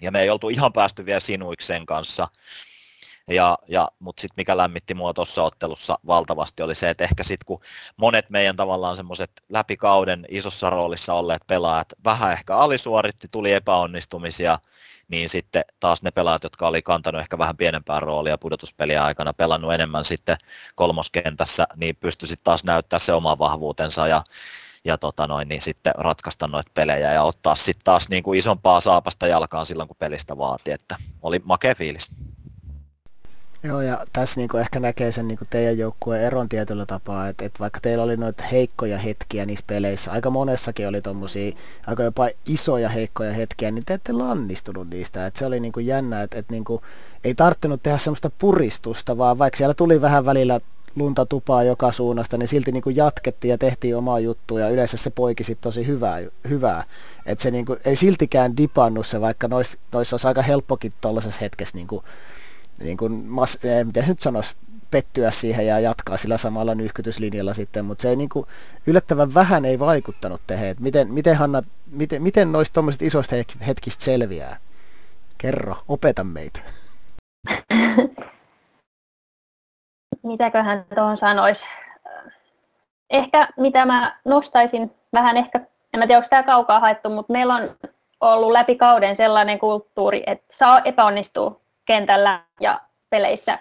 Ja 0.00 0.10
me 0.10 0.20
ei 0.20 0.30
oltu 0.30 0.48
ihan 0.48 0.72
päästy 0.72 1.06
vielä 1.06 1.20
sinuiksi 1.20 1.66
sen 1.66 1.86
kanssa. 1.86 2.28
Ja, 3.28 3.58
ja, 3.68 3.88
mutta 3.98 4.20
sitten 4.20 4.34
mikä 4.36 4.56
lämmitti 4.56 4.94
mua 4.94 5.14
tuossa 5.14 5.42
ottelussa 5.42 5.98
valtavasti 6.06 6.62
oli 6.62 6.74
se, 6.74 6.90
että 6.90 7.04
ehkä 7.04 7.24
sitten 7.24 7.46
kun 7.46 7.60
monet 7.96 8.30
meidän 8.30 8.56
tavallaan 8.56 8.96
semmoiset 8.96 9.30
läpikauden 9.48 10.26
isossa 10.28 10.70
roolissa 10.70 11.14
olleet 11.14 11.42
pelaajat 11.46 11.88
vähän 12.04 12.32
ehkä 12.32 12.56
alisuoritti, 12.56 13.28
tuli 13.30 13.52
epäonnistumisia, 13.52 14.58
niin 15.08 15.28
sitten 15.28 15.64
taas 15.80 16.02
ne 16.02 16.10
pelaajat, 16.10 16.42
jotka 16.42 16.68
oli 16.68 16.82
kantanut 16.82 17.20
ehkä 17.20 17.38
vähän 17.38 17.56
pienempää 17.56 18.00
roolia 18.00 18.38
pudotuspeliä 18.38 19.04
aikana, 19.04 19.32
pelannut 19.32 19.72
enemmän 19.72 20.04
sitten 20.04 20.36
kolmoskentässä, 20.74 21.66
niin 21.76 21.96
pystyi 21.96 22.28
sitten 22.28 22.44
taas 22.44 22.64
näyttää 22.64 22.98
se 22.98 23.12
oma 23.12 23.38
vahvuutensa 23.38 24.08
ja 24.08 24.22
ja 24.84 24.98
tota 24.98 25.26
noin, 25.26 25.48
niin 25.48 25.62
sitten 25.62 25.92
ratkaista 25.96 26.48
noita 26.48 26.70
pelejä 26.74 27.12
ja 27.12 27.22
ottaa 27.22 27.54
sitten 27.54 27.84
taas 27.84 28.08
niin 28.08 28.22
kuin 28.22 28.38
isompaa 28.38 28.80
saapasta 28.80 29.26
jalkaan 29.26 29.66
silloin, 29.66 29.88
kun 29.88 29.96
pelistä 29.96 30.38
vaati, 30.38 30.72
että 30.72 30.96
oli 31.22 31.40
makea 31.44 31.74
fiilis. 31.74 32.10
Joo, 33.62 33.80
ja 33.80 34.06
tässä 34.12 34.40
niinku 34.40 34.56
ehkä 34.56 34.80
näkee 34.80 35.12
sen 35.12 35.28
niinku 35.28 35.44
teidän 35.50 35.78
joukkueen 35.78 36.22
eron 36.22 36.48
tietyllä 36.48 36.86
tapaa, 36.86 37.28
että 37.28 37.44
et 37.44 37.60
vaikka 37.60 37.80
teillä 37.80 38.04
oli 38.04 38.16
noita 38.16 38.44
heikkoja 38.52 38.98
hetkiä 38.98 39.46
niissä 39.46 39.64
peleissä, 39.66 40.12
aika 40.12 40.30
monessakin 40.30 40.88
oli 40.88 41.02
tuommoisia 41.02 41.52
aika 41.86 42.02
jopa 42.02 42.28
isoja 42.46 42.88
heikkoja 42.88 43.32
hetkiä, 43.32 43.70
niin 43.70 43.84
te 43.86 43.94
ette 43.94 44.12
lannistunut 44.12 44.90
niistä. 44.90 45.26
Et 45.26 45.36
se 45.36 45.46
oli 45.46 45.60
niinku 45.60 45.80
jännä, 45.80 46.22
että 46.22 46.38
et 46.38 46.50
niinku, 46.50 46.82
ei 47.24 47.34
tarttunut 47.34 47.82
tehdä 47.82 47.98
semmoista 47.98 48.30
puristusta, 48.38 49.18
vaan 49.18 49.38
vaikka 49.38 49.56
siellä 49.56 49.74
tuli 49.74 50.00
vähän 50.00 50.24
välillä 50.26 50.60
lunta 50.96 51.26
tupaa 51.26 51.62
joka 51.62 51.92
suunnasta, 51.92 52.36
niin 52.36 52.48
silti 52.48 52.72
niinku 52.72 52.90
jatkettiin 52.90 53.50
ja 53.50 53.58
tehtiin 53.58 53.96
omaa 53.96 54.20
juttua 54.20 54.60
ja 54.60 54.68
yleensä 54.68 54.96
se 54.96 55.10
poiki 55.10 55.44
sit 55.44 55.60
tosi 55.60 55.86
hyvää. 55.86 56.18
hyvää. 56.48 56.84
Et 57.26 57.40
se 57.40 57.50
niinku, 57.50 57.76
ei 57.84 57.96
siltikään 57.96 58.56
dipannut 58.56 59.06
se, 59.06 59.20
vaikka 59.20 59.48
noissa 59.48 59.78
nois 59.92 60.12
olisi 60.12 60.26
aika 60.26 60.42
helppokin 60.42 60.92
tuollaisessa 61.00 61.40
hetkessä 61.40 61.76
niinku, 61.76 62.04
niin 62.82 62.96
kuin, 62.96 63.12
mas, 63.12 63.64
eh, 63.64 63.84
miten 63.84 64.04
nyt 64.08 64.20
sanoisi, 64.20 64.56
pettyä 64.90 65.30
siihen 65.30 65.66
ja 65.66 65.80
jatkaa 65.80 66.16
sillä 66.16 66.36
samalla 66.36 66.74
nyhkytyslinjalla 66.74 67.54
sitten, 67.54 67.84
mutta 67.84 68.02
se 68.02 68.08
ei 68.08 68.16
niin 68.16 68.28
kuin, 68.28 68.46
yllättävän 68.86 69.34
vähän 69.34 69.64
ei 69.64 69.78
vaikuttanut 69.78 70.40
teihin. 70.46 70.76
Miten, 70.80 71.12
miten, 71.12 71.36
Hanna, 71.36 71.62
miten, 71.90 72.22
miten 72.22 72.52
noista 72.52 72.74
tuommoisista 72.74 73.04
isoista 73.04 73.36
hetkistä 73.66 74.04
selviää? 74.04 74.56
Kerro, 75.38 75.76
opeta 75.88 76.24
meitä. 76.24 76.60
Mitäköhän 80.22 80.84
tuohon 80.94 81.16
sanoisi? 81.16 81.64
Ehkä 83.10 83.48
mitä 83.56 83.86
mä 83.86 84.20
nostaisin 84.24 84.90
vähän 85.12 85.36
ehkä, 85.36 85.60
en 85.94 86.00
mä 86.00 86.06
tiedä 86.06 86.18
onko 86.18 86.28
tämä 86.28 86.42
kaukaa 86.42 86.80
haettu, 86.80 87.10
mutta 87.10 87.32
meillä 87.32 87.54
on 87.54 87.76
ollut 88.20 88.52
läpi 88.52 88.76
kauden 88.76 89.16
sellainen 89.16 89.58
kulttuuri, 89.58 90.22
että 90.26 90.46
saa 90.50 90.80
epäonnistua 90.84 91.60
kentällä 91.88 92.40
ja 92.60 92.80
peleissä. 93.10 93.58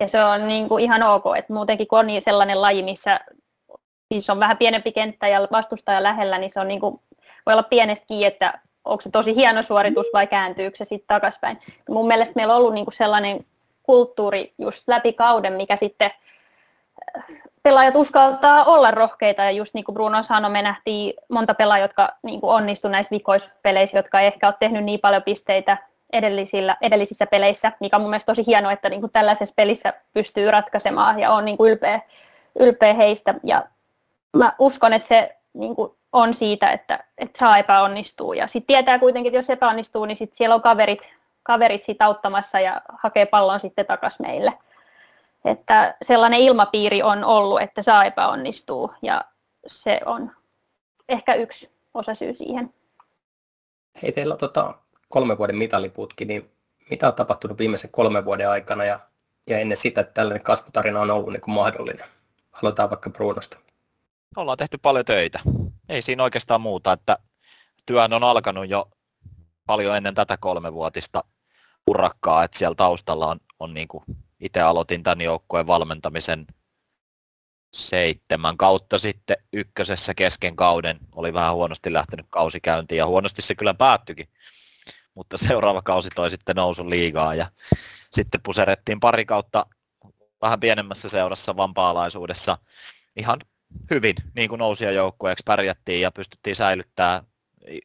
Ja 0.00 0.08
se 0.08 0.24
on 0.24 0.48
niin 0.48 0.68
kuin 0.68 0.84
ihan 0.84 1.02
ok, 1.02 1.24
että 1.36 1.52
muutenkin 1.52 1.88
kun 1.88 1.98
on 1.98 2.06
niin 2.06 2.22
sellainen 2.22 2.62
laji, 2.62 2.82
missä 2.82 3.20
siis 4.12 4.30
on 4.30 4.40
vähän 4.40 4.56
pienempi 4.56 4.92
kenttä 4.92 5.28
ja 5.28 5.48
vastustaja 5.52 6.02
lähellä, 6.02 6.38
niin 6.38 6.52
se 6.52 6.60
on 6.60 6.68
niin 6.68 6.80
kuin, 6.80 7.00
voi 7.46 7.54
olla 7.54 7.62
pienestäkin, 7.62 8.26
että 8.26 8.60
onko 8.84 9.02
se 9.02 9.10
tosi 9.10 9.34
hieno 9.34 9.62
suoritus 9.62 10.06
vai 10.12 10.26
kääntyykö 10.26 10.76
se 10.76 10.84
sitten 10.84 11.06
takaspäin. 11.06 11.58
Mun 11.88 12.06
mielestä 12.06 12.32
meillä 12.36 12.54
on 12.54 12.60
ollut 12.60 12.74
niin 12.74 12.84
kuin 12.84 12.94
sellainen 12.94 13.46
kulttuuri 13.82 14.54
just 14.58 14.88
läpi 14.88 15.12
kauden, 15.12 15.52
mikä 15.52 15.76
sitten 15.76 16.10
äh, 17.18 17.24
pelaajat 17.62 17.96
uskaltaa 17.96 18.64
olla 18.64 18.90
rohkeita 18.90 19.42
ja 19.42 19.50
just 19.50 19.74
niin 19.74 19.84
kuin 19.84 19.94
Bruno 19.94 20.22
sanoi, 20.22 20.50
me 20.50 20.62
nähtiin 20.62 21.14
monta 21.28 21.54
pelaajaa, 21.54 21.84
jotka 21.84 22.08
niin 22.22 22.40
kuin 22.40 22.54
onnistui 22.54 22.90
näissä 22.90 23.10
vikoispeleissä, 23.10 23.98
jotka 23.98 24.20
ei 24.20 24.26
ehkä 24.26 24.46
ole 24.46 24.54
tehnyt 24.60 24.84
niin 24.84 25.00
paljon 25.00 25.22
pisteitä 25.22 25.76
edellisillä, 26.12 26.76
edellisissä 26.82 27.26
peleissä, 27.26 27.72
mikä 27.80 27.96
on 27.96 28.02
mun 28.02 28.10
mielestä 28.10 28.32
tosi 28.32 28.46
hienoa, 28.46 28.72
että 28.72 28.88
niin 28.88 29.00
kuin 29.00 29.12
tällaisessa 29.12 29.54
pelissä 29.56 29.92
pystyy 30.12 30.50
ratkaisemaan 30.50 31.18
ja 31.18 31.30
on 31.30 31.44
niin 31.44 31.56
kuin 31.56 31.72
ylpeä, 31.72 32.00
ylpeä 32.58 32.94
heistä. 32.94 33.34
Ja 33.44 33.62
mä 34.36 34.52
uskon, 34.58 34.92
että 34.92 35.08
se 35.08 35.36
niin 35.54 35.76
kuin 35.76 35.92
on 36.12 36.34
siitä, 36.34 36.70
että, 36.70 37.04
että 37.18 37.38
saa 37.38 37.58
epäonnistua. 37.58 38.34
Ja 38.34 38.46
sitten 38.46 38.66
tietää 38.66 38.98
kuitenkin, 38.98 39.30
että 39.30 39.38
jos 39.38 39.50
epäonnistuu, 39.50 40.04
niin 40.04 40.16
sit 40.16 40.34
siellä 40.34 40.54
on 40.54 40.62
kaverit, 40.62 41.14
kaverit 41.42 41.82
sit 41.82 42.02
auttamassa 42.02 42.60
ja 42.60 42.82
hakee 43.02 43.26
pallon 43.26 43.60
sitten 43.60 43.86
takaisin 43.86 44.26
meille. 44.26 44.52
Että 45.44 45.96
sellainen 46.02 46.40
ilmapiiri 46.40 47.02
on 47.02 47.24
ollut, 47.24 47.60
että 47.60 47.82
saa 47.82 48.04
epäonnistua 48.04 48.94
ja 49.02 49.24
se 49.66 50.00
on 50.06 50.30
ehkä 51.08 51.34
yksi 51.34 51.70
osa 51.94 52.14
syy 52.14 52.34
siihen. 52.34 52.74
Hei, 54.02 54.12
teillä 54.12 54.36
tota, 54.36 54.74
kolmen 55.08 55.38
vuoden 55.38 55.56
mitaliputki, 55.56 56.24
niin 56.24 56.50
mitä 56.90 57.08
on 57.08 57.14
tapahtunut 57.14 57.58
viimeisen 57.58 57.90
kolmen 57.90 58.24
vuoden 58.24 58.50
aikana 58.50 58.84
ja, 58.84 59.00
ja 59.46 59.58
ennen 59.58 59.76
sitä, 59.76 60.00
että 60.00 60.14
tällainen 60.14 60.42
kasvutarina 60.42 61.00
on 61.00 61.10
ollut 61.10 61.32
niin 61.32 61.40
kuin 61.40 61.54
mahdollinen? 61.54 62.06
Aloitetaan 62.62 62.90
vaikka 62.90 63.10
Brunosta. 63.10 63.58
Ollaan 64.36 64.58
tehty 64.58 64.78
paljon 64.78 65.04
töitä. 65.04 65.40
Ei 65.88 66.02
siinä 66.02 66.22
oikeastaan 66.22 66.60
muuta, 66.60 66.92
että 66.92 67.18
työn 67.86 68.12
on 68.12 68.24
alkanut 68.24 68.68
jo 68.68 68.88
paljon 69.66 69.96
ennen 69.96 70.14
tätä 70.14 70.36
kolmevuotista 70.36 71.24
urakkaa, 71.86 72.44
että 72.44 72.58
siellä 72.58 72.74
taustalla 72.74 73.26
on, 73.26 73.40
on 73.60 73.74
niin 73.74 73.88
kuin 73.88 74.04
itse 74.40 74.60
aloitin 74.60 75.02
tämän 75.02 75.20
joukkueen 75.20 75.66
valmentamisen 75.66 76.46
seitsemän 77.72 78.56
kautta 78.56 78.98
sitten 78.98 79.36
ykkösessä 79.52 80.14
kesken 80.14 80.56
kauden. 80.56 80.98
Oli 81.12 81.32
vähän 81.32 81.54
huonosti 81.54 81.92
lähtenyt 81.92 82.26
kausi 82.30 82.60
käyntiin 82.60 82.98
ja 82.98 83.06
huonosti 83.06 83.42
se 83.42 83.54
kyllä 83.54 83.74
päättyikin 83.74 84.28
mutta 85.18 85.38
seuraava 85.38 85.82
kausi 85.82 86.08
toi 86.14 86.30
sitten 86.30 86.56
nousun 86.56 86.90
liigaa 86.90 87.34
ja 87.34 87.46
sitten 88.12 88.40
puserettiin 88.42 89.00
pari 89.00 89.24
kautta 89.24 89.66
vähän 90.42 90.60
pienemmässä 90.60 91.08
seurassa 91.08 91.56
vampaalaisuudessa 91.56 92.58
ihan 93.16 93.38
hyvin 93.90 94.14
niin 94.34 94.48
kuin 94.48 94.58
nousia 94.58 94.90
joukkueeksi 94.90 95.42
pärjättiin 95.46 96.00
ja 96.00 96.10
pystyttiin 96.10 96.56
säilyttämään 96.56 97.22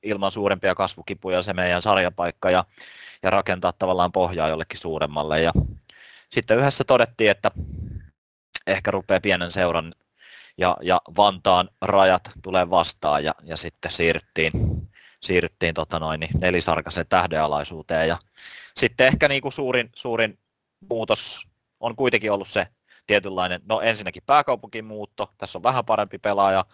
ilman 0.04 0.32
suurempia 0.32 0.76
kasvukipuja 0.76 1.42
se 1.42 1.54
meidän 1.54 1.82
sarjapaikka 1.82 2.50
ja, 2.50 2.66
ja 3.24 3.30
rakentaa 3.30 3.74
tavallaan 3.80 4.12
pohjaa 4.12 4.50
jollekin 4.50 4.80
suuremmalle. 4.80 5.42
Ja 5.42 5.52
sitten 6.30 6.58
yhdessä 6.58 6.84
todettiin, 6.84 7.32
että 7.32 7.52
ehkä 8.68 8.92
rupeaa 8.92 9.22
pienen 9.22 9.52
seuran 9.52 9.96
ja, 10.58 10.78
ja 10.82 11.02
Vantaan 11.18 11.70
rajat 11.82 12.32
tulee 12.42 12.70
vastaan 12.70 13.24
ja, 13.24 13.34
ja 13.44 13.58
sitten 13.58 13.92
siirryttiin 13.92 14.52
siirryttiin 15.24 15.74
tota 15.74 16.00
noin, 16.00 16.20
niin 16.20 16.40
nelisarkaisen 16.40 17.06
tähdenalaisuuteen. 17.10 18.08
Ja 18.08 18.18
sitten 18.78 19.08
ehkä 19.08 19.28
niin 19.28 19.42
kuin 19.42 19.54
suurin, 19.54 19.90
suurin 19.96 20.40
muutos 20.90 21.48
on 21.80 21.96
kuitenkin 21.96 22.32
ollut 22.32 22.50
se 22.50 22.68
tietynlainen, 23.08 23.62
no 23.70 23.82
ensinnäkin 23.82 24.24
pääkaupunkin 24.26 24.86
muutto, 24.86 25.34
tässä 25.38 25.58
on 25.58 25.64
vähän 25.64 25.86
parempi 25.86 26.18
pelaaja 26.18 26.66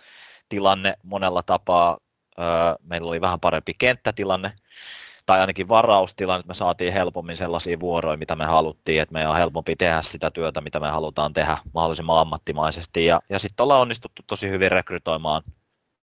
tilanne 0.49 0.93
monella 1.03 1.43
tapaa, 1.43 1.97
öö, 2.39 2.45
meillä 2.83 3.09
oli 3.09 3.21
vähän 3.21 3.39
parempi 3.39 3.73
kenttätilanne, 3.73 4.53
tai 5.25 5.39
ainakin 5.39 5.67
varaustilanne, 5.67 6.39
että 6.39 6.47
me 6.47 6.53
saatiin 6.53 6.93
helpommin 6.93 7.37
sellaisia 7.37 7.79
vuoroja, 7.79 8.17
mitä 8.17 8.35
me 8.35 8.45
haluttiin, 8.45 9.01
että 9.01 9.13
meidän 9.13 9.31
on 9.31 9.37
helpompi 9.37 9.75
tehdä 9.75 10.01
sitä 10.01 10.31
työtä, 10.31 10.61
mitä 10.61 10.79
me 10.79 10.89
halutaan 10.89 11.33
tehdä 11.33 11.57
mahdollisimman 11.73 12.19
ammattimaisesti, 12.19 13.05
ja, 13.05 13.19
ja 13.29 13.39
sitten 13.39 13.63
ollaan 13.63 13.81
onnistuttu 13.81 14.21
tosi 14.27 14.49
hyvin 14.49 14.71
rekrytoimaan. 14.71 15.41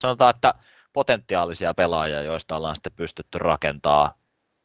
Sanotaan, 0.00 0.30
että 0.30 0.54
potentiaalisia 0.94 1.74
pelaajia, 1.74 2.22
joista 2.22 2.56
ollaan 2.56 2.74
sitten 2.74 2.92
pystytty 2.96 3.38
rakentaa, 3.38 4.14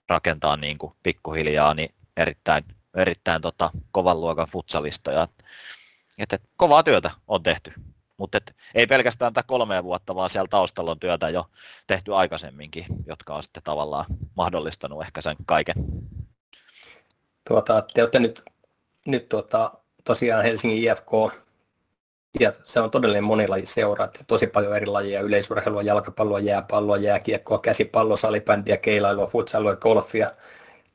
rakentaa 0.09 0.57
niin 0.57 0.77
kuin 0.77 0.93
pikkuhiljaa 1.03 1.73
niin 1.73 1.95
erittäin, 2.17 2.63
erittäin 2.95 3.41
tota, 3.41 3.71
kovan 3.91 4.21
luokan 4.21 4.47
futsalistoja. 4.47 5.27
Et, 6.17 6.33
et, 6.33 6.41
kovaa 6.57 6.83
työtä 6.83 7.11
on 7.27 7.43
tehty, 7.43 7.73
mutta 8.17 8.37
ei 8.75 8.87
pelkästään 8.87 9.33
tätä 9.33 9.47
kolmea 9.47 9.83
vuotta, 9.83 10.15
vaan 10.15 10.29
siellä 10.29 10.47
taustalla 10.47 10.91
on 10.91 10.99
työtä 10.99 11.29
jo 11.29 11.45
tehty 11.87 12.15
aikaisemminkin, 12.15 12.85
jotka 13.07 13.35
on 13.35 13.43
sitten 13.43 13.63
tavallaan 13.63 14.05
mahdollistanut 14.35 15.01
ehkä 15.01 15.21
sen 15.21 15.35
kaiken. 15.45 15.75
Tuota, 17.47 17.83
te 17.93 18.01
olette 18.01 18.19
nyt, 18.19 18.43
nyt 19.07 19.29
tuota, 19.29 19.71
tosiaan 20.03 20.43
Helsingin 20.43 20.83
IFK 20.83 21.11
ja 22.39 22.53
se 22.63 22.79
on 22.79 22.91
todellinen 22.91 23.23
monilaji 23.23 23.65
seura, 23.65 24.05
että 24.05 24.23
tosi 24.27 24.47
paljon 24.47 24.75
eri 24.75 24.85
lajeja, 24.85 25.21
yleisurheilua, 25.21 25.81
jalkapalloa, 25.81 26.39
jääpalloa, 26.39 26.97
jääkiekkoa, 26.97 27.59
käsipalloa, 27.59 28.17
salibändiä, 28.17 28.77
keilailua, 28.77 29.27
futsalua, 29.27 29.75
golfia. 29.75 30.31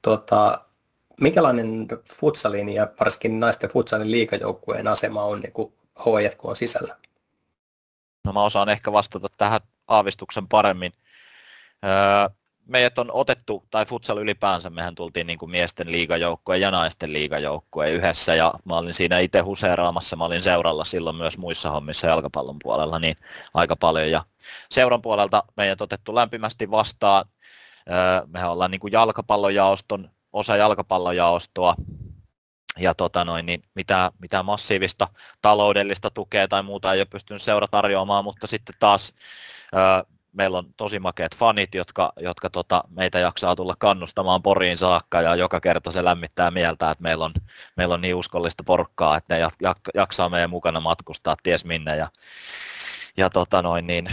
Tota, 0.03 0.65
minkälainen 1.21 1.89
futsalin 2.21 2.69
ja 2.69 2.89
varsinkin 3.01 3.41
naisten 3.41 3.71
futsalin 3.71 4.11
liikajoukkueen 4.11 4.89
asema 4.89 5.25
on 5.25 5.41
niin 5.41 5.53
kuin 5.53 5.73
HFK 5.99 6.45
on 6.45 6.57
sisällä? 6.57 6.97
No 8.25 8.33
mä 8.33 8.43
osaan 8.43 8.69
ehkä 8.69 8.93
vastata 8.93 9.29
tähän 9.37 9.61
aavistuksen 9.89 10.49
paremmin. 10.49 10.93
Öö, 11.85 12.37
meidät 12.67 12.99
on 12.99 13.11
otettu, 13.13 13.65
tai 13.71 13.87
futsal 13.87 14.19
ylipäänsä, 14.19 14.71
mehän 14.71 14.95
tultiin 14.95 15.27
niin 15.27 15.39
kuin 15.39 15.51
miesten 15.51 15.93
liigajoukkue 15.93 16.59
ja 16.59 16.71
naisten 16.71 17.13
liigajoukkue 17.13 17.91
yhdessä, 17.91 18.35
ja 18.35 18.55
mä 18.65 18.77
olin 18.77 18.95
siinä 18.95 19.19
itse 19.19 19.41
huseeraamassa, 19.41 20.17
mä 20.17 20.25
olin 20.25 20.43
seuralla 20.43 20.85
silloin 20.85 21.17
myös 21.17 21.39
muissa 21.39 21.71
hommissa 21.71 22.07
jalkapallon 22.07 22.59
puolella, 22.63 22.99
niin 22.99 23.17
aika 23.55 23.77
paljon, 23.77 24.11
ja 24.11 24.25
seuran 24.71 25.03
puolelta 25.03 25.45
meidät 25.57 25.81
otettu 25.81 26.15
lämpimästi 26.15 26.71
vastaan, 26.71 27.25
mehän 28.27 28.51
ollaan 28.51 28.71
niin 28.71 28.81
kuin 28.81 28.93
jalkapallojaoston, 28.93 30.11
osa 30.33 30.57
jalkapallojaostoa, 30.57 31.75
ja 32.79 32.95
tota 32.95 33.25
noin, 33.25 33.47
niin 33.47 33.63
mitään, 33.75 34.11
mitään 34.19 34.45
massiivista 34.45 35.09
taloudellista 35.43 36.11
tukea 36.11 36.49
tai 36.49 36.63
muuta 36.63 36.93
ei 36.93 37.01
ole 37.01 37.05
pystynyt 37.05 37.43
seura 37.43 37.69
tarjoamaan, 37.69 38.25
mutta 38.25 38.47
sitten 38.47 38.75
taas 38.79 39.15
meillä 40.35 40.59
on 40.59 40.75
tosi 40.77 40.99
makeat 40.99 41.37
fanit, 41.37 41.75
jotka, 41.75 42.13
jotka 42.21 42.51
tota, 42.51 42.85
meitä 42.91 43.19
jaksaa 43.19 43.57
tulla 43.57 43.75
kannustamaan 43.79 44.43
Poriin 44.43 44.79
saakka 44.79 45.23
ja 45.23 45.35
joka 45.35 45.61
kerta 45.61 45.91
se 45.91 46.05
lämmittää 46.05 46.51
mieltä, 46.51 46.91
että 46.91 47.03
meillä 47.03 47.25
on, 47.25 47.33
meillä 47.77 47.95
on 47.95 48.01
niin 48.01 48.15
uskollista 48.15 48.65
porkkaa, 48.65 49.17
että 49.17 49.35
ne 49.35 49.41
jak, 49.41 49.55
jak, 49.63 49.79
jaksaa 49.95 50.29
meidän 50.29 50.51
mukana 50.51 50.81
matkustaa 50.81 51.37
ties 51.43 51.65
minne 51.65 51.97
ja, 51.97 52.09
ja 53.17 53.31
tota 53.31 53.63
noin, 53.63 53.87
niin, 53.87 54.09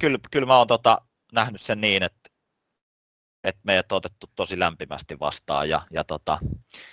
kyllä, 0.00 0.18
kyllä 0.30 0.46
mä 0.46 0.56
oon 0.56 0.66
tota, 0.66 1.00
nähnyt 1.32 1.60
sen 1.60 1.80
niin, 1.80 2.02
että 2.02 2.27
että 3.44 3.60
meidät 3.64 3.92
on 3.92 3.96
otettu 3.96 4.26
tosi 4.34 4.58
lämpimästi 4.58 5.20
vastaan 5.20 5.68
ja, 5.68 5.82
ja, 5.90 6.04
tota, 6.04 6.38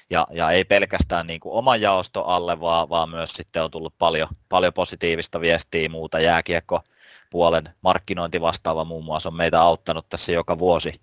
ja, 0.09 0.27
ja 0.31 0.51
ei 0.51 0.65
pelkästään 0.65 1.27
niin 1.27 1.41
oman 1.45 1.81
jaosto 1.81 2.23
alle, 2.23 2.59
vaan, 2.59 2.89
vaan 2.89 3.09
myös 3.09 3.31
sitten 3.31 3.63
on 3.63 3.71
tullut 3.71 3.97
paljon, 3.97 4.27
paljon 4.49 4.73
positiivista 4.73 5.41
viestiä 5.41 5.89
muuta 5.89 6.19
jääkiekko 6.19 6.81
puolen 7.29 7.69
markkinointivastaava 7.81 8.85
muun 8.85 9.05
muassa 9.05 9.29
on 9.29 9.35
meitä 9.35 9.61
auttanut 9.61 10.09
tässä 10.09 10.31
joka 10.31 10.59
vuosi 10.59 11.01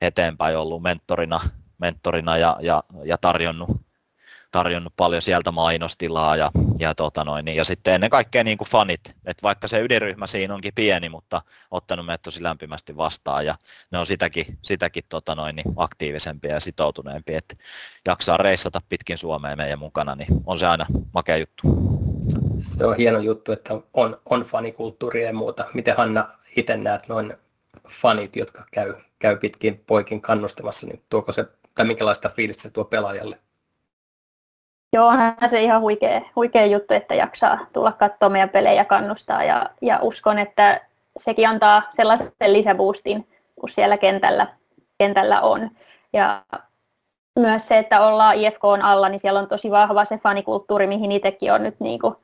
eteenpäin 0.00 0.56
ollut 0.56 0.82
mentorina, 0.82 1.40
mentorina 1.78 2.36
ja, 2.36 2.56
ja, 2.60 2.82
ja 3.04 3.18
tarjonnut, 3.18 3.87
tarjonnut 4.50 4.92
paljon 4.96 5.22
sieltä 5.22 5.50
mainostilaa 5.50 6.36
ja, 6.36 6.50
ja, 6.78 6.94
tota 6.94 7.24
noin, 7.24 7.44
niin, 7.44 7.56
ja 7.56 7.64
sitten 7.64 7.94
ennen 7.94 8.10
kaikkea 8.10 8.44
niin 8.44 8.58
kuin 8.58 8.68
fanit, 8.68 9.00
että 9.26 9.42
vaikka 9.42 9.68
se 9.68 9.80
ydinryhmä 9.80 10.26
siinä 10.26 10.54
onkin 10.54 10.74
pieni, 10.74 11.08
mutta 11.08 11.42
ottanut 11.70 12.06
meidät 12.06 12.22
tosi 12.22 12.42
lämpimästi 12.42 12.96
vastaan 12.96 13.46
ja 13.46 13.54
ne 13.90 13.98
on 13.98 14.06
sitäkin, 14.06 14.58
sitäkin 14.62 15.04
tota 15.08 15.34
noin, 15.34 15.56
niin 15.56 15.72
aktiivisempia 15.76 16.54
ja 16.54 16.60
sitoutuneempia, 16.60 17.38
että 17.38 17.56
jaksaa 18.06 18.36
reissata 18.36 18.80
pitkin 18.88 19.18
Suomea 19.18 19.56
meidän 19.56 19.78
mukana, 19.78 20.14
niin 20.14 20.28
on 20.46 20.58
se 20.58 20.66
aina 20.66 20.86
makea 21.12 21.36
juttu. 21.36 21.62
Se 22.62 22.86
on 22.86 22.96
hieno 22.96 23.18
juttu, 23.18 23.52
että 23.52 23.74
on, 23.94 24.20
on 24.24 24.42
fanikulttuuria 24.42 25.26
ja 25.26 25.34
muuta. 25.34 25.64
Miten 25.74 25.96
Hanna 25.96 26.28
itse 26.56 26.76
näet 26.76 27.08
noin 27.08 27.34
fanit, 27.88 28.36
jotka 28.36 28.64
käy, 28.72 28.94
käy 29.18 29.36
pitkin 29.36 29.84
poikin 29.86 30.20
kannustamassa, 30.20 30.86
niin 30.86 31.02
tuoko 31.08 31.32
se, 31.32 31.44
tai 31.74 31.86
minkälaista 31.86 32.28
fiilistä 32.28 32.62
se 32.62 32.70
tuo 32.70 32.84
pelaajalle? 32.84 33.38
Joo, 34.92 35.08
onhan 35.08 35.34
se 35.50 35.62
ihan 35.62 35.80
huikea, 35.80 36.20
huikea 36.36 36.66
juttu, 36.66 36.94
että 36.94 37.14
jaksaa 37.14 37.66
tulla 37.72 37.92
katsomaan 37.92 38.32
meidän 38.32 38.48
pelejä 38.48 38.84
kannustaa 38.84 39.44
ja, 39.44 39.66
ja 39.82 39.98
uskon, 40.02 40.38
että 40.38 40.80
sekin 41.18 41.48
antaa 41.48 41.82
sellaisen 41.92 42.32
lisäboostin, 42.46 43.28
kun 43.60 43.68
siellä 43.68 43.96
kentällä, 43.96 44.46
kentällä 44.98 45.40
on. 45.40 45.70
Ja 46.12 46.42
myös 47.38 47.68
se, 47.68 47.78
että 47.78 48.00
ollaan 48.06 48.36
IFK 48.36 48.64
on 48.64 48.82
alla, 48.82 49.08
niin 49.08 49.18
siellä 49.18 49.40
on 49.40 49.48
tosi 49.48 49.70
vahva 49.70 50.04
se 50.04 50.18
fanikulttuuri, 50.18 50.86
mihin 50.86 51.12
itsekin 51.12 51.52
on 51.52 51.62
nyt 51.62 51.80
niin 51.80 52.00
kuin, 52.00 52.14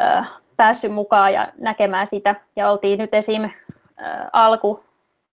äh, 0.00 0.30
päässyt 0.56 0.92
mukaan 0.92 1.32
ja 1.32 1.48
näkemään 1.58 2.06
sitä. 2.06 2.34
Ja 2.56 2.70
oltiin 2.70 2.98
nyt 2.98 3.14
esim. 3.14 3.44
Äh, 3.44 3.50
alku, 4.32 4.84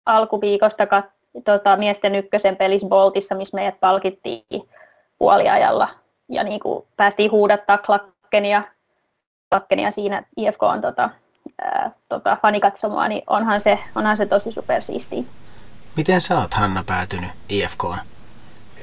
alkuviikosta 0.05 0.83
kat- 0.85 1.41
tota, 1.43 1.77
miesten 1.77 2.15
ykkösen 2.15 2.55
pelissä 2.55 2.87
Boltissa, 2.87 3.35
missä 3.35 3.55
meidät 3.55 3.79
palkittiin 3.79 4.69
puoliajalla 5.17 5.87
ja 6.29 6.43
niin 6.43 6.59
kuin 6.59 6.85
päästiin 6.97 7.31
huudattaa 7.31 7.77
klakkenia, 7.77 8.63
klakkenia 9.49 9.91
siinä 9.91 10.23
IFK 10.37 10.63
on 10.63 10.81
tota, 10.81 11.09
ää, 11.61 11.91
tota, 12.09 12.37
fanikatsomoa, 12.41 13.07
niin 13.07 13.23
onhan 13.27 13.61
se, 13.61 13.79
onhan 13.95 14.17
se 14.17 14.25
tosi 14.25 14.51
supersiistiä. 14.51 15.23
Miten 15.95 16.21
sä 16.21 16.39
oot 16.39 16.53
Hanna 16.53 16.83
päätynyt 16.87 17.29
IFK 17.49 17.83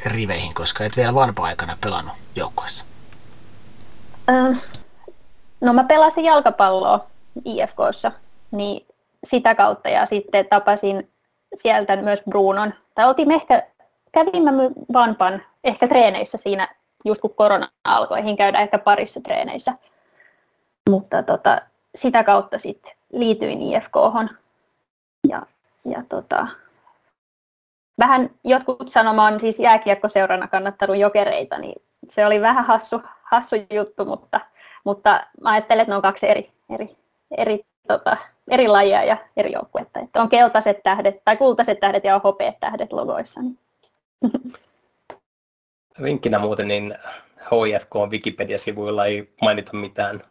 riveihin, 0.07 0.55
koska 0.55 0.85
et 0.85 0.97
vielä 0.97 1.15
vanpa-aikana 1.15 1.77
pelannut 1.81 2.15
joukkueessa? 2.37 2.85
No 5.61 5.73
mä 5.73 5.85
pelasin 5.85 6.25
jalkapalloa 6.25 7.07
IFKssa, 7.45 8.13
niin 8.51 8.87
sitä 9.25 9.55
kautta 9.55 9.89
ja 9.89 10.07
sitten 10.07 10.47
tapasin 10.47 11.11
sieltä 11.55 11.97
myös 11.97 12.23
Brunon. 12.31 12.75
Tai 12.95 13.07
oltiin 13.07 13.31
ehkä, 13.31 13.63
kävimme 14.13 14.51
Vanpan 14.93 15.43
ehkä 15.65 15.89
treeneissä 15.89 16.39
siinä 16.39 16.69
just 17.05 17.21
kun 17.21 17.35
korona 17.35 17.69
alkoi, 17.85 18.19
eihin 18.19 18.37
käydä 18.37 18.59
ehkä 18.59 18.79
parissa 18.79 19.21
treeneissä. 19.21 19.73
Mutta 20.91 21.23
tota, 21.23 21.59
sitä 21.95 22.25
kautta 22.25 22.59
sitten 22.59 22.93
liityin 23.13 23.63
ifk 23.63 23.95
ja, 25.29 25.43
ja 25.85 26.03
tota, 26.09 26.47
vähän 28.01 28.31
jotkut 28.45 28.89
sanomaan 28.89 29.41
siis 29.41 29.59
jääkiekkoseurana 29.59 30.49
kannattanut 30.49 30.97
jokereita, 30.97 31.59
niin 31.59 31.83
se 32.09 32.27
oli 32.27 32.41
vähän 32.41 32.65
hassu, 32.65 33.03
hassu 33.23 33.57
juttu, 33.71 34.05
mutta, 34.05 34.41
mutta 34.85 35.11
mä 35.43 35.51
ajattelen, 35.51 35.83
että 35.83 35.93
ne 35.93 35.97
on 35.97 36.03
kaksi 36.03 36.29
eri, 36.29 36.53
eri, 36.71 36.97
eri, 37.39 37.61
tota, 37.89 38.17
eri 38.51 38.69
lajia 38.69 39.05
ja 39.05 39.17
eri 39.37 39.53
joukkuetta. 39.53 40.01
Että 40.01 40.23
on 40.23 40.29
keltaiset 40.29 40.83
tähdet 40.83 41.25
tai 41.25 41.37
kultaiset 41.37 41.81
tähdet 41.81 42.05
ja 42.05 42.15
on 42.15 42.21
hopeat 42.25 42.61
tähdet 42.61 42.93
logoissa. 42.93 43.41
Niin. 43.41 43.59
Vinkkinä 46.03 46.39
muuten, 46.39 46.69
niin 46.69 46.99
on 47.95 48.11
Wikipedia-sivuilla 48.11 49.07
ei 49.07 49.33
mainita 49.41 49.77
mitään 49.77 50.23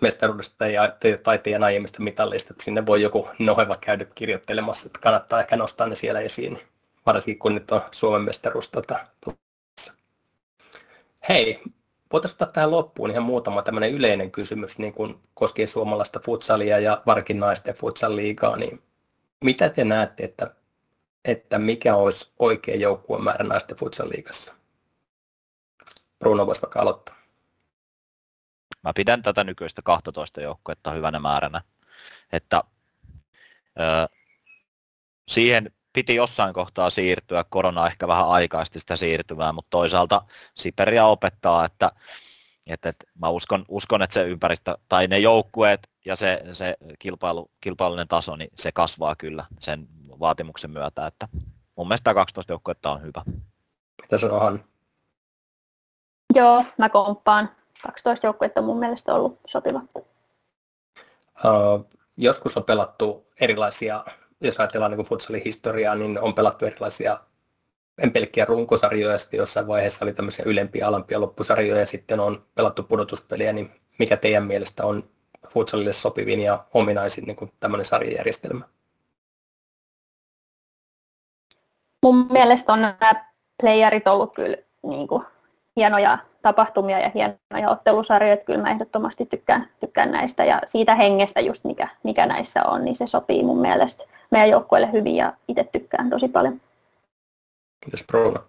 mestaruudesta 0.00 0.56
tai 0.58 0.74
taiteen 1.22 1.64
aiemmista 1.64 2.02
mitallista, 2.02 2.52
että 2.52 2.64
sinne 2.64 2.86
voi 2.86 3.02
joku 3.02 3.28
noheva 3.38 3.76
käydä 3.76 4.04
kirjoittelemassa, 4.04 4.86
että 4.86 5.00
kannattaa 5.00 5.40
ehkä 5.40 5.56
nostaa 5.56 5.86
ne 5.86 5.94
siellä 5.94 6.20
esiin, 6.20 6.58
varsinkin 7.06 7.38
kun 7.38 7.54
nyt 7.54 7.70
on 7.70 7.80
Suomen 7.90 8.22
mestaruus 8.22 8.68
tota, 8.68 8.98
Hei, 11.28 11.62
voitaisiin 12.12 12.34
ottaa 12.34 12.52
tähän 12.52 12.70
loppuun 12.70 13.10
ihan 13.10 13.22
muutama 13.22 13.62
tämmöinen 13.62 13.92
yleinen 13.92 14.30
kysymys 14.30 14.78
niin 14.78 14.92
kuin 14.92 15.14
koskien 15.34 15.68
suomalaista 15.68 16.20
futsalia 16.20 16.78
ja 16.78 17.02
varkin 17.06 17.40
naisten 17.40 17.74
futsal-liigaa, 17.74 18.56
niin 18.56 18.82
mitä 19.44 19.68
te 19.68 19.84
näette, 19.84 20.24
että, 20.24 20.54
että 21.24 21.58
mikä 21.58 21.96
olisi 21.96 22.32
oikea 22.38 22.76
joukkuemäärä 22.76 23.44
naisten 23.44 23.76
futsal-liigassa? 23.76 24.63
Bruno 26.18 26.46
voisi 26.46 26.62
vaikka 26.62 26.80
aloittaa. 26.80 27.16
Mä 28.82 28.92
pidän 28.94 29.22
tätä 29.22 29.44
nykyistä 29.44 29.82
12 29.82 30.40
joukkuetta 30.40 30.90
hyvänä 30.90 31.20
määränä. 31.20 31.60
Että, 32.32 32.64
ö, 33.80 34.08
siihen 35.28 35.72
piti 35.92 36.14
jossain 36.14 36.54
kohtaa 36.54 36.90
siirtyä, 36.90 37.44
korona 37.48 37.86
ehkä 37.86 38.08
vähän 38.08 38.28
aikaisti 38.28 38.80
sitä 38.80 38.96
siirtymää, 38.96 39.52
mutta 39.52 39.70
toisaalta 39.70 40.22
Siperia 40.54 41.06
opettaa, 41.06 41.64
että, 41.64 41.92
että, 42.66 42.88
että 42.88 43.06
mä 43.18 43.28
uskon, 43.28 43.64
uskon, 43.68 44.02
että 44.02 44.14
se 44.14 44.24
ympäristö 44.24 44.78
tai 44.88 45.06
ne 45.06 45.18
joukkueet 45.18 45.90
ja 46.04 46.16
se, 46.16 46.42
se 46.52 46.76
kilpailu, 46.98 47.50
kilpailullinen 47.60 48.08
taso, 48.08 48.36
niin 48.36 48.50
se 48.54 48.72
kasvaa 48.72 49.16
kyllä 49.16 49.46
sen 49.60 49.88
vaatimuksen 50.20 50.70
myötä, 50.70 51.06
että 51.06 51.28
mun 51.76 51.88
mielestä 51.88 52.14
12 52.14 52.52
joukkuetta 52.52 52.90
on 52.90 53.02
hyvä. 53.02 53.22
Mitä 54.02 54.38
Han? 54.40 54.64
Joo, 56.34 56.64
mä 56.78 56.88
komppaan. 56.88 57.50
12 57.82 58.26
joukkuetta 58.26 58.60
on 58.60 58.66
mun 58.66 58.78
mielestä 58.78 59.14
ollut 59.14 59.40
sopiva. 59.46 59.80
Uh, 61.44 61.86
joskus 62.16 62.56
on 62.56 62.64
pelattu 62.64 63.26
erilaisia, 63.40 64.04
jos 64.40 64.60
ajatellaan 64.60 64.92
niin 64.92 65.06
futsalin 65.06 65.42
historiaa, 65.44 65.94
niin 65.94 66.20
on 66.20 66.34
pelattu 66.34 66.66
erilaisia 66.66 67.18
en 67.98 68.12
pelkkiä 68.12 68.44
runkosarjoja, 68.44 69.18
sitten 69.18 69.38
jossain 69.38 69.66
vaiheessa 69.66 70.04
oli 70.04 70.12
tämmöisiä 70.12 70.44
ylempiä, 70.48 70.86
alampia 70.86 71.20
loppusarjoja, 71.20 71.80
ja 71.80 71.86
sitten 71.86 72.20
on 72.20 72.46
pelattu 72.54 72.82
pudotuspeliä, 72.82 73.52
niin 73.52 73.70
mikä 73.98 74.16
teidän 74.16 74.44
mielestä 74.44 74.86
on 74.86 75.04
futsalille 75.48 75.92
sopivin 75.92 76.40
ja 76.40 76.64
ominaisin 76.74 77.24
niin 77.24 77.52
tämmöinen 77.60 77.84
sarjajärjestelmä? 77.84 78.64
Mun 82.02 82.26
mielestä 82.32 82.72
on 82.72 82.80
nämä 82.80 83.32
playerit 83.62 84.08
ollut 84.08 84.34
kyllä 84.34 84.56
niin 84.82 85.08
kuin 85.08 85.24
hienoja 85.76 86.18
tapahtumia 86.42 86.98
ja 86.98 87.10
hienoja 87.14 87.70
ottelusarjoja, 87.70 88.34
että 88.34 88.46
kyllä 88.46 88.62
mä 88.62 88.70
ehdottomasti 88.70 89.26
tykkään, 89.26 89.68
tykkään 89.80 90.12
näistä 90.12 90.44
ja 90.44 90.60
siitä 90.66 90.94
hengestä 90.94 91.40
just 91.40 91.64
mikä, 91.64 91.88
mikä 92.02 92.26
näissä 92.26 92.62
on, 92.64 92.84
niin 92.84 92.96
se 92.96 93.06
sopii 93.06 93.42
mun 93.42 93.60
mielestä 93.60 94.04
meidän 94.30 94.50
joukkueelle 94.50 94.92
hyvin 94.92 95.16
ja 95.16 95.32
itse 95.48 95.64
tykkään 95.64 96.10
tosi 96.10 96.28
paljon. 96.28 96.60
Mitäs 97.84 98.04
Bruno? 98.06 98.44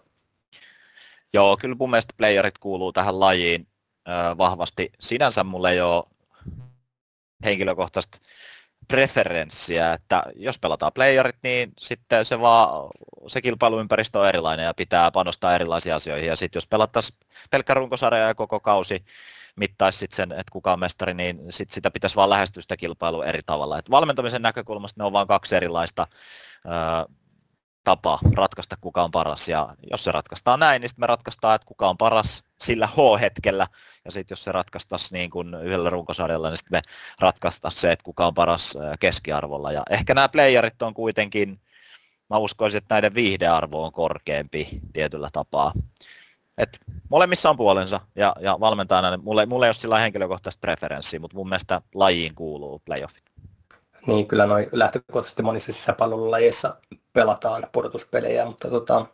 Joo, 1.33 1.57
kyllä 1.61 1.75
mun 1.79 1.89
mielestä 1.89 2.13
playerit 2.17 2.57
kuuluu 2.57 2.93
tähän 2.93 3.19
lajiin 3.19 3.67
ö, 4.07 4.11
vahvasti. 4.37 4.91
Sinänsä 4.99 5.43
mulle 5.43 5.71
ei 5.71 5.81
ole 5.81 6.03
henkilökohtaista 7.45 8.17
preferenssiä, 8.87 9.93
että 9.93 10.23
jos 10.35 10.59
pelataan 10.59 10.91
playerit, 10.93 11.35
niin 11.43 11.73
sitten 11.79 12.25
se, 12.25 12.39
vaan, 12.39 12.89
se 13.27 13.41
kilpailuympäristö 13.41 14.19
on 14.19 14.27
erilainen 14.27 14.65
ja 14.65 14.73
pitää 14.73 15.11
panostaa 15.11 15.55
erilaisiin 15.55 15.95
asioihin. 15.95 16.27
Ja 16.27 16.35
sitten 16.35 16.57
jos 16.57 16.67
pelattaisiin 16.67 17.19
pelkkä 17.51 17.73
runkosarja 17.73 18.27
ja 18.27 18.35
koko 18.35 18.59
kausi 18.59 19.05
mittaisi 19.55 19.99
sit 19.99 20.11
sen, 20.11 20.31
että 20.31 20.51
kuka 20.51 20.73
on 20.73 20.79
mestari, 20.79 21.13
niin 21.13 21.39
sit 21.49 21.69
sitä 21.69 21.91
pitäisi 21.91 22.15
vaan 22.15 22.29
lähestyä 22.29 22.61
sitä 22.61 22.77
kilpailua 22.77 23.25
eri 23.25 23.41
tavalla. 23.45 23.79
Et 23.79 23.91
valmentamisen 23.91 24.41
näkökulmasta 24.41 25.01
ne 25.01 25.05
on 25.05 25.13
vain 25.13 25.27
kaksi 25.27 25.55
erilaista 25.55 26.07
tapa 27.83 28.19
ratkaista, 28.35 28.75
kuka 28.81 29.03
on 29.03 29.11
paras. 29.11 29.47
Ja 29.47 29.75
jos 29.91 30.03
se 30.03 30.11
ratkaistaan 30.11 30.59
näin, 30.59 30.81
niin 30.81 30.89
sitten 30.89 31.03
me 31.03 31.07
ratkaistaan, 31.07 31.55
että 31.55 31.65
kuka 31.65 31.89
on 31.89 31.97
paras 31.97 32.43
sillä 32.61 32.87
H-hetkellä. 32.87 33.67
Ja 34.05 34.11
sitten 34.11 34.35
jos 34.35 34.43
se 34.43 34.51
ratkaistaisiin 34.51 35.17
niin 35.17 35.29
kuin 35.29 35.53
yhdellä 35.53 35.89
runkosarjalla, 35.89 36.49
niin 36.49 36.57
sitten 36.57 36.77
me 36.77 36.81
ratkaistaisiin 37.19 37.81
se, 37.81 37.91
että 37.91 38.03
kuka 38.03 38.27
on 38.27 38.33
paras 38.33 38.77
keskiarvolla. 38.99 39.71
Ja 39.71 39.83
ehkä 39.89 40.13
nämä 40.13 40.29
playerit 40.29 40.81
on 40.81 40.93
kuitenkin, 40.93 41.59
mä 42.29 42.37
uskoisin, 42.37 42.77
että 42.77 42.95
näiden 42.95 43.13
viihdearvo 43.13 43.85
on 43.85 43.91
korkeampi 43.91 44.67
tietyllä 44.93 45.29
tapaa. 45.33 45.73
Et 46.57 46.79
molemmissa 47.09 47.49
on 47.49 47.57
puolensa 47.57 47.99
ja, 48.15 48.35
ja 48.39 48.57
valmentajana, 48.59 49.17
mulle, 49.17 49.45
mulle 49.45 49.65
ei 49.65 49.69
ole 49.69 49.73
sillä 49.73 49.99
henkilökohtaista 49.99 50.59
preferenssiä, 50.61 51.19
mutta 51.19 51.37
mun 51.37 51.49
mielestä 51.49 51.81
lajiin 51.95 52.35
kuuluu 52.35 52.81
playoffit. 52.85 53.23
Niin, 54.07 54.27
kyllä 54.27 54.45
noin 54.45 54.69
lähtökohtaisesti 54.71 55.43
monissa 55.43 55.73
sisäpallolajeissa 55.73 56.75
pelataan 57.13 57.67
pudotuspelejä, 57.71 58.45
mutta 58.45 58.69
tota, 58.69 59.05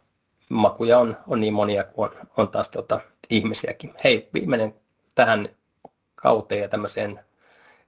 makuja 0.50 1.00
on, 1.00 1.18
on 1.28 1.42
niin 1.42 1.54
monia 1.54 1.84
kuin 1.84 2.10
on, 2.10 2.28
on 2.38 2.48
taas 2.48 2.70
tota, 2.70 3.00
ihmisiäkin. 3.32 3.94
Hei, 4.04 4.30
viimeinen 4.34 4.76
tähän 5.16 5.50
kauteen 6.16 6.62
ja 6.62 6.70
tämmöiseen 6.70 7.20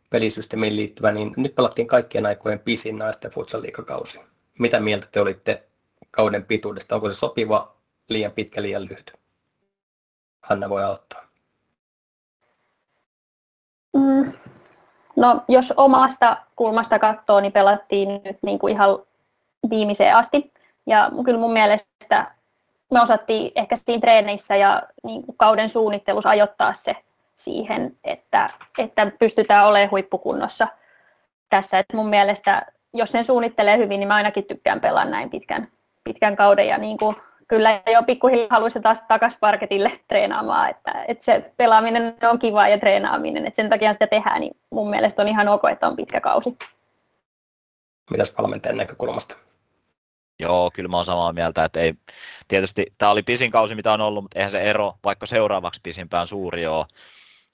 pelisysteemiin 0.09 0.75
liittyvä, 0.75 1.11
niin 1.11 1.33
nyt 1.37 1.55
pelattiin 1.55 1.87
kaikkien 1.87 2.25
aikojen 2.25 2.59
pisin 2.59 2.97
naisten 2.97 3.31
futsal-liikakausi. 3.31 4.21
Mitä 4.59 4.79
mieltä 4.79 5.07
te 5.11 5.21
olitte 5.21 5.63
kauden 6.11 6.45
pituudesta? 6.45 6.95
Onko 6.95 7.09
se 7.09 7.15
sopiva, 7.15 7.75
liian 8.09 8.31
pitkä, 8.31 8.61
liian 8.61 8.85
lyhyt? 8.85 9.13
Hanna 10.41 10.69
voi 10.69 10.83
auttaa. 10.83 11.27
Mm. 13.97 14.33
No, 15.15 15.41
jos 15.47 15.73
omasta 15.77 16.37
kulmasta 16.55 16.99
katsoo, 16.99 17.39
niin 17.39 17.51
pelattiin 17.51 18.09
nyt 18.23 18.37
niin 18.41 18.59
kuin 18.59 18.73
ihan 18.73 18.89
viimeiseen 19.69 20.15
asti. 20.15 20.53
Ja 20.85 21.11
kyllä 21.25 21.39
mun 21.39 21.53
mielestä 21.53 22.35
me 22.93 23.01
osattiin 23.01 23.51
ehkä 23.55 23.75
siinä 23.75 24.01
treeneissä 24.01 24.55
ja 24.55 24.83
niin 25.03 25.25
kuin 25.25 25.37
kauden 25.37 25.69
suunnittelussa 25.69 26.29
ajoittaa 26.29 26.73
se 26.73 26.95
siihen, 27.35 27.97
että, 28.03 28.49
että 28.77 29.11
pystytään 29.19 29.67
olemaan 29.67 29.91
huippukunnossa 29.91 30.67
tässä. 31.49 31.79
Et 31.79 31.85
mun 31.93 32.09
mielestä, 32.09 32.65
jos 32.93 33.11
sen 33.11 33.23
suunnittelee 33.23 33.77
hyvin, 33.77 33.99
niin 33.99 34.07
mä 34.07 34.15
ainakin 34.15 34.45
tykkään 34.45 34.81
pelaa 34.81 35.05
näin 35.05 35.29
pitkän, 35.29 35.67
pitkän 36.03 36.35
kauden. 36.35 36.67
Ja 36.67 36.77
niin 36.77 36.97
kuin, 36.97 37.15
kyllä 37.47 37.81
jo 37.91 38.03
pikkuhiljaa 38.03 38.47
haluaisin 38.49 38.81
taas 38.81 39.01
takaisin 39.07 39.39
parketille 39.39 39.91
treenaamaan. 40.07 40.69
Että, 40.69 41.05
että 41.07 41.23
se 41.25 41.51
pelaaminen 41.57 42.15
on 42.23 42.39
kiva 42.39 42.67
ja 42.67 42.77
treenaaminen, 42.77 43.45
että 43.45 43.55
sen 43.55 43.69
takia 43.69 43.93
sitä 43.93 44.07
tehdään, 44.07 44.41
niin 44.41 44.57
mun 44.69 44.89
mielestä 44.89 45.21
on 45.21 45.27
ihan 45.27 45.47
ok, 45.47 45.61
että 45.71 45.87
on 45.87 45.95
pitkä 45.95 46.21
kausi. 46.21 46.57
Mitäs 48.11 48.37
valmentajan 48.37 48.77
näkökulmasta? 48.77 49.35
Joo, 50.39 50.71
kyllä 50.71 50.89
mä 50.89 50.97
oon 50.97 51.05
samaa 51.05 51.34
mieltä, 51.34 51.65
että 51.65 51.79
ei, 51.79 51.93
tietysti 52.47 52.86
tämä 52.97 53.11
oli 53.11 53.23
pisin 53.23 53.51
kausi, 53.51 53.75
mitä 53.75 53.93
on 53.93 54.01
ollut, 54.01 54.23
mutta 54.23 54.39
eihän 54.39 54.51
se 54.51 54.61
ero 54.61 54.93
vaikka 55.03 55.25
seuraavaksi 55.25 55.79
pisimpään 55.84 56.27
suuri 56.27 56.67
ole. 56.67 56.86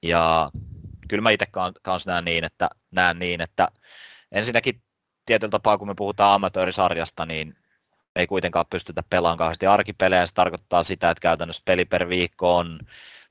Ja 0.03 0.51
kyllä 1.07 1.21
mä 1.21 1.29
itse 1.29 1.47
kanssa 1.81 2.11
näen 2.11 2.25
niin, 2.25 2.43
että, 2.43 2.69
näen 2.91 3.19
niin, 3.19 3.41
että 3.41 3.67
ensinnäkin 4.31 4.81
tietyllä 5.25 5.51
tapaa, 5.51 5.77
kun 5.77 5.87
me 5.87 5.95
puhutaan 5.95 6.33
amatöörisarjasta, 6.33 7.25
niin 7.25 7.55
ei 8.15 8.27
kuitenkaan 8.27 8.65
pystytä 8.69 9.03
pelaamaan 9.09 9.37
kauheasti 9.37 9.67
arkipelejä. 9.67 10.25
Se 10.25 10.33
tarkoittaa 10.33 10.83
sitä, 10.83 11.09
että 11.09 11.21
käytännössä 11.21 11.63
peli 11.65 11.85
per 11.85 12.09
viikko 12.09 12.57
on 12.57 12.79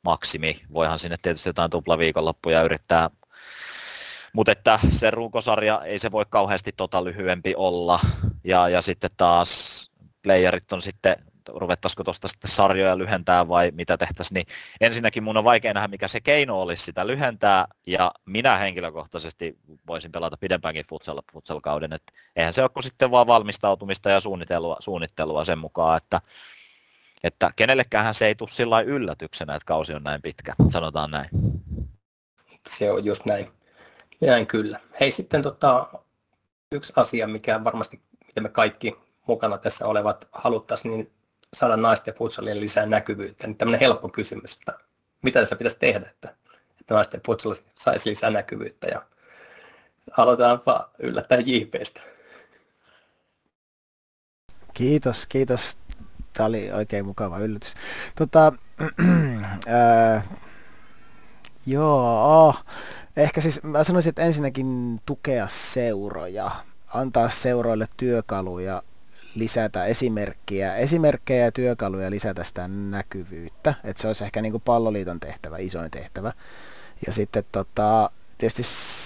maksimi. 0.02 0.60
Voihan 0.72 0.98
sinne 0.98 1.16
tietysti 1.22 1.48
jotain 1.48 1.70
tuplaviikonloppuja 1.70 2.62
yrittää 2.62 3.10
mutta 4.32 4.52
että 4.52 4.78
se 4.90 5.10
runkosarja 5.10 5.80
ei 5.84 5.98
se 5.98 6.10
voi 6.10 6.24
kauheasti 6.30 6.72
tota 6.76 7.04
lyhyempi 7.04 7.54
olla. 7.56 8.00
Ja, 8.44 8.68
ja 8.68 8.82
sitten 8.82 9.10
taas 9.16 9.90
playerit 10.22 10.72
on 10.72 10.82
sitten, 10.82 11.16
ruvettaisiko 11.48 12.04
tuosta 12.04 12.28
sitten 12.28 12.50
sarjoja 12.50 12.98
lyhentää 12.98 13.48
vai 13.48 13.70
mitä 13.74 13.96
tehtäisiin, 13.96 14.34
niin 14.34 14.46
ensinnäkin 14.80 15.22
mun 15.22 15.36
on 15.36 15.44
vaikea 15.44 15.74
nähdä, 15.74 15.88
mikä 15.88 16.08
se 16.08 16.20
keino 16.20 16.60
olisi 16.60 16.84
sitä 16.84 17.06
lyhentää, 17.06 17.66
ja 17.86 18.12
minä 18.26 18.56
henkilökohtaisesti 18.56 19.58
voisin 19.86 20.12
pelata 20.12 20.36
pidempäänkin 20.36 20.84
futsal, 20.88 21.22
futsal-kauden, 21.32 21.92
että 21.92 22.12
eihän 22.36 22.52
se 22.52 22.62
ole 22.62 22.82
sitten 22.82 23.10
vaan 23.10 23.26
valmistautumista 23.26 24.10
ja 24.10 24.20
suunnittelua, 24.20 24.76
suunnittelua 24.80 25.44
sen 25.44 25.58
mukaan, 25.58 25.96
että 25.96 26.20
että 27.24 27.50
kenellekään 27.56 28.14
se 28.14 28.26
ei 28.26 28.34
tule 28.34 28.50
sillä 28.50 28.80
yllätyksenä, 28.80 29.54
että 29.54 29.66
kausi 29.66 29.94
on 29.94 30.02
näin 30.02 30.22
pitkä, 30.22 30.54
sanotaan 30.68 31.10
näin. 31.10 31.28
Se 32.68 32.92
on 32.92 33.04
just 33.04 33.24
näin. 33.24 33.50
Näin 34.20 34.46
kyllä. 34.46 34.80
Hei 35.00 35.10
sitten 35.10 35.42
tota, 35.42 35.88
yksi 36.72 36.92
asia, 36.96 37.26
mikä 37.26 37.64
varmasti, 37.64 38.00
mitä 38.40 38.48
me 38.48 38.52
kaikki 38.52 38.96
mukana 39.26 39.58
tässä 39.58 39.86
olevat 39.86 40.28
haluttaisiin, 40.32 40.92
niin 40.92 41.10
saada 41.54 41.76
naisten 41.76 42.14
futsalien 42.14 42.60
lisää 42.60 42.86
näkyvyyttä. 42.86 43.46
Niin 43.46 43.56
tämmöinen 43.56 43.80
helppo 43.80 44.08
kysymys, 44.08 44.52
että 44.54 44.78
mitä 45.22 45.40
tässä 45.40 45.56
pitäisi 45.56 45.78
tehdä, 45.78 46.06
että, 46.10 46.34
että 46.80 46.94
naisten 46.94 47.20
futsal 47.26 47.54
saisi 47.74 48.10
lisää 48.10 48.30
näkyvyyttä. 48.30 48.86
Ja 48.86 49.02
aloitetaanpa 50.16 50.90
yllättäen 50.98 51.44
JPstä. 51.46 52.00
Kiitos, 54.74 55.26
kiitos. 55.26 55.78
Tämä 56.32 56.46
oli 56.46 56.72
oikein 56.72 57.06
mukava 57.06 57.38
yllätys. 57.38 57.74
Tota, 58.14 58.52
äh, 60.16 60.24
joo, 61.66 62.54
Ehkä 63.18 63.40
siis 63.40 63.62
mä 63.62 63.84
sanoisin, 63.84 64.08
että 64.08 64.22
ensinnäkin 64.22 64.98
tukea 65.06 65.48
seuroja, 65.48 66.50
antaa 66.94 67.28
seuroille 67.28 67.88
työkaluja, 67.96 68.82
lisätä 69.34 69.84
esimerkkiä, 69.84 70.76
esimerkkejä 70.76 71.44
ja 71.44 71.52
työkaluja 71.52 72.10
lisätä 72.10 72.44
sitä 72.44 72.68
näkyvyyttä. 72.68 73.74
Että 73.84 74.02
se 74.02 74.08
olisi 74.08 74.24
ehkä 74.24 74.42
niin 74.42 74.52
kuin 74.52 74.62
palloliiton 74.64 75.20
tehtävä, 75.20 75.58
isoin 75.58 75.90
tehtävä. 75.90 76.32
Ja 77.06 77.12
sitten 77.12 77.44
tota, 77.52 78.10
tietysti 78.38 78.62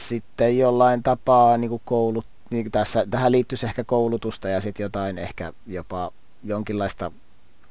sitten 0.08 0.58
jollain 0.58 1.02
tapaa 1.02 1.56
niin 1.56 1.70
kuin 1.70 1.82
koulut, 1.84 2.26
niin 2.50 2.70
tässä, 2.70 3.06
tähän 3.10 3.32
liittyisi 3.32 3.66
ehkä 3.66 3.84
koulutusta 3.84 4.48
ja 4.48 4.60
sitten 4.60 4.84
jotain 4.84 5.18
ehkä 5.18 5.52
jopa 5.66 6.12
jonkinlaista 6.44 7.12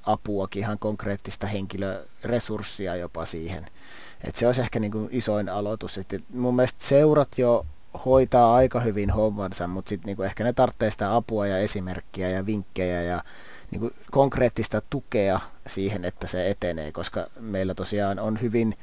apuakin, 0.06 0.60
ihan 0.60 0.80
konkreettista 0.80 1.48
henkilöresurssia 1.48 2.96
jopa 2.96 3.26
siihen– 3.26 3.68
et 4.24 4.36
se 4.36 4.48
olisi 4.48 4.62
ehkä 4.62 4.80
niin 4.80 4.92
kuin 4.92 5.10
isoin 5.12 5.50
aloitus. 5.50 5.94
Sitten 5.94 6.24
mun 6.34 6.56
mielestä 6.56 6.86
seurat 6.86 7.38
jo 7.38 7.66
hoitaa 8.06 8.56
aika 8.56 8.80
hyvin 8.80 9.10
hommansa, 9.10 9.68
mutta 9.68 9.90
sitten 9.90 10.16
niin 10.16 10.26
ehkä 10.26 10.44
ne 10.44 10.54
tarvitsee 10.54 10.92
sitä 10.92 11.16
apua 11.16 11.48
ja 11.48 11.58
esimerkkiä 11.58 12.30
ja 12.30 12.46
vinkkejä 12.46 13.02
ja 13.02 13.24
niin 13.72 13.80
kuin 13.80 13.94
konkreettista 14.12 14.82
tukea 14.90 15.40
siihen, 15.68 16.06
että 16.06 16.28
se 16.28 16.50
etenee, 16.50 16.92
koska 16.92 17.28
meillä 17.40 17.74
tosiaan 17.74 18.20
on 18.20 18.42
hyvin 18.42 18.78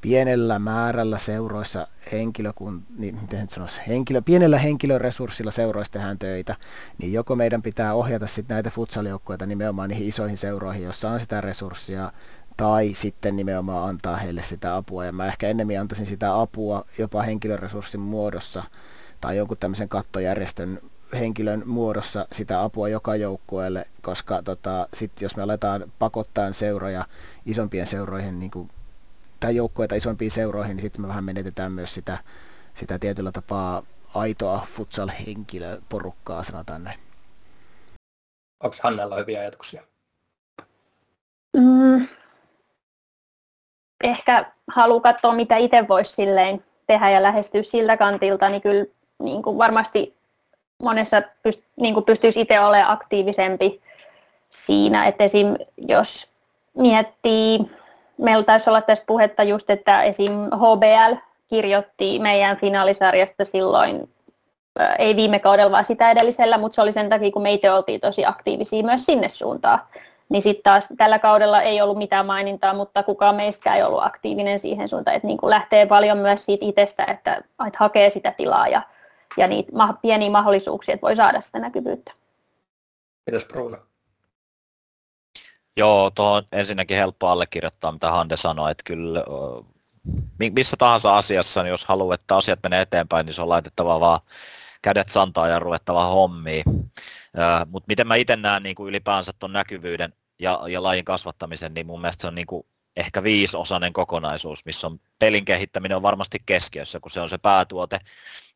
pienellä 0.00 0.58
määrällä 0.58 1.18
seuroissa 1.18 1.86
henkilökun, 2.12 2.82
niin 2.98 3.18
miten 3.20 3.40
nyt 3.40 3.50
sanoisi, 3.50 3.80
henkilö, 3.86 4.22
pienellä 4.22 4.58
henkilöresurssilla 4.58 5.50
seuroissa 5.50 5.92
tehdään 5.92 6.18
töitä, 6.18 6.56
niin 6.98 7.12
joko 7.12 7.36
meidän 7.36 7.62
pitää 7.62 7.94
ohjata 7.94 8.26
sitten 8.26 8.54
näitä 8.54 8.70
futsaljoukkoita 8.70 9.46
nimenomaan 9.46 9.88
niihin 9.88 10.08
isoihin 10.08 10.38
seuroihin, 10.38 10.84
joissa 10.84 11.10
on 11.10 11.20
sitä 11.20 11.40
resurssia, 11.40 12.12
tai 12.56 12.94
sitten 12.94 13.36
nimenomaan 13.36 13.88
antaa 13.88 14.16
heille 14.16 14.42
sitä 14.42 14.76
apua. 14.76 15.04
Ja 15.04 15.12
mä 15.12 15.26
ehkä 15.26 15.48
ennemmin 15.48 15.80
antaisin 15.80 16.06
sitä 16.06 16.40
apua 16.40 16.84
jopa 16.98 17.22
henkilöresurssin 17.22 18.00
muodossa 18.00 18.64
tai 19.20 19.36
jonkun 19.36 19.56
tämmöisen 19.56 19.88
kattojärjestön 19.88 20.80
henkilön 21.12 21.62
muodossa 21.66 22.26
sitä 22.32 22.62
apua 22.62 22.88
joka 22.88 23.16
joukkueelle, 23.16 23.86
koska 24.02 24.42
tota, 24.42 24.88
sit 24.94 25.12
jos 25.20 25.36
me 25.36 25.42
aletaan 25.42 25.92
pakottaa 25.98 26.52
seuroja 26.52 27.06
isompien 27.46 27.86
seuroihin 27.86 28.40
niin 28.40 28.50
kuin, 28.50 28.70
tai 29.40 29.56
joukkueita 29.56 29.94
isompiin 29.94 30.30
seuroihin, 30.30 30.76
niin 30.76 30.82
sitten 30.82 31.00
me 31.00 31.08
vähän 31.08 31.24
menetetään 31.24 31.72
myös 31.72 31.94
sitä, 31.94 32.18
sitä 32.74 32.98
tietyllä 32.98 33.32
tapaa 33.32 33.82
aitoa 34.14 34.66
futsal-henkilöporukkaa, 34.70 36.42
sanotaan 36.42 36.84
näin. 36.84 36.98
Onko 38.62 38.76
Hannella 38.82 39.16
hyviä 39.16 39.40
ajatuksia? 39.40 39.82
Mm, 41.56 42.08
ehkä 44.04 44.44
haluaa 44.68 45.00
katsoa, 45.00 45.32
mitä 45.32 45.56
itse 45.56 45.88
voisi 45.88 46.12
silleen 46.12 46.64
tehdä 46.86 47.10
ja 47.10 47.22
lähestyä 47.22 47.62
siltä 47.62 47.96
kantilta, 47.96 48.48
niin 48.48 48.62
kyllä 48.62 48.84
niin 49.18 49.42
kuin 49.42 49.58
varmasti 49.58 50.16
monessa 50.82 51.22
pyst, 51.42 51.62
niin 51.76 51.94
kuin 51.94 52.04
pystyisi 52.04 52.40
itse 52.40 52.60
olemaan 52.60 52.92
aktiivisempi 52.92 53.80
siinä, 54.48 55.06
että 55.06 55.24
esim. 55.24 55.54
jos 55.76 56.30
miettii, 56.74 57.58
meillä 58.18 58.44
taisi 58.44 58.70
olla 58.70 58.80
tästä 58.80 59.06
puhetta 59.06 59.42
just, 59.42 59.70
että 59.70 60.02
esim. 60.02 60.32
HBL 60.32 61.14
kirjoitti 61.48 62.18
meidän 62.18 62.56
finaalisarjasta 62.56 63.44
silloin, 63.44 64.08
ei 64.98 65.16
viime 65.16 65.38
kaudella, 65.38 65.70
vaan 65.70 65.84
sitä 65.84 66.10
edellisellä, 66.10 66.58
mutta 66.58 66.74
se 66.74 66.82
oli 66.82 66.92
sen 66.92 67.08
takia, 67.08 67.30
kun 67.30 67.42
me 67.42 67.52
itse 67.52 67.72
oltiin 67.72 68.00
tosi 68.00 68.26
aktiivisia 68.26 68.82
myös 68.82 69.06
sinne 69.06 69.28
suuntaan. 69.28 69.78
Niin 70.28 70.42
sitten 70.42 70.62
taas 70.62 70.88
tällä 70.96 71.18
kaudella 71.18 71.62
ei 71.62 71.80
ollut 71.82 71.98
mitään 71.98 72.26
mainintaa, 72.26 72.74
mutta 72.74 73.02
kukaan 73.02 73.34
meistä 73.34 73.74
ei 73.74 73.82
ollut 73.82 74.02
aktiivinen 74.02 74.58
siihen 74.58 74.88
suuntaan, 74.88 75.16
että 75.16 75.26
niin 75.26 75.38
kuin 75.38 75.50
lähtee 75.50 75.86
paljon 75.86 76.18
myös 76.18 76.44
siitä 76.44 76.64
itsestä, 76.64 77.04
että, 77.04 77.36
että 77.66 77.78
hakee 77.78 78.10
sitä 78.10 78.32
tilaa 78.32 78.68
ja, 78.68 78.82
ja 79.36 79.46
niitä 79.46 79.72
pieniä 80.02 80.30
mahdollisuuksia, 80.30 80.94
että 80.94 81.06
voi 81.06 81.16
saada 81.16 81.40
sitä 81.40 81.58
näkyvyyttä. 81.58 82.12
Mitäs 83.26 83.44
Bruno? 83.44 83.76
Joo, 85.76 86.10
tuohon 86.10 86.42
ensinnäkin 86.52 86.96
helppo 86.96 87.28
allekirjoittaa, 87.28 87.92
mitä 87.92 88.10
Hande 88.10 88.36
sanoi, 88.36 88.70
että 88.70 88.82
kyllä 88.84 89.24
missä 90.56 90.76
tahansa 90.76 91.16
asiassa, 91.16 91.62
niin 91.62 91.70
jos 91.70 91.84
haluaa, 91.84 92.14
että 92.14 92.36
asiat 92.36 92.58
menee 92.62 92.80
eteenpäin, 92.80 93.26
niin 93.26 93.34
se 93.34 93.42
on 93.42 93.48
laitettava 93.48 94.00
vaan 94.00 94.20
kädet 94.82 95.08
santaa 95.08 95.48
ja 95.48 95.58
ruvettava 95.58 96.04
hommiin. 96.04 96.64
Mutta 97.66 97.86
miten 97.88 98.06
mä 98.06 98.14
itse 98.14 98.36
näen 98.36 98.62
niin 98.62 98.76
kuin 98.76 98.88
ylipäänsä 98.88 99.32
tuon 99.38 99.52
näkyvyyden 99.52 100.12
ja, 100.38 100.60
ja 100.68 100.82
lajin 100.82 101.04
kasvattamisen, 101.04 101.74
niin 101.74 101.86
mun 101.86 102.00
mielestä 102.00 102.20
se 102.20 102.26
on 102.26 102.34
niin 102.34 102.46
kuin 102.46 102.66
ehkä 102.96 103.22
viisosainen 103.22 103.92
kokonaisuus, 103.92 104.64
missä 104.64 104.86
on 104.86 105.00
pelin 105.18 105.44
kehittäminen 105.44 105.96
on 105.96 106.02
varmasti 106.02 106.38
keskiössä, 106.46 107.00
kun 107.00 107.10
se 107.10 107.20
on 107.20 107.28
se 107.28 107.38
päätuote, 107.38 107.98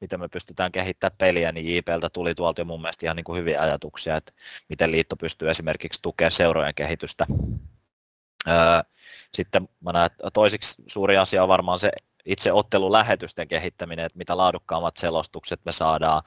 miten 0.00 0.20
me 0.20 0.28
pystytään 0.28 0.72
kehittämään 0.72 1.16
peliä, 1.18 1.52
niin 1.52 1.76
JPltä 1.76 2.10
tuli 2.10 2.34
tuolta 2.34 2.60
jo 2.60 2.64
mun 2.64 2.80
mielestä 2.82 3.06
ihan 3.06 3.16
niin 3.16 3.24
kuin 3.24 3.38
hyviä 3.38 3.60
ajatuksia, 3.60 4.16
että 4.16 4.32
miten 4.68 4.92
liitto 4.92 5.16
pystyy 5.16 5.50
esimerkiksi 5.50 6.02
tukemaan 6.02 6.32
seurojen 6.32 6.74
kehitystä. 6.74 7.26
Sitten 9.34 9.68
mä 9.80 9.92
näen, 9.92 10.06
että 10.06 10.30
toisiksi 10.30 10.82
suuri 10.86 11.16
asia 11.16 11.42
on 11.42 11.48
varmaan 11.48 11.80
se 11.80 11.90
itse 12.26 12.52
ottelulähetysten 12.52 13.48
kehittäminen, 13.48 14.04
että 14.04 14.18
mitä 14.18 14.36
laadukkaammat 14.36 14.96
selostukset 14.96 15.60
me 15.64 15.72
saadaan, 15.72 16.22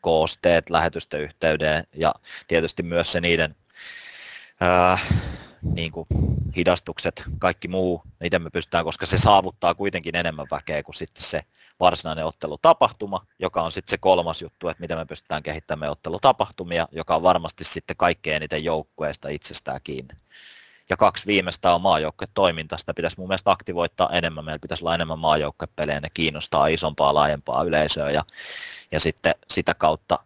koosteet 0.00 0.70
lähetysten 0.70 1.20
yhteyteen 1.20 1.84
ja 1.96 2.14
tietysti 2.48 2.82
myös 2.82 3.12
se 3.12 3.20
niiden 3.20 3.56
niin 5.62 5.92
kuin 5.92 6.06
hidastukset, 6.56 7.22
kaikki 7.38 7.68
muu, 7.68 8.02
miten 8.20 8.42
me 8.42 8.50
pystytään, 8.50 8.84
koska 8.84 9.06
se 9.06 9.18
saavuttaa 9.18 9.74
kuitenkin 9.74 10.16
enemmän 10.16 10.46
väkeä 10.50 10.82
kuin 10.82 10.94
sitten 10.94 11.24
se 11.24 11.40
varsinainen 11.80 12.24
ottelutapahtuma, 12.24 13.26
joka 13.38 13.62
on 13.62 13.72
sitten 13.72 13.90
se 13.90 13.98
kolmas 13.98 14.42
juttu, 14.42 14.68
että 14.68 14.80
miten 14.80 14.98
me 14.98 15.06
pystytään 15.06 15.42
kehittämään 15.42 15.90
ottelutapahtumia, 15.90 16.88
joka 16.92 17.16
on 17.16 17.22
varmasti 17.22 17.64
sitten 17.64 17.96
kaikkein 17.96 18.36
eniten 18.36 18.64
joukkueesta 18.64 19.28
itsestään 19.28 19.80
kiinni. 19.84 20.14
Ja 20.92 20.96
kaksi 20.96 21.26
viimeistä 21.26 21.74
on 21.74 21.80
maajoukkuetoiminta, 21.80 22.78
sitä 22.78 22.94
pitäisi 22.94 23.16
mun 23.18 23.28
mielestä 23.28 23.50
aktivoittaa 23.50 24.10
enemmän, 24.10 24.44
meillä 24.44 24.58
pitäisi 24.58 24.84
olla 24.84 24.94
enemmän 24.94 25.18
maajoukkuepelejä, 25.18 26.00
ne 26.00 26.08
kiinnostaa 26.14 26.66
isompaa, 26.66 27.14
laajempaa 27.14 27.62
yleisöä. 27.62 28.10
Ja, 28.10 28.24
ja 28.90 29.00
sitten 29.00 29.34
sitä 29.50 29.74
kautta 29.74 30.18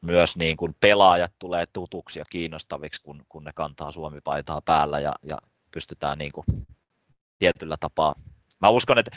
myös 0.00 0.36
niin 0.36 0.56
kuin 0.56 0.76
pelaajat 0.80 1.32
tulee 1.38 1.66
tutuksi 1.66 2.18
ja 2.18 2.24
kiinnostaviksi, 2.30 3.02
kun, 3.02 3.22
kun 3.28 3.44
ne 3.44 3.52
kantaa 3.54 3.92
Suomi-paitaa 3.92 4.60
päällä 4.60 5.00
ja, 5.00 5.12
ja 5.22 5.38
pystytään 5.70 6.18
niin 6.18 6.32
kuin 6.32 6.46
tietyllä 7.38 7.76
tapaa. 7.80 8.14
Mä 8.60 8.68
uskon, 8.68 8.98
että 8.98 9.10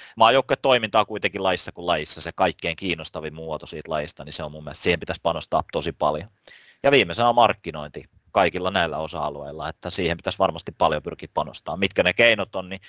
toiminta 0.62 1.00
on 1.00 1.06
kuitenkin 1.06 1.44
laissa 1.44 1.72
kuin 1.72 1.88
laissa 1.88 2.22
se 2.22 2.32
kaikkein 2.32 2.76
kiinnostavin 2.76 3.34
muoto 3.34 3.66
siitä 3.66 3.92
laista, 3.92 4.24
niin 4.24 4.34
se 4.34 4.44
on 4.44 4.52
mun 4.52 4.64
mielestä, 4.64 4.84
siihen 4.84 5.00
pitäisi 5.00 5.22
panostaa 5.22 5.64
tosi 5.72 5.92
paljon. 5.92 6.30
Ja 6.84 6.92
viimeisenä 6.92 7.30
on 7.30 7.36
markkinointi 7.36 8.10
kaikilla 8.38 8.72
näillä 8.72 8.98
osa-alueilla, 8.98 9.70
että 9.70 9.90
siihen 9.90 10.18
pitäisi 10.18 10.40
varmasti 10.40 10.72
paljon 10.72 11.04
pyrkiä 11.04 11.30
panostaa. 11.34 11.78
Mitkä 11.78 12.04
ne 12.04 12.14
keinot 12.14 12.56
on, 12.56 12.70
niin 12.70 12.82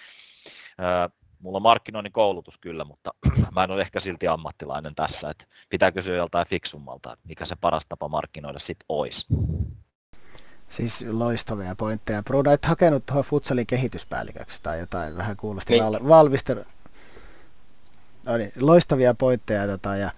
mulla 1.39 1.57
on 1.57 1.63
markkinoinnin 1.63 2.13
koulutus 2.13 2.59
kyllä, 2.59 2.85
mutta 2.85 3.11
mä 3.55 3.65
en 3.65 3.71
ole 3.71 3.81
ehkä 3.81 4.01
silti 4.01 4.29
ammattilainen 4.29 4.95
tässä, 4.95 5.31
että 5.31 5.45
pitää 5.69 5.93
kysyä 5.93 6.17
joltain 6.17 6.47
fiksummalta, 6.47 7.17
mikä 7.29 7.47
se 7.47 7.57
paras 7.61 7.87
tapa 7.89 8.09
markkinoida 8.09 8.59
sitten 8.59 8.85
olisi. 8.89 9.27
Siis 10.69 11.05
loistavia 11.11 11.75
pointteja. 11.77 12.23
Bruno, 12.23 12.53
et 12.53 12.65
hakenut 12.65 13.07
tuohon 13.07 13.25
futsalin 13.25 13.67
kehityspäälliköksi 13.67 14.63
tai 14.63 14.79
jotain, 14.79 15.17
vähän 15.17 15.37
kuulosti 15.37 15.73
niin. 15.73 15.85
val- 15.85 16.09
valmistelu. 16.09 16.65
No 18.27 18.37
niin, 18.37 18.53
loistavia 18.61 19.15
pointteja 19.15 19.67
tota, 19.67 19.97
ja 19.97 20.11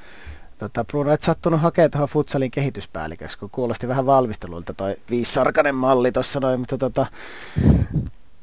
tota, 0.60 0.84
Bruno, 0.84 1.12
et 1.12 1.22
sattunut 1.22 1.60
hakemaan 1.60 1.90
tuohon 1.90 2.08
futsalin 2.08 2.50
kehityspäälliköksi, 2.50 3.38
kun 3.38 3.50
kuulosti 3.50 3.88
vähän 3.88 4.06
valmistelulta 4.06 4.74
toi 4.74 4.96
viissarkainen 5.10 5.74
malli 5.74 6.12
tuossa 6.12 6.40
noin, 6.40 6.60
mutta 6.60 6.78
tota, 6.78 7.06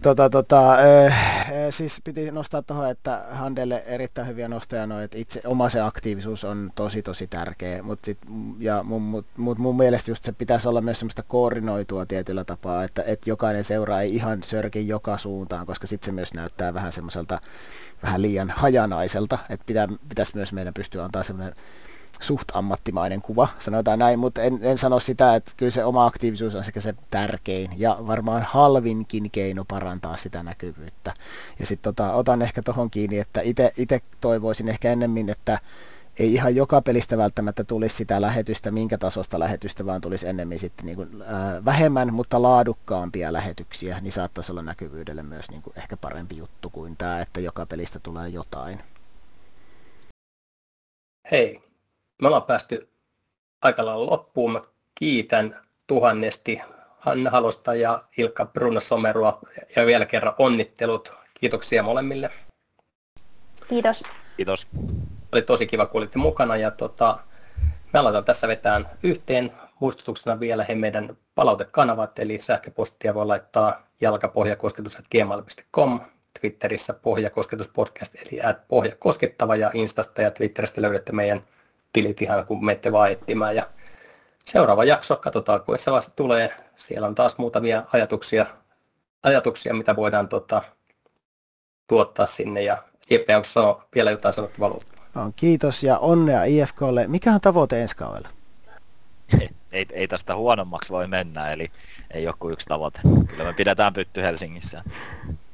Tota, 0.04 0.30
tota, 0.30 0.74
äh, 0.74 1.14
siis 1.70 2.02
piti 2.04 2.32
nostaa 2.32 2.62
tuohon, 2.62 2.90
että 2.90 3.22
Handelle 3.32 3.84
erittäin 3.86 4.28
hyviä 4.28 4.48
nostoja 4.48 4.88
noin, 4.88 5.04
että 5.04 5.18
itse 5.18 5.42
oma 5.46 5.70
se 5.70 5.82
aktiivisuus 5.82 6.44
on 6.44 6.72
tosi 6.76 7.02
tosi 7.02 7.28
tärkeä, 7.28 7.84
mutta 7.84 8.06
sit, 8.06 8.18
ja 8.60 8.84
mun, 8.84 9.02
mut, 9.02 9.26
mut 9.38 9.58
mun 9.58 9.78
mielestä 9.78 10.12
just 10.12 10.24
se 10.24 10.32
pitäisi 10.32 10.68
olla 10.68 10.82
myös 10.82 11.00
semmoista 11.00 11.24
koordinoitua 11.24 12.06
tietyllä 12.06 12.44
tapaa, 12.44 12.84
että, 12.84 13.04
että 13.08 13.30
jokainen 13.30 13.64
seuraa 13.64 14.02
ei 14.02 14.16
ihan 14.16 14.44
sörki 14.44 14.88
joka 14.88 15.18
suuntaan, 15.18 15.66
koska 15.66 15.88
sitten 15.88 16.06
se 16.06 16.12
myös 16.12 16.34
näyttää 16.34 16.74
vähän 16.74 16.92
semmoiselta 16.92 17.40
vähän 18.04 18.22
liian 18.22 18.50
hajanaiselta, 18.50 19.38
että 19.50 19.66
pitää, 19.66 19.88
pitäisi 20.10 20.36
myös 20.36 20.54
meidän 20.54 20.74
pystyä 20.74 21.04
antaa 21.04 21.24
semmoinen 21.24 21.56
suht 22.20 22.48
ammattimainen 22.54 23.22
kuva, 23.22 23.48
sanotaan 23.60 24.00
näin, 24.00 24.20
mutta 24.20 24.42
en, 24.42 24.60
en 24.62 24.78
sano 24.78 25.00
sitä, 25.00 25.36
että 25.36 25.52
kyllä 25.58 25.72
se 25.72 25.86
oma 25.86 26.06
aktiivisuus 26.06 26.56
on 26.56 26.64
sekä 26.64 26.82
se 26.82 26.96
tärkein 27.12 27.72
ja 27.78 27.98
varmaan 28.08 28.42
halvinkin 28.42 29.32
keino 29.32 29.66
parantaa 29.66 30.18
sitä 30.18 30.44
näkyvyyttä. 30.44 31.14
Ja 31.60 31.66
sitten 31.66 31.96
tota, 31.96 32.14
otan 32.14 32.42
ehkä 32.42 32.62
tuohon 32.62 32.90
kiinni, 32.90 33.20
että 33.20 33.42
itse 33.78 34.00
toivoisin 34.22 34.70
ehkä 34.70 34.92
ennemmin, 34.92 35.30
että 35.30 35.60
ei 36.20 36.34
ihan 36.34 36.56
joka 36.56 36.82
pelistä 36.82 37.18
välttämättä 37.18 37.64
tulisi 37.64 37.96
sitä 37.96 38.22
lähetystä, 38.22 38.72
minkä 38.72 38.98
tasosta 38.98 39.40
lähetystä, 39.40 39.86
vaan 39.86 40.02
tulisi 40.02 40.28
ennemmin 40.28 40.60
sitten 40.60 40.86
niin 40.86 40.96
kuin, 40.96 41.22
ää, 41.28 41.66
vähemmän, 41.66 42.14
mutta 42.14 42.42
laadukkaampia 42.42 43.34
lähetyksiä, 43.34 44.00
niin 44.02 44.12
saattaisi 44.12 44.52
olla 44.52 44.62
näkyvyydelle 44.62 45.24
myös 45.24 45.52
niin 45.52 45.62
kuin 45.62 45.74
ehkä 45.78 45.98
parempi 45.98 46.38
juttu 46.38 46.70
kuin 46.70 46.98
tämä, 46.98 47.22
että 47.22 47.40
joka 47.40 47.66
pelistä 47.66 48.00
tulee 48.00 48.30
jotain. 48.30 48.82
Hei, 51.32 51.67
me 52.22 52.28
ollaan 52.28 52.44
päästy 52.44 52.90
aika 53.62 53.86
lailla 53.86 54.12
loppuun. 54.12 54.52
Mä 54.52 54.62
kiitän 54.96 55.62
tuhannesti 55.88 56.62
Hanna 57.00 57.30
Halosta 57.30 57.76
ja 57.76 58.04
Ilkka 58.18 58.46
Bruno 58.46 58.80
Somerua 58.80 59.40
ja 59.76 59.86
vielä 59.86 60.06
kerran 60.06 60.34
onnittelut. 60.38 61.14
Kiitoksia 61.34 61.84
molemmille. 61.84 62.32
Kiitos. 63.70 64.04
Kiitos. 64.38 64.68
Oli 65.32 65.42
tosi 65.42 65.68
kiva, 65.68 65.86
kun 65.86 66.00
olitte 66.00 66.20
mukana 66.20 66.56
ja 66.56 66.72
tota, 66.72 67.20
me 67.94 68.00
aletaan 68.00 68.26
tässä 68.26 68.48
vetään 68.48 68.90
yhteen 69.04 69.52
muistutuksena 69.80 70.40
vielä 70.40 70.64
he 70.64 70.76
meidän 70.76 71.18
palautekanavat, 71.36 72.20
eli 72.20 72.42
sähköpostia 72.42 73.14
voi 73.14 73.26
laittaa 73.26 73.88
jalkapohjakosketus.gmail.com, 74.02 76.00
Twitterissä 76.42 76.94
pohjakosketuspodcast, 76.94 78.16
eli 78.16 78.42
at 78.42 78.68
pohjakoskettava 78.68 79.56
ja 79.56 79.72
Instasta 79.74 80.22
ja 80.22 80.32
Twitteristä 80.32 80.82
löydätte 80.82 81.12
meidän 81.12 81.44
tilit 81.94 82.22
ihan 82.22 82.46
kun 82.46 82.66
menette 82.66 82.92
vaan 82.92 83.12
etsimään. 83.12 83.56
Ja 83.56 83.70
seuraava 84.46 84.84
jakso, 84.84 85.16
katsotaan 85.16 85.62
kun 85.62 85.80
se 85.80 85.92
vasta 85.92 86.14
tulee. 86.16 86.56
Siellä 86.76 87.08
on 87.08 87.16
taas 87.16 87.38
muutamia 87.38 87.84
ajatuksia, 87.94 88.46
ajatuksia 89.24 89.74
mitä 89.74 89.96
voidaan 89.96 90.28
tota, 90.28 90.62
tuottaa 91.88 92.26
sinne. 92.26 92.62
Ja 92.64 92.84
Jeppe, 93.10 93.36
onko 93.36 93.46
sano, 93.46 93.82
vielä 93.96 94.12
jotain 94.12 94.34
sanottavaa 94.34 94.76
on, 95.16 95.34
Kiitos 95.36 95.84
ja 95.84 95.98
onnea 95.98 96.44
IFKlle. 96.44 97.08
Mikä 97.08 97.32
on 97.32 97.42
tavoite 97.42 97.82
ensi 97.82 97.96
kaudella? 97.96 98.30
Ei, 99.72 99.86
ei, 99.92 100.08
tästä 100.08 100.36
huonommaksi 100.36 100.92
voi 100.92 101.08
mennä, 101.08 101.52
eli 101.52 101.68
ei 102.12 102.28
ole 102.28 102.36
kuin 102.40 102.54
yksi 102.54 102.68
tavoite. 102.68 103.00
Kyllä 103.04 103.44
me 103.44 103.54
pidetään 103.54 103.94
pytty 103.94 104.22
Helsingissä. 104.22 104.84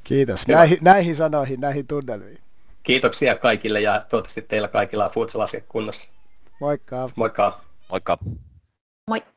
Kiitos. 0.04 0.48
Näihin, 0.48 0.78
näihin 0.80 1.16
sanoihin, 1.16 1.60
näihin 1.60 1.86
tunnelmiin. 1.86 2.38
Kiitoksia 2.82 3.34
kaikille 3.34 3.80
ja 3.80 4.04
toivottavasti 4.08 4.42
teillä 4.42 4.68
kaikilla 4.68 5.04
on 5.04 5.10
futsal 5.10 5.46
kunnossa. 5.68 6.08
Moikka. 6.60 7.08
Moikka. 7.16 7.60
Moikka. 7.90 8.18
Moi. 9.08 9.33